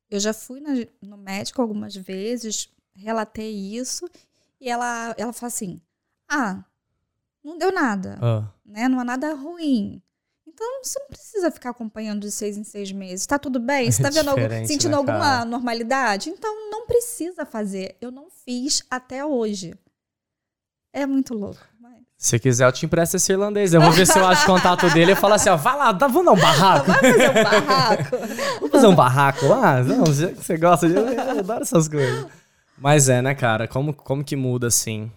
eu 0.09 0.19
já 0.19 0.33
fui 0.33 0.61
na- 0.61 0.85
no 1.01 1.17
médico 1.17 1.61
algumas 1.61 1.93
vezes, 1.93 2.69
relatei 2.95 3.51
isso, 3.53 4.09
e 4.59 4.69
ela, 4.69 5.13
ela 5.17 5.33
fala 5.33 5.47
assim: 5.47 5.79
ah, 6.29 6.63
não 7.43 7.57
deu 7.57 7.71
nada, 7.71 8.17
Ah, 8.21 8.43
né? 8.65 8.87
Não 8.87 8.99
é 9.01 9.03
nada 9.03 9.33
ruim. 9.33 10.01
Então, 10.47 10.65
você 10.81 10.97
não 10.99 11.07
precisa 11.07 11.51
ficar 11.51 11.71
acompanhando 11.71 12.21
de 12.21 12.31
seis 12.31 12.55
em 12.57 12.63
seis 12.63 12.89
meses. 12.91 13.25
Tá 13.25 13.37
tudo 13.37 13.59
bem? 13.59 13.91
Você 13.91 14.01
tá 14.01 14.09
vendo 14.09 14.29
algum, 14.29 14.65
sentindo 14.65 14.91
né, 14.91 14.95
alguma 14.97 15.19
cara? 15.19 15.45
normalidade? 15.45 16.29
Então, 16.29 16.71
não 16.71 16.85
precisa 16.87 17.45
fazer. 17.45 17.97
Eu 17.99 18.09
não 18.09 18.27
fiz 18.45 18.81
até 18.89 19.25
hoje. 19.25 19.75
É 20.93 21.05
muito 21.05 21.33
louco. 21.33 21.59
mas- 21.77 21.95
se 22.17 22.39
quiser, 22.39 22.65
eu 22.65 22.71
te 22.71 22.85
empresto 22.85 23.17
esse 23.17 23.33
irlandês. 23.33 23.73
Eu 23.73 23.81
vou 23.81 23.91
ver 23.91 24.07
se 24.07 24.17
eu 24.17 24.25
acho 24.25 24.45
contato 24.45 24.89
dele 24.93 25.11
e 25.11 25.15
falo 25.15 25.33
assim: 25.33 25.49
ó, 25.49 25.57
vai 25.57 25.75
lá, 25.75 25.91
dá, 25.91 26.07
vamos 26.07 26.25
dar 26.25 26.31
um 26.31 26.41
barraco. 26.41 26.85
Vai 26.87 27.01
fazer 27.01 27.29
um 27.29 27.43
barraco. 27.43 28.15
Vamos 28.61 28.71
fazer 28.71 28.87
um 28.87 28.95
barraco 28.95 29.45
lá? 29.47 29.83
Não, 29.83 30.05
você 30.05 30.57
gosta 30.57 30.87
de. 30.87 30.95
Eu 30.95 31.39
adoro 31.39 31.63
essas 31.63 31.89
coisas. 31.89 32.27
Mas 32.77 33.09
é, 33.09 33.21
né, 33.21 33.33
cara? 33.33 33.67
Como, 33.67 33.93
como 33.93 34.23
que 34.23 34.35
muda, 34.35 34.67
assim, 34.67 35.11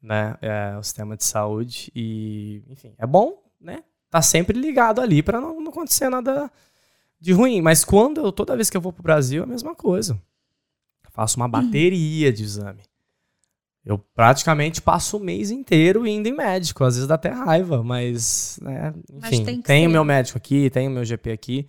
né? 0.00 0.36
é, 0.40 0.76
o 0.78 0.82
sistema 0.82 1.16
de 1.16 1.24
saúde. 1.24 1.90
E, 1.94 2.62
enfim, 2.68 2.94
é 2.98 3.06
bom, 3.06 3.42
né? 3.60 3.82
Tá 4.10 4.20
sempre 4.22 4.58
ligado 4.58 5.00
ali 5.00 5.22
pra 5.22 5.40
não, 5.40 5.60
não 5.60 5.70
acontecer 5.70 6.08
nada 6.08 6.50
de 7.20 7.32
ruim. 7.32 7.60
Mas 7.60 7.84
quando 7.84 8.20
eu, 8.20 8.32
toda 8.32 8.56
vez 8.56 8.68
que 8.68 8.76
eu 8.76 8.80
vou 8.80 8.92
pro 8.92 9.02
Brasil, 9.02 9.42
é 9.42 9.44
a 9.44 9.48
mesma 9.48 9.74
coisa. 9.74 10.20
Faço 11.10 11.36
uma 11.36 11.48
bateria 11.48 12.32
de 12.32 12.42
exame. 12.42 12.82
Eu 13.84 13.98
praticamente 13.98 14.80
passo 14.80 15.16
o 15.16 15.20
mês 15.20 15.50
inteiro 15.50 16.06
indo 16.06 16.28
em 16.28 16.32
médico. 16.32 16.84
Às 16.84 16.94
vezes 16.94 17.08
dá 17.08 17.16
até 17.16 17.30
raiva, 17.30 17.82
mas, 17.82 18.58
né, 18.62 18.94
Mas 19.12 19.32
enfim, 19.32 19.44
tem 19.44 19.56
que 19.60 19.66
tenho 19.66 19.88
ser. 19.88 19.92
meu 19.92 20.04
médico 20.04 20.38
aqui, 20.38 20.70
tenho 20.70 20.90
meu 20.90 21.04
GP 21.04 21.32
aqui. 21.32 21.68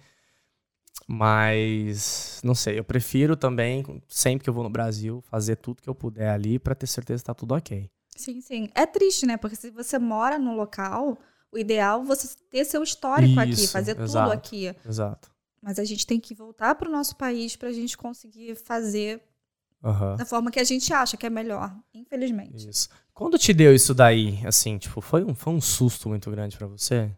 Mas, 1.07 2.39
não 2.43 2.55
sei, 2.55 2.79
eu 2.79 2.83
prefiro 2.83 3.35
também, 3.35 3.83
sempre 4.07 4.43
que 4.43 4.49
eu 4.49 4.53
vou 4.53 4.63
no 4.63 4.69
Brasil, 4.69 5.21
fazer 5.29 5.57
tudo 5.57 5.81
que 5.81 5.89
eu 5.89 5.95
puder 5.95 6.29
ali 6.29 6.57
pra 6.57 6.73
ter 6.75 6.87
certeza 6.87 7.21
que 7.21 7.27
tá 7.27 7.33
tudo 7.33 7.53
ok. 7.55 7.89
Sim, 8.15 8.41
sim. 8.41 8.69
É 8.73 8.85
triste, 8.85 9.25
né? 9.25 9.37
Porque 9.37 9.55
se 9.55 9.69
você 9.69 9.97
mora 9.99 10.37
no 10.39 10.55
local, 10.55 11.17
o 11.51 11.57
ideal 11.57 12.01
é 12.01 12.05
você 12.05 12.35
ter 12.49 12.63
seu 12.65 12.83
histórico 12.83 13.39
aqui, 13.39 13.51
Isso, 13.51 13.71
fazer 13.71 13.99
exato. 13.99 14.29
tudo 14.29 14.31
aqui. 14.31 14.75
Exato. 14.87 15.31
Mas 15.61 15.79
a 15.79 15.83
gente 15.83 16.05
tem 16.05 16.19
que 16.19 16.33
voltar 16.35 16.75
para 16.75 16.87
o 16.87 16.91
nosso 16.91 17.15
país 17.15 17.55
para 17.55 17.69
a 17.69 17.73
gente 17.73 17.97
conseguir 17.97 18.55
fazer 18.55 19.21
Aham. 19.83 20.15
da 20.15 20.25
forma 20.25 20.51
que 20.51 20.59
a 20.59 20.63
gente 20.63 20.93
acha 20.93 21.17
que 21.17 21.25
é 21.25 21.29
melhor, 21.29 21.73
infelizmente. 21.93 22.69
Isso. 22.69 22.89
Quando 23.13 23.37
te 23.37 23.53
deu 23.53 23.73
isso 23.73 23.93
daí, 23.93 24.39
assim, 24.45 24.77
tipo, 24.77 24.99
foi 25.01 25.23
um, 25.23 25.33
foi 25.33 25.53
um 25.53 25.61
susto 25.61 26.09
muito 26.09 26.29
grande 26.31 26.57
pra 26.57 26.67
você? 26.67 27.11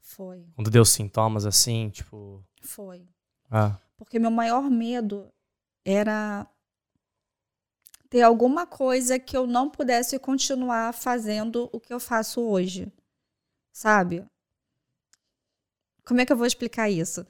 Foi, 0.00 0.44
Quando 0.54 0.70
deu 0.70 0.84
sintomas 0.84 1.44
assim, 1.46 1.88
tipo. 1.90 2.44
Foi. 2.66 3.06
Ah, 3.50 3.78
Porque 3.96 4.18
meu 4.18 4.30
maior 4.30 4.68
medo 4.70 5.32
era 5.84 6.46
ter 8.08 8.22
alguma 8.22 8.66
coisa 8.66 9.18
que 9.18 9.36
eu 9.36 9.46
não 9.46 9.68
pudesse 9.70 10.18
continuar 10.18 10.92
fazendo 10.94 11.68
o 11.72 11.80
que 11.80 11.92
eu 11.92 12.00
faço 12.00 12.40
hoje. 12.40 12.92
Sabe? 13.72 14.24
Como 16.04 16.20
é 16.20 16.26
que 16.26 16.32
eu 16.32 16.36
vou 16.36 16.46
explicar 16.46 16.90
isso? 16.90 17.26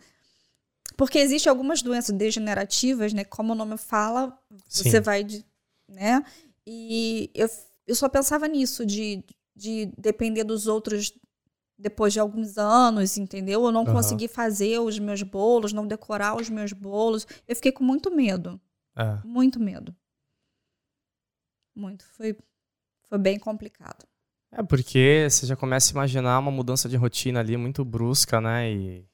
Porque 0.97 1.19
existem 1.19 1.51
algumas 1.51 1.83
doenças 1.83 2.15
degenerativas, 2.17 3.13
né? 3.13 3.25
Como 3.25 3.53
o 3.53 3.57
nome 3.57 3.77
fala, 3.79 4.39
sim. 4.69 4.85
você 4.91 5.01
vai, 5.01 5.25
de- 5.25 5.45
né? 5.89 6.25
E 6.67 7.31
eu, 7.35 7.49
eu 7.87 7.95
só 7.95 8.09
pensava 8.09 8.47
nisso, 8.47 8.85
de, 8.87 9.25
de 9.55 9.87
depender 9.99 10.45
dos 10.45 10.67
outros 10.67 11.13
depois 11.79 12.13
de 12.13 12.21
alguns 12.21 12.57
anos, 12.57 13.17
entendeu? 13.17 13.65
Eu 13.65 13.73
não 13.73 13.83
Aham. 13.83 13.93
consegui 13.93 14.29
fazer 14.29 14.79
os 14.79 14.99
meus 14.99 15.23
bolos, 15.23 15.73
não 15.73 15.87
decorar 15.87 16.37
os 16.37 16.49
meus 16.49 16.73
bolos. 16.73 17.27
Eu 17.49 17.57
fiquei 17.57 17.73
com 17.73 17.83
muito 17.85 18.11
medo, 18.15 18.61
É. 18.97 19.19
muito 19.25 19.59
medo. 19.61 19.95
Muito. 21.75 22.05
Foi, 22.05 22.37
foi 23.09 23.19
bem 23.19 23.39
complicado. 23.39 24.07
É 24.53 24.63
porque 24.63 25.27
você 25.29 25.47
já 25.47 25.57
começa 25.57 25.91
a 25.91 25.95
imaginar 25.95 26.39
uma 26.39 26.51
mudança 26.51 26.89
de 26.89 26.97
rotina 26.97 27.41
ali 27.41 27.57
muito 27.57 27.85
brusca, 27.85 28.41
né? 28.41 28.71
E 28.73 29.09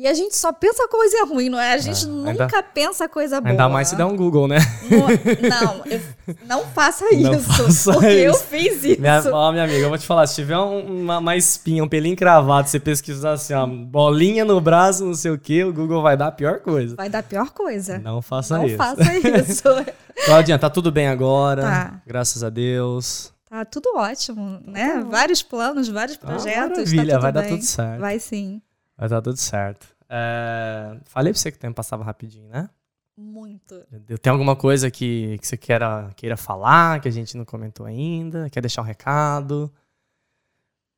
E 0.00 0.06
a 0.06 0.14
gente 0.14 0.36
só 0.36 0.52
pensa 0.52 0.86
coisa 0.86 1.24
ruim, 1.24 1.48
não 1.48 1.58
é? 1.58 1.72
A 1.72 1.78
gente 1.78 2.04
É, 2.04 2.08
nunca 2.08 2.30
ainda- 2.30 2.62
pensa 2.62 3.08
coisa 3.08 3.40
boa. 3.40 3.50
ainda 3.50 3.68
mais 3.68 3.88
se 3.88 3.96
der 3.96 4.04
um 4.04 4.16
Google, 4.16 4.46
né? 4.46 4.58
Não, 4.88 5.08
não, 5.80 5.84
eu- 5.86 6.00
não 6.46 6.64
faça 6.66 7.04
Não 7.10 7.34
isso. 7.34 7.40
faça 7.52 7.92
porque 7.94 8.06
eu 8.06 8.30
isso. 8.30 8.44
fiz 8.44 8.84
isso. 8.84 9.00
Minha, 9.00 9.20
ó, 9.32 9.50
minha 9.50 9.64
amiga, 9.64 9.78
eu 9.80 9.88
vou 9.88 9.98
te 9.98 10.06
falar, 10.06 10.24
se 10.28 10.36
tiver 10.36 10.56
um- 10.56 11.00
uma, 11.02 11.18
uma 11.18 11.36
espinha, 11.36 11.82
um 11.82 11.88
pelinho 11.88 12.14
cravado, 12.16 12.68
você 12.68 12.78
pesquisar 12.78 13.32
assim, 13.32 13.54
ó, 13.54 13.66
bolinha 13.66 14.44
no 14.44 14.60
braço, 14.60 15.04
não 15.04 15.14
sei 15.14 15.32
o 15.32 15.38
que, 15.38 15.64
o 15.64 15.72
Google 15.72 16.00
vai 16.00 16.16
dar 16.16 16.28
a 16.28 16.32
pior 16.32 16.60
coisa. 16.60 16.94
Vai 16.94 17.08
dar 17.08 17.18
a 17.18 17.22
pior 17.24 17.50
coisa. 17.50 17.98
Não 17.98 18.22
faça 18.22 18.56
não 18.56 18.66
isso. 18.66 18.76
faça 18.76 19.02
isso. 19.02 19.62
Claudinha, 20.26 20.60
tá 20.60 20.70
tudo 20.70 20.92
bem 20.92 21.08
agora? 21.08 21.62
Tá. 21.62 22.00
Graças 22.06 22.44
a 22.44 22.50
Deus. 22.50 23.32
Tá 23.50 23.64
tudo 23.64 23.90
ótimo, 23.96 24.60
né? 24.64 25.04
Vários 25.10 25.42
planos, 25.42 25.88
vários 25.88 26.18
Ah, 26.22 26.26
projetos. 26.26 26.92
maravilha, 26.92 27.04
tá 27.04 27.10
tudo 27.14 27.22
vai 27.22 27.32
dar 27.32 27.40
bem. 27.42 27.50
tudo 27.50 27.64
certo. 27.64 28.00
Vai 28.00 28.18
sim. 28.20 28.60
Vai 28.98 29.08
dar 29.08 29.22
tudo 29.22 29.36
certo. 29.36 29.86
É, 30.08 30.98
falei 31.04 31.32
pra 31.32 31.40
você 31.40 31.52
que 31.52 31.56
o 31.56 31.60
tempo 31.60 31.76
passava 31.76 32.02
rapidinho, 32.02 32.48
né? 32.48 32.68
Muito. 33.16 33.80
Tem 34.20 34.30
alguma 34.30 34.56
coisa 34.56 34.90
que, 34.90 35.38
que 35.38 35.46
você 35.46 35.56
queira, 35.56 36.10
queira 36.16 36.36
falar, 36.36 37.00
que 37.00 37.08
a 37.08 37.10
gente 37.12 37.36
não 37.36 37.44
comentou 37.44 37.86
ainda? 37.86 38.50
Quer 38.50 38.60
deixar 38.60 38.82
um 38.82 38.84
recado? 38.84 39.72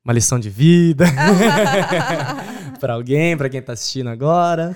Uma 0.03 0.13
lição 0.13 0.39
de 0.39 0.49
vida 0.49 1.05
pra 2.79 2.93
alguém, 2.93 3.37
pra 3.37 3.49
quem 3.49 3.61
tá 3.61 3.73
assistindo 3.73 4.09
agora? 4.09 4.75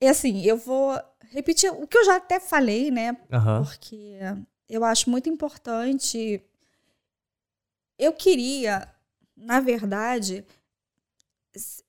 E 0.00 0.06
assim, 0.06 0.42
eu 0.42 0.56
vou 0.56 0.98
repetir 1.30 1.70
o 1.70 1.86
que 1.86 1.96
eu 1.98 2.04
já 2.04 2.16
até 2.16 2.38
falei, 2.38 2.90
né? 2.90 3.16
Aham. 3.32 3.64
Porque 3.64 4.18
eu 4.68 4.84
acho 4.84 5.10
muito 5.10 5.28
importante. 5.28 6.42
Eu 7.98 8.12
queria, 8.12 8.86
na 9.36 9.60
verdade, 9.60 10.44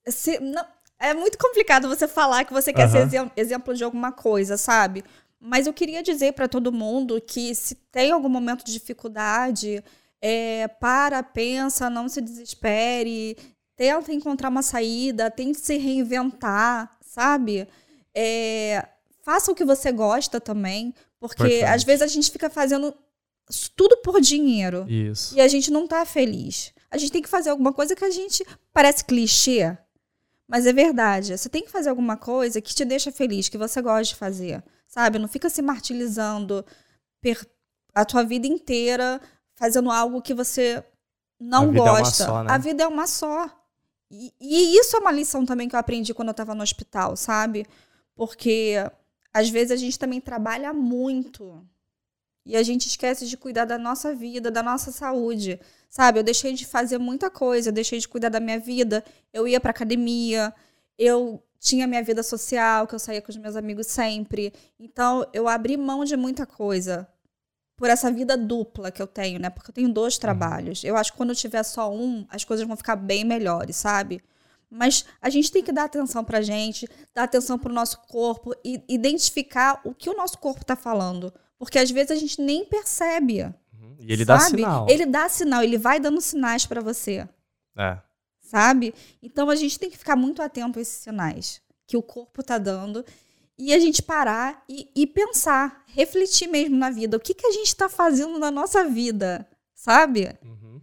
se- 0.08 0.40
não, 0.40 0.66
é 1.00 1.14
muito 1.14 1.38
complicado 1.38 1.88
você 1.88 2.08
falar 2.08 2.46
que 2.46 2.54
você 2.54 2.74
quer 2.74 2.90
ser 2.90 2.98
Aham. 3.00 3.06
exem- 3.08 3.32
exemplo 3.36 3.74
de 3.74 3.84
alguma 3.84 4.12
coisa, 4.12 4.58
sabe? 4.58 5.04
Mas 5.40 5.68
eu 5.68 5.74
queria 5.74 6.02
dizer 6.02 6.34
para 6.34 6.48
todo 6.48 6.72
mundo 6.72 7.22
que 7.22 7.54
se 7.54 7.76
tem 7.92 8.12
algum 8.12 8.30
momento 8.30 8.64
de 8.66 8.74
dificuldade, 8.74 9.84
é, 10.22 10.68
para, 10.68 11.22
pensa, 11.22 11.90
não 11.90 12.10
se 12.10 12.20
desespere, 12.22 13.38
tenta 13.76 14.12
encontrar 14.12 14.50
uma 14.50 14.64
saída, 14.64 15.30
tente 15.30 15.60
se 15.60 15.78
reinventar, 15.78 16.98
sabe? 17.02 17.68
É, 18.16 18.88
faça 19.24 19.52
o 19.52 19.56
que 19.56 19.64
você 19.64 19.92
gosta 19.92 20.42
também, 20.42 20.92
porque 21.20 21.44
Importante. 21.44 21.64
às 21.66 21.84
vezes 21.84 22.02
a 22.02 22.08
gente 22.08 22.32
fica 22.32 22.50
fazendo 22.50 22.93
tudo 23.76 23.98
por 23.98 24.20
dinheiro 24.20 24.86
Isso. 24.89 25.36
e 25.38 25.41
a 25.41 25.48
gente 25.48 25.70
não 25.70 25.88
tá 25.88 26.04
feliz. 26.04 26.74
A 26.90 26.98
gente 26.98 27.12
tem 27.12 27.22
que 27.22 27.30
fazer 27.30 27.50
alguma 27.50 27.74
coisa 27.74 27.96
que 27.96 28.06
a 28.06 28.10
gente 28.12 28.46
parece 28.72 29.04
clichê, 29.04 29.78
mas 30.48 30.66
é 30.66 30.74
verdade. 30.74 31.38
Você 31.38 31.50
tem 31.50 31.64
que 31.64 31.72
fazer 31.72 31.90
alguma 31.90 32.16
coisa 32.16 32.62
que 32.62 32.74
te 32.74 32.86
deixa 32.86 33.12
feliz, 33.12 33.50
que 33.50 33.58
você 33.58 33.82
gosta 33.82 34.04
de 34.04 34.16
fazer, 34.16 34.64
sabe? 34.88 35.20
Não 35.20 35.28
fica 35.28 35.50
se 35.50 35.62
martirizando 35.62 36.66
a 37.94 38.06
tua 38.06 38.24
vida 38.24 38.48
inteira 38.48 39.20
fazendo 39.56 39.92
algo 39.92 40.22
que 40.22 40.34
você 40.34 40.84
não 41.40 41.70
A 41.70 41.74
é 41.74 41.76
gosta. 41.76 42.26
só, 42.26 42.44
né? 42.44 42.52
A 42.52 42.58
vida 42.58 42.84
é 42.84 42.88
uma 42.88 43.08
só. 43.08 43.50
E, 44.10 44.34
e 44.40 44.80
isso 44.80 44.96
é 44.96 45.00
uma 45.00 45.12
lição 45.12 45.46
também 45.46 45.68
que 45.68 45.76
eu 45.76 45.80
aprendi 45.80 46.14
quando 46.14 46.30
eu 46.30 46.32
estava 46.32 46.56
no 46.56 46.64
hospital, 46.64 47.18
sabe? 47.18 47.66
Porque 48.16 48.76
às 49.34 49.50
vezes 49.50 49.72
a 49.72 49.76
gente 49.76 50.00
também 50.00 50.22
trabalha 50.22 50.72
muito. 50.74 51.62
E 52.48 52.56
a 52.56 52.64
gente 52.64 52.88
esquece 52.88 53.28
de 53.28 53.36
cuidar 53.36 53.66
da 53.66 53.78
nossa 53.78 54.16
vida, 54.16 54.50
da 54.50 54.64
nossa 54.64 54.91
saúde. 54.91 55.60
Sabe? 55.89 56.20
Eu 56.20 56.24
deixei 56.24 56.54
de 56.54 56.66
fazer 56.66 56.98
muita 56.98 57.30
coisa, 57.30 57.70
eu 57.70 57.74
deixei 57.74 58.00
de 58.00 58.08
cuidar 58.08 58.30
da 58.30 58.39
minha 58.39 58.58
vida. 58.60 59.04
Eu 59.34 59.48
ia 59.48 59.60
pra 59.60 59.72
academia, 59.72 60.54
eu 60.98 61.43
tinha 61.60 61.86
minha 61.86 62.02
vida 62.02 62.24
social, 62.24 62.88
que 62.88 62.95
eu 62.95 63.00
saía 63.00 63.22
com 63.22 63.30
os 63.30 63.38
meus 63.38 63.56
amigos 63.58 63.88
sempre. 63.88 64.54
Então, 64.80 65.28
eu 65.34 65.48
abri 65.48 65.76
mão 65.76 66.06
de 66.06 66.16
muita 66.16 66.45
coisa 66.45 67.08
por 67.76 67.89
essa 67.89 68.10
vida 68.12 68.38
dupla 68.38 68.91
que 68.91 69.02
eu 69.02 69.08
tenho, 69.08 69.39
né? 69.39 69.50
Porque 69.50 69.70
eu 69.70 69.76
tenho 69.76 69.89
dois 69.89 70.18
trabalhos. 70.18 70.84
Eu 70.84 70.95
acho 70.95 71.12
que 71.12 71.18
quando 71.18 71.30
eu 71.32 71.36
tiver 71.36 71.64
só 71.64 71.93
um, 71.93 72.26
as 72.30 72.45
coisas 72.45 72.66
vão 72.66 72.78
ficar 72.78 72.95
bem 72.95 73.26
melhores, 73.26 73.76
sabe? 73.76 74.24
Mas 74.70 75.06
a 75.22 75.30
gente 75.30 75.52
tem 75.52 75.64
que 75.64 75.72
dar 75.72 75.84
atenção 75.84 76.24
pra 76.24 76.41
gente, 76.41 76.89
dar 77.14 77.24
atenção 77.24 77.58
pro 77.60 77.74
nosso 77.74 78.00
corpo 78.08 78.54
e 78.64 78.82
identificar 78.89 79.82
o 79.84 79.93
que 79.93 80.10
o 80.10 80.16
nosso 80.16 80.38
corpo 80.39 80.66
tá 80.66 80.76
falando. 80.76 81.34
Porque 81.58 81.80
às 81.80 81.89
vezes 81.89 82.12
a 82.12 82.16
gente 82.16 82.41
nem 82.41 82.66
percebe. 82.66 83.43
Uhum. 83.43 83.95
E 83.99 84.12
ele 84.12 84.26
sabe? 84.26 84.39
dá 84.39 84.39
sinal. 84.39 84.86
Ele 84.89 85.05
dá 85.05 85.30
sinal, 85.30 85.64
ele 85.64 85.78
vai 85.78 85.99
dando 85.99 86.22
sinais 86.22 86.66
para 86.66 86.82
você. 86.82 87.28
É. 87.78 87.97
Sabe? 88.41 88.93
Então 89.22 89.49
a 89.49 89.55
gente 89.55 89.78
tem 89.78 89.89
que 89.89 89.97
ficar 89.97 90.16
muito 90.16 90.41
atento 90.41 90.80
a 90.80 90.82
esses 90.82 91.03
sinais 91.03 91.62
que 91.86 91.97
o 91.97 92.01
corpo 92.01 92.43
tá 92.43 92.58
dando 92.58 93.03
e 93.58 93.74
a 93.74 93.80
gente 93.80 94.03
parar 94.03 94.64
e, 94.70 94.89
e 94.95 95.08
pensar, 95.08 95.84
refletir 95.88 96.47
mesmo 96.47 96.78
na 96.78 96.91
vida. 96.91 97.18
O 97.18 97.20
que, 97.20 97.34
que 97.34 97.47
a 97.47 97.51
gente 97.51 97.68
está 97.68 97.89
fazendo 97.89 98.38
na 98.38 98.51
nossa 98.51 98.86
vida, 98.86 99.47
sabe? 99.74 100.38
Uhum. 100.43 100.80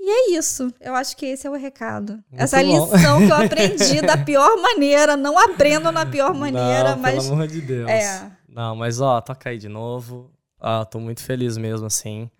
E 0.00 0.10
é 0.10 0.38
isso. 0.38 0.72
Eu 0.80 0.94
acho 0.94 1.16
que 1.16 1.26
esse 1.26 1.46
é 1.46 1.50
o 1.50 1.54
recado. 1.54 2.12
Muito 2.12 2.24
Essa 2.32 2.62
bom. 2.62 2.92
lição 2.92 3.18
que 3.18 3.30
eu 3.30 3.36
aprendi 3.44 4.00
da 4.00 4.16
pior 4.16 4.56
maneira. 4.60 5.16
Não 5.16 5.38
aprendo 5.38 5.92
na 5.92 6.06
pior 6.06 6.34
maneira, 6.34 6.90
não, 6.90 6.98
mas. 6.98 7.22
Pelo 7.22 7.34
amor 7.34 7.46
de 7.46 7.60
Deus. 7.60 7.88
É. 7.88 8.32
Não, 8.52 8.76
mas 8.76 9.00
ó, 9.00 9.20
toca 9.20 9.50
aí 9.50 9.58
de 9.58 9.68
novo. 9.68 10.30
Ah, 10.60 10.84
tô 10.84 11.00
muito 11.00 11.22
feliz 11.22 11.56
mesmo, 11.56 11.86
assim 11.86 12.30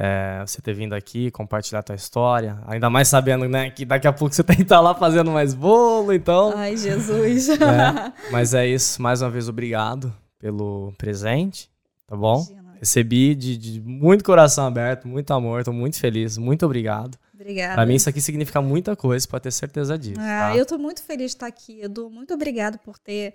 é, 0.00 0.44
você 0.46 0.62
ter 0.62 0.72
vindo 0.74 0.94
aqui, 0.94 1.28
compartilhar 1.32 1.80
a 1.80 1.82
tua 1.82 1.96
história. 1.96 2.56
Ainda 2.68 2.88
mais 2.88 3.08
sabendo, 3.08 3.48
né, 3.48 3.68
que 3.68 3.84
daqui 3.84 4.06
a 4.06 4.12
pouco 4.12 4.32
você 4.32 4.42
tem 4.44 4.54
que 4.54 4.62
estar 4.62 4.80
lá 4.80 4.94
fazendo 4.94 5.32
mais 5.32 5.54
bolo, 5.54 6.12
então... 6.12 6.52
Ai, 6.56 6.76
Jesus! 6.76 7.48
É, 7.58 8.12
mas 8.30 8.54
é 8.54 8.66
isso. 8.66 9.02
Mais 9.02 9.20
uma 9.20 9.30
vez, 9.30 9.48
obrigado 9.48 10.14
pelo 10.38 10.92
presente, 10.96 11.68
tá 12.06 12.16
bom? 12.16 12.36
Imagina. 12.36 12.74
Recebi 12.78 13.34
de, 13.34 13.56
de, 13.56 13.80
muito 13.80 14.24
coração 14.24 14.66
aberto, 14.66 15.08
muito 15.08 15.32
amor, 15.32 15.64
tô 15.64 15.72
muito 15.72 15.98
feliz. 15.98 16.38
Muito 16.38 16.64
obrigado. 16.64 17.18
Obrigada. 17.34 17.74
Pra 17.74 17.86
mim, 17.86 17.94
isso 17.94 18.08
aqui 18.08 18.20
significa 18.20 18.62
muita 18.62 18.94
coisa, 18.94 19.26
pode 19.26 19.42
ter 19.42 19.50
certeza 19.50 19.98
disso. 19.98 20.20
Ah, 20.20 20.50
tá? 20.50 20.56
Eu 20.56 20.64
tô 20.64 20.78
muito 20.78 21.02
feliz 21.02 21.32
de 21.32 21.36
estar 21.36 21.46
aqui, 21.46 21.80
Edu. 21.82 22.08
Muito 22.08 22.32
obrigado 22.32 22.78
por 22.78 22.98
ter, 22.98 23.34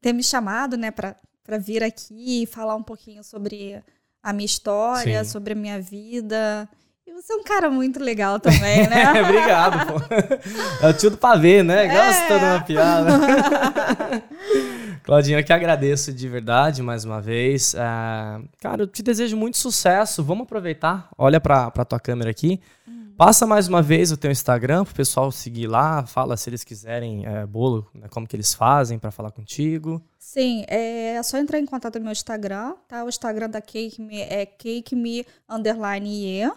ter 0.00 0.12
me 0.12 0.22
chamado, 0.22 0.76
né, 0.76 0.90
pra, 0.90 1.16
pra 1.44 1.58
vir 1.58 1.82
aqui 1.82 2.42
e 2.42 2.46
falar 2.46 2.74
um 2.76 2.82
pouquinho 2.82 3.22
sobre 3.22 3.82
a 4.22 4.32
minha 4.32 4.46
história, 4.46 5.24
Sim. 5.24 5.30
sobre 5.30 5.52
a 5.52 5.56
minha 5.56 5.80
vida. 5.80 6.68
E 7.06 7.12
você 7.12 7.32
é 7.32 7.36
um 7.36 7.42
cara 7.42 7.70
muito 7.70 7.98
legal 7.98 8.38
também, 8.38 8.86
né? 8.86 9.22
Obrigado, 9.22 9.86
pô. 9.86 10.00
É 10.86 10.90
o 10.90 10.92
tio 10.92 11.10
do 11.10 11.16
pavê, 11.16 11.62
né? 11.62 11.86
É. 11.86 11.88
Gosta 11.88 12.34
é. 12.34 12.38
de 12.38 12.44
uma 12.44 12.60
piada. 12.60 13.10
Claudinha, 15.02 15.38
eu 15.38 15.44
que 15.44 15.52
agradeço 15.52 16.12
de 16.12 16.28
verdade 16.28 16.82
mais 16.82 17.06
uma 17.06 17.18
vez. 17.18 17.72
Uh, 17.72 18.46
cara, 18.60 18.82
eu 18.82 18.86
te 18.86 19.02
desejo 19.02 19.38
muito 19.38 19.56
sucesso. 19.56 20.22
Vamos 20.22 20.42
aproveitar. 20.42 21.08
Olha 21.16 21.40
pra, 21.40 21.70
pra 21.70 21.84
tua 21.86 21.98
câmera 21.98 22.30
aqui. 22.30 22.60
Passa 23.18 23.48
mais 23.48 23.66
uma 23.66 23.82
vez 23.82 24.12
o 24.12 24.16
teu 24.16 24.30
Instagram 24.30 24.84
pro 24.84 24.94
pessoal 24.94 25.32
seguir 25.32 25.66
lá. 25.66 26.06
Fala 26.06 26.36
se 26.36 26.48
eles 26.48 26.62
quiserem 26.62 27.26
é, 27.26 27.44
bolo, 27.44 27.84
né, 27.92 28.06
como 28.08 28.28
que 28.28 28.36
eles 28.36 28.54
fazem 28.54 28.96
para 28.96 29.10
falar 29.10 29.32
contigo. 29.32 30.00
Sim, 30.20 30.64
é 30.68 31.20
só 31.24 31.36
entrar 31.36 31.58
em 31.58 31.66
contato 31.66 31.98
no 31.98 32.04
meu 32.04 32.12
Instagram, 32.12 32.76
tá? 32.86 33.02
O 33.02 33.08
Instagram 33.08 33.50
da 33.50 33.60
Cake 33.60 34.00
Me 34.00 34.20
é 34.20 34.46
cakeme 34.46 35.26
underline 35.48 36.08
e 36.08 36.48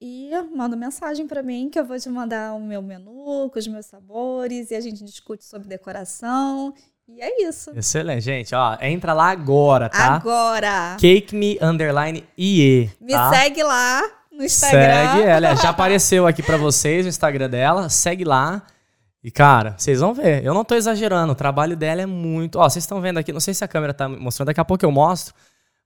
e 0.00 0.30
manda 0.56 0.74
mensagem 0.76 1.26
para 1.26 1.42
mim 1.42 1.68
que 1.68 1.78
eu 1.78 1.84
vou 1.84 1.98
te 1.98 2.08
mandar 2.08 2.54
o 2.54 2.58
meu 2.58 2.80
menu 2.80 3.50
com 3.52 3.58
os 3.58 3.66
meus 3.66 3.84
sabores 3.84 4.70
e 4.70 4.74
a 4.74 4.80
gente 4.80 5.04
discute 5.04 5.44
sobre 5.44 5.68
decoração. 5.68 6.72
E 7.06 7.20
é 7.20 7.42
isso. 7.42 7.70
Excelente, 7.76 8.22
gente. 8.22 8.54
Ó, 8.54 8.78
entra 8.80 9.12
lá 9.12 9.28
agora, 9.28 9.90
tá? 9.90 10.14
Agora. 10.14 10.96
Cake 10.98 11.36
Me 11.36 11.58
underline 11.60 12.26
IE. 12.38 12.90
Me 12.98 13.12
tá? 13.12 13.28
segue 13.28 13.62
lá 13.62 14.19
no 14.40 14.46
Instagram. 14.46 15.12
Segue 15.12 15.22
ela. 15.22 15.54
Já 15.54 15.68
apareceu 15.68 16.26
aqui 16.26 16.42
para 16.42 16.56
vocês 16.56 17.04
o 17.04 17.08
Instagram 17.08 17.48
dela. 17.48 17.88
Segue 17.88 18.24
lá. 18.24 18.62
E, 19.22 19.30
cara, 19.30 19.74
vocês 19.76 20.00
vão 20.00 20.14
ver. 20.14 20.42
Eu 20.42 20.54
não 20.54 20.64
tô 20.64 20.74
exagerando. 20.74 21.32
O 21.32 21.36
trabalho 21.36 21.76
dela 21.76 22.00
é 22.00 22.06
muito. 22.06 22.58
Ó, 22.58 22.68
vocês 22.68 22.82
estão 22.82 23.00
vendo 23.00 23.18
aqui. 23.18 23.32
Não 23.32 23.40
sei 23.40 23.52
se 23.52 23.62
a 23.62 23.68
câmera 23.68 23.92
tá 23.92 24.08
mostrando. 24.08 24.46
Daqui 24.46 24.60
a 24.60 24.64
pouco 24.64 24.84
eu 24.84 24.90
mostro. 24.90 25.34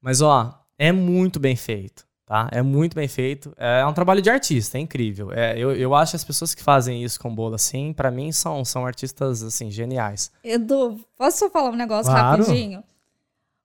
Mas, 0.01 0.21
ó, 0.21 0.57
é 0.79 0.93
muito 0.93 1.41
bem 1.41 1.57
feito. 1.57 2.07
Tá? 2.25 2.49
É 2.53 2.63
muito 2.63 2.95
bem 2.95 3.09
feito. 3.09 3.53
É 3.59 3.85
um 3.85 3.93
trabalho 3.93 4.23
de 4.23 4.31
artista, 4.31 4.79
é 4.79 4.81
incrível. 4.81 5.31
É, 5.33 5.59
eu, 5.59 5.75
eu 5.75 5.95
acho 5.95 6.17
as 6.17 6.25
pessoas 6.25 6.55
que 6.55 6.63
fazem 6.63 7.05
isso 7.05 7.21
com 7.21 7.35
bolo 7.35 7.55
assim, 7.55 7.93
para 7.93 8.11
mim, 8.11 8.33
são, 8.33 8.65
são 8.65 8.87
artistas 8.87 9.43
assim, 9.43 9.71
geniais. 9.71 10.33
Edu, 10.43 10.99
posso 11.19 11.41
só 11.41 11.51
falar 11.51 11.71
um 11.71 11.77
negócio 11.77 12.11
claro. 12.11 12.43
rapidinho? 12.43 12.83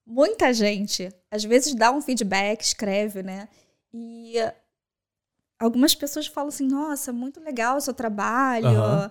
Muita 0.05 0.51
gente, 0.53 1.09
às 1.31 1.43
vezes, 1.45 1.73
dá 1.73 1.89
um 1.89 2.01
feedback, 2.01 2.61
escreve, 2.61 3.23
né? 3.23 3.47
E 3.93 4.35
algumas 5.59 5.93
pessoas 5.93 6.27
falam 6.27 6.49
assim: 6.49 6.67
nossa, 6.67 7.11
muito 7.11 7.39
legal 7.39 7.77
o 7.77 7.81
seu 7.81 7.93
trabalho. 7.93 8.69
Uhum 8.69 9.09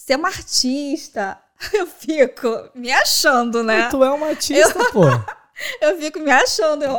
ser 0.00 0.16
uma 0.16 0.28
artista. 0.28 1.38
Eu 1.74 1.86
fico 1.86 2.70
me 2.74 2.90
achando, 2.90 3.62
né? 3.62 3.88
tu 3.90 4.02
é 4.02 4.10
uma 4.10 4.28
artista, 4.28 4.78
eu, 4.78 4.92
pô. 4.92 5.02
eu 5.82 5.98
fico 5.98 6.18
me 6.18 6.30
achando. 6.30 6.82
Eu, 6.82 6.92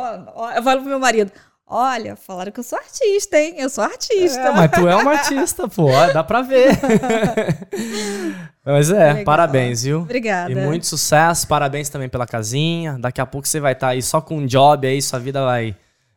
eu 0.54 0.62
falo 0.62 0.82
pro 0.82 0.88
meu 0.88 1.00
marido: 1.00 1.32
Olha, 1.66 2.14
falaram 2.14 2.52
que 2.52 2.60
eu 2.60 2.64
sou 2.64 2.78
artista, 2.78 3.40
hein? 3.40 3.56
Eu 3.58 3.68
sou 3.68 3.82
artista. 3.82 4.38
É, 4.38 4.52
mas 4.52 4.70
tu 4.70 4.86
é 4.86 4.94
uma 4.94 5.10
artista, 5.14 5.66
pô. 5.66 5.88
Dá 6.14 6.22
pra 6.22 6.42
ver. 6.42 6.78
mas 8.64 8.88
é, 8.92 9.14
Legal. 9.14 9.24
parabéns, 9.24 9.82
viu? 9.82 10.02
Obrigada. 10.02 10.52
E 10.52 10.54
muito 10.54 10.86
sucesso. 10.86 11.48
Parabéns 11.48 11.88
também 11.88 12.08
pela 12.08 12.24
casinha. 12.24 12.96
Daqui 13.00 13.20
a 13.20 13.26
pouco 13.26 13.48
você 13.48 13.58
vai 13.58 13.72
estar 13.72 13.88
tá 13.88 13.92
aí 13.94 14.00
só 14.00 14.20
com 14.20 14.38
um 14.38 14.46
job 14.46 14.86
aí, 14.86 15.02
sua 15.02 15.18
vida 15.18 15.44
vai 15.44 15.74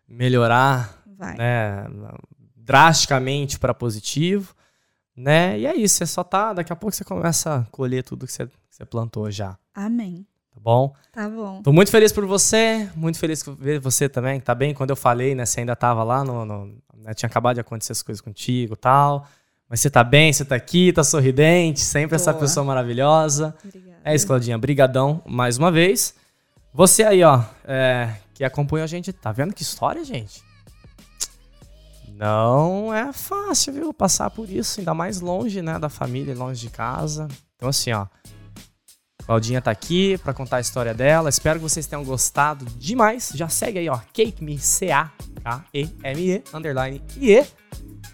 melhorar. 0.07 1.01
Vai. 1.17 1.35
Né, 1.35 1.87
drasticamente 2.65 3.59
para 3.59 3.73
positivo 3.73 4.55
né? 5.15 5.57
E 5.57 5.65
é 5.65 5.75
isso, 5.75 5.95
você 5.95 6.05
só 6.05 6.23
tá. 6.23 6.53
Daqui 6.53 6.73
a 6.73 6.75
pouco 6.75 6.95
você 6.95 7.03
começa 7.03 7.55
a 7.55 7.63
colher 7.71 8.03
tudo 8.03 8.25
que 8.25 8.33
você, 8.33 8.45
que 8.47 8.53
você 8.69 8.85
plantou 8.85 9.31
já. 9.31 9.57
Amém. 9.73 10.25
Tá 10.53 10.59
bom? 10.59 10.93
Tá 11.11 11.29
bom. 11.29 11.61
Tô 11.61 11.71
muito 11.71 11.89
feliz 11.89 12.11
por 12.11 12.25
você, 12.25 12.89
muito 12.95 13.17
feliz 13.17 13.41
por 13.41 13.55
ver 13.55 13.79
você 13.79 14.09
também. 14.09 14.39
Tá 14.39 14.53
bem? 14.53 14.73
Quando 14.73 14.89
eu 14.89 14.95
falei, 14.95 15.33
né? 15.33 15.45
Você 15.45 15.61
ainda 15.61 15.75
tava 15.75 16.03
lá 16.03 16.23
no. 16.23 16.45
no 16.45 16.65
né, 16.97 17.13
tinha 17.13 17.27
acabado 17.27 17.55
de 17.55 17.61
acontecer 17.61 17.93
as 17.93 18.01
coisas 18.01 18.19
contigo 18.19 18.73
e 18.73 18.77
tal. 18.77 19.25
Mas 19.69 19.79
você 19.79 19.89
tá 19.89 20.03
bem, 20.03 20.31
você 20.31 20.45
tá 20.45 20.55
aqui, 20.55 20.93
tá 20.93 21.03
sorridente, 21.03 21.79
sempre 21.79 22.09
Boa. 22.09 22.15
essa 22.17 22.33
pessoa 22.33 22.63
maravilhosa. 22.65 23.55
Obrigada. 23.63 23.97
É 24.03 24.13
isso, 24.13 24.27
Claudinha. 24.27 24.57
Brigadão 24.57 25.23
mais 25.25 25.57
uma 25.57 25.71
vez. 25.71 26.13
Você 26.71 27.03
aí, 27.03 27.23
ó, 27.23 27.41
é, 27.63 28.15
que 28.33 28.43
acompanha 28.43 28.83
a 28.83 28.87
gente, 28.87 29.11
tá 29.11 29.31
vendo 29.31 29.53
que 29.53 29.63
história, 29.63 30.03
gente? 30.03 30.44
Não 32.15 32.93
é 32.93 33.11
fácil, 33.11 33.73
viu? 33.73 33.93
Passar 33.93 34.29
por 34.29 34.49
isso, 34.49 34.79
ainda 34.79 34.93
mais 34.93 35.19
longe, 35.19 35.61
né, 35.61 35.77
da 35.77 35.89
família, 35.89 36.33
longe 36.33 36.61
de 36.61 36.69
casa. 36.69 37.27
Então, 37.55 37.67
assim, 37.67 37.91
ó. 37.91 38.07
Claudinha 39.25 39.61
tá 39.61 39.71
aqui 39.71 40.17
para 40.19 40.33
contar 40.33 40.57
a 40.57 40.61
história 40.61 40.93
dela. 40.93 41.29
Espero 41.29 41.59
que 41.59 41.63
vocês 41.63 41.87
tenham 41.87 42.05
gostado 42.05 42.63
demais. 42.77 43.31
Já 43.33 43.49
segue 43.49 43.79
aí, 43.79 43.89
ó. 43.89 43.99
Cake 44.13 44.41
Me, 44.43 44.57
C-A-K-E-M-E, 44.57 46.43
underline 46.53 47.01
I-E. 47.17 47.45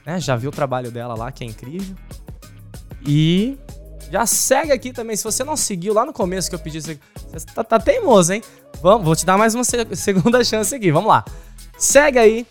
Né? 0.06 0.20
Já 0.20 0.36
viu 0.36 0.50
o 0.50 0.54
trabalho 0.54 0.90
dela 0.90 1.14
lá, 1.14 1.32
que 1.32 1.44
é 1.44 1.48
incrível. 1.48 1.96
E 3.06 3.58
já 4.10 4.26
segue 4.26 4.72
aqui 4.72 4.94
também. 4.94 5.16
Se 5.16 5.24
você 5.24 5.44
não 5.44 5.58
seguiu 5.58 5.94
lá 5.94 6.06
no 6.06 6.14
começo 6.14 6.50
que 6.50 6.56
eu 6.56 6.60
pedi, 6.60 6.82
você 6.82 6.98
tá, 7.54 7.64
tá 7.64 7.80
teimoso, 7.80 8.34
hein? 8.34 8.42
Vamos, 8.82 9.06
vou 9.06 9.16
te 9.16 9.26
dar 9.26 9.38
mais 9.38 9.54
uma 9.54 9.64
segunda 9.64 10.42
chance 10.46 10.74
aqui. 10.74 10.92
Vamos 10.92 11.10
lá. 11.10 11.26
Segue 11.78 12.18
aí 12.18 12.48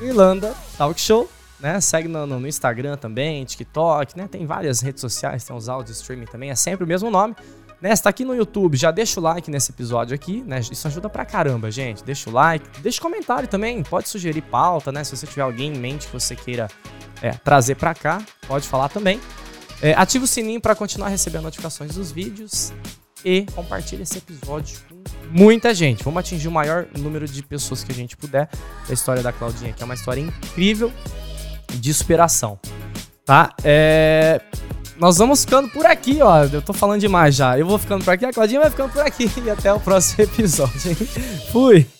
Irlanda 0.00 0.54
Talk 0.76 1.00
Show, 1.00 1.30
né? 1.58 1.80
Segue 1.80 2.08
no, 2.08 2.26
no, 2.26 2.46
Instagram 2.46 2.96
também, 2.96 3.44
TikTok, 3.44 4.16
né? 4.16 4.28
Tem 4.30 4.46
várias 4.46 4.80
redes 4.80 5.00
sociais, 5.00 5.44
tem 5.44 5.56
os 5.56 5.68
áudios 5.68 5.98
streaming 5.98 6.26
também, 6.26 6.50
é 6.50 6.54
sempre 6.54 6.84
o 6.84 6.86
mesmo 6.86 7.10
nome. 7.10 7.34
Né, 7.78 7.94
você 7.94 8.02
tá 8.02 8.08
aqui 8.08 8.24
no 8.24 8.34
YouTube, 8.34 8.74
já 8.74 8.90
deixa 8.90 9.20
o 9.20 9.22
like 9.22 9.50
nesse 9.50 9.70
episódio 9.70 10.14
aqui, 10.14 10.42
né? 10.46 10.60
Isso 10.60 10.86
ajuda 10.88 11.10
pra 11.10 11.26
caramba, 11.26 11.70
gente. 11.70 12.02
Deixa 12.02 12.30
o 12.30 12.32
like, 12.32 12.66
deixa 12.80 13.00
comentário 13.02 13.46
também, 13.46 13.82
pode 13.82 14.08
sugerir 14.08 14.40
pauta, 14.40 14.90
né? 14.90 15.04
Se 15.04 15.14
você 15.14 15.26
tiver 15.26 15.42
alguém 15.42 15.74
em 15.74 15.78
mente 15.78 16.06
que 16.06 16.12
você 16.14 16.34
queira 16.34 16.68
é, 17.20 17.32
trazer 17.32 17.74
pra 17.74 17.94
cá, 17.94 18.22
pode 18.48 18.66
falar 18.66 18.88
também. 18.88 19.20
É, 19.82 19.92
ativa 19.92 20.24
o 20.24 20.28
sininho 20.28 20.60
para 20.60 20.74
continuar 20.74 21.08
recebendo 21.08 21.42
notificações 21.42 21.94
dos 21.94 22.10
vídeos 22.10 22.72
e 23.22 23.44
compartilhe 23.54 24.02
esse 24.02 24.18
episódio 24.18 24.78
com 24.88 24.95
muita 25.30 25.74
gente. 25.74 26.02
Vamos 26.04 26.20
atingir 26.20 26.48
o 26.48 26.52
maior 26.52 26.86
número 26.98 27.26
de 27.26 27.42
pessoas 27.42 27.82
que 27.84 27.92
a 27.92 27.94
gente 27.94 28.16
puder. 28.16 28.48
A 28.88 28.92
história 28.92 29.22
da 29.22 29.32
Claudinha, 29.32 29.72
que 29.72 29.82
é 29.82 29.84
uma 29.84 29.94
história 29.94 30.20
incrível 30.20 30.92
de 31.74 31.92
superação. 31.92 32.58
Tá? 33.24 33.52
É... 33.64 34.40
Nós 34.98 35.18
vamos 35.18 35.44
ficando 35.44 35.68
por 35.68 35.84
aqui, 35.84 36.22
ó. 36.22 36.44
Eu 36.44 36.62
tô 36.62 36.72
falando 36.72 37.00
demais 37.00 37.34
já. 37.34 37.58
Eu 37.58 37.66
vou 37.66 37.78
ficando 37.78 38.04
por 38.04 38.12
aqui, 38.12 38.24
a 38.24 38.32
Claudinha 38.32 38.60
vai 38.60 38.70
ficando 38.70 38.92
por 38.92 39.02
aqui. 39.02 39.30
E 39.44 39.50
até 39.50 39.72
o 39.72 39.80
próximo 39.80 40.24
episódio. 40.24 40.96
Fui! 41.52 41.95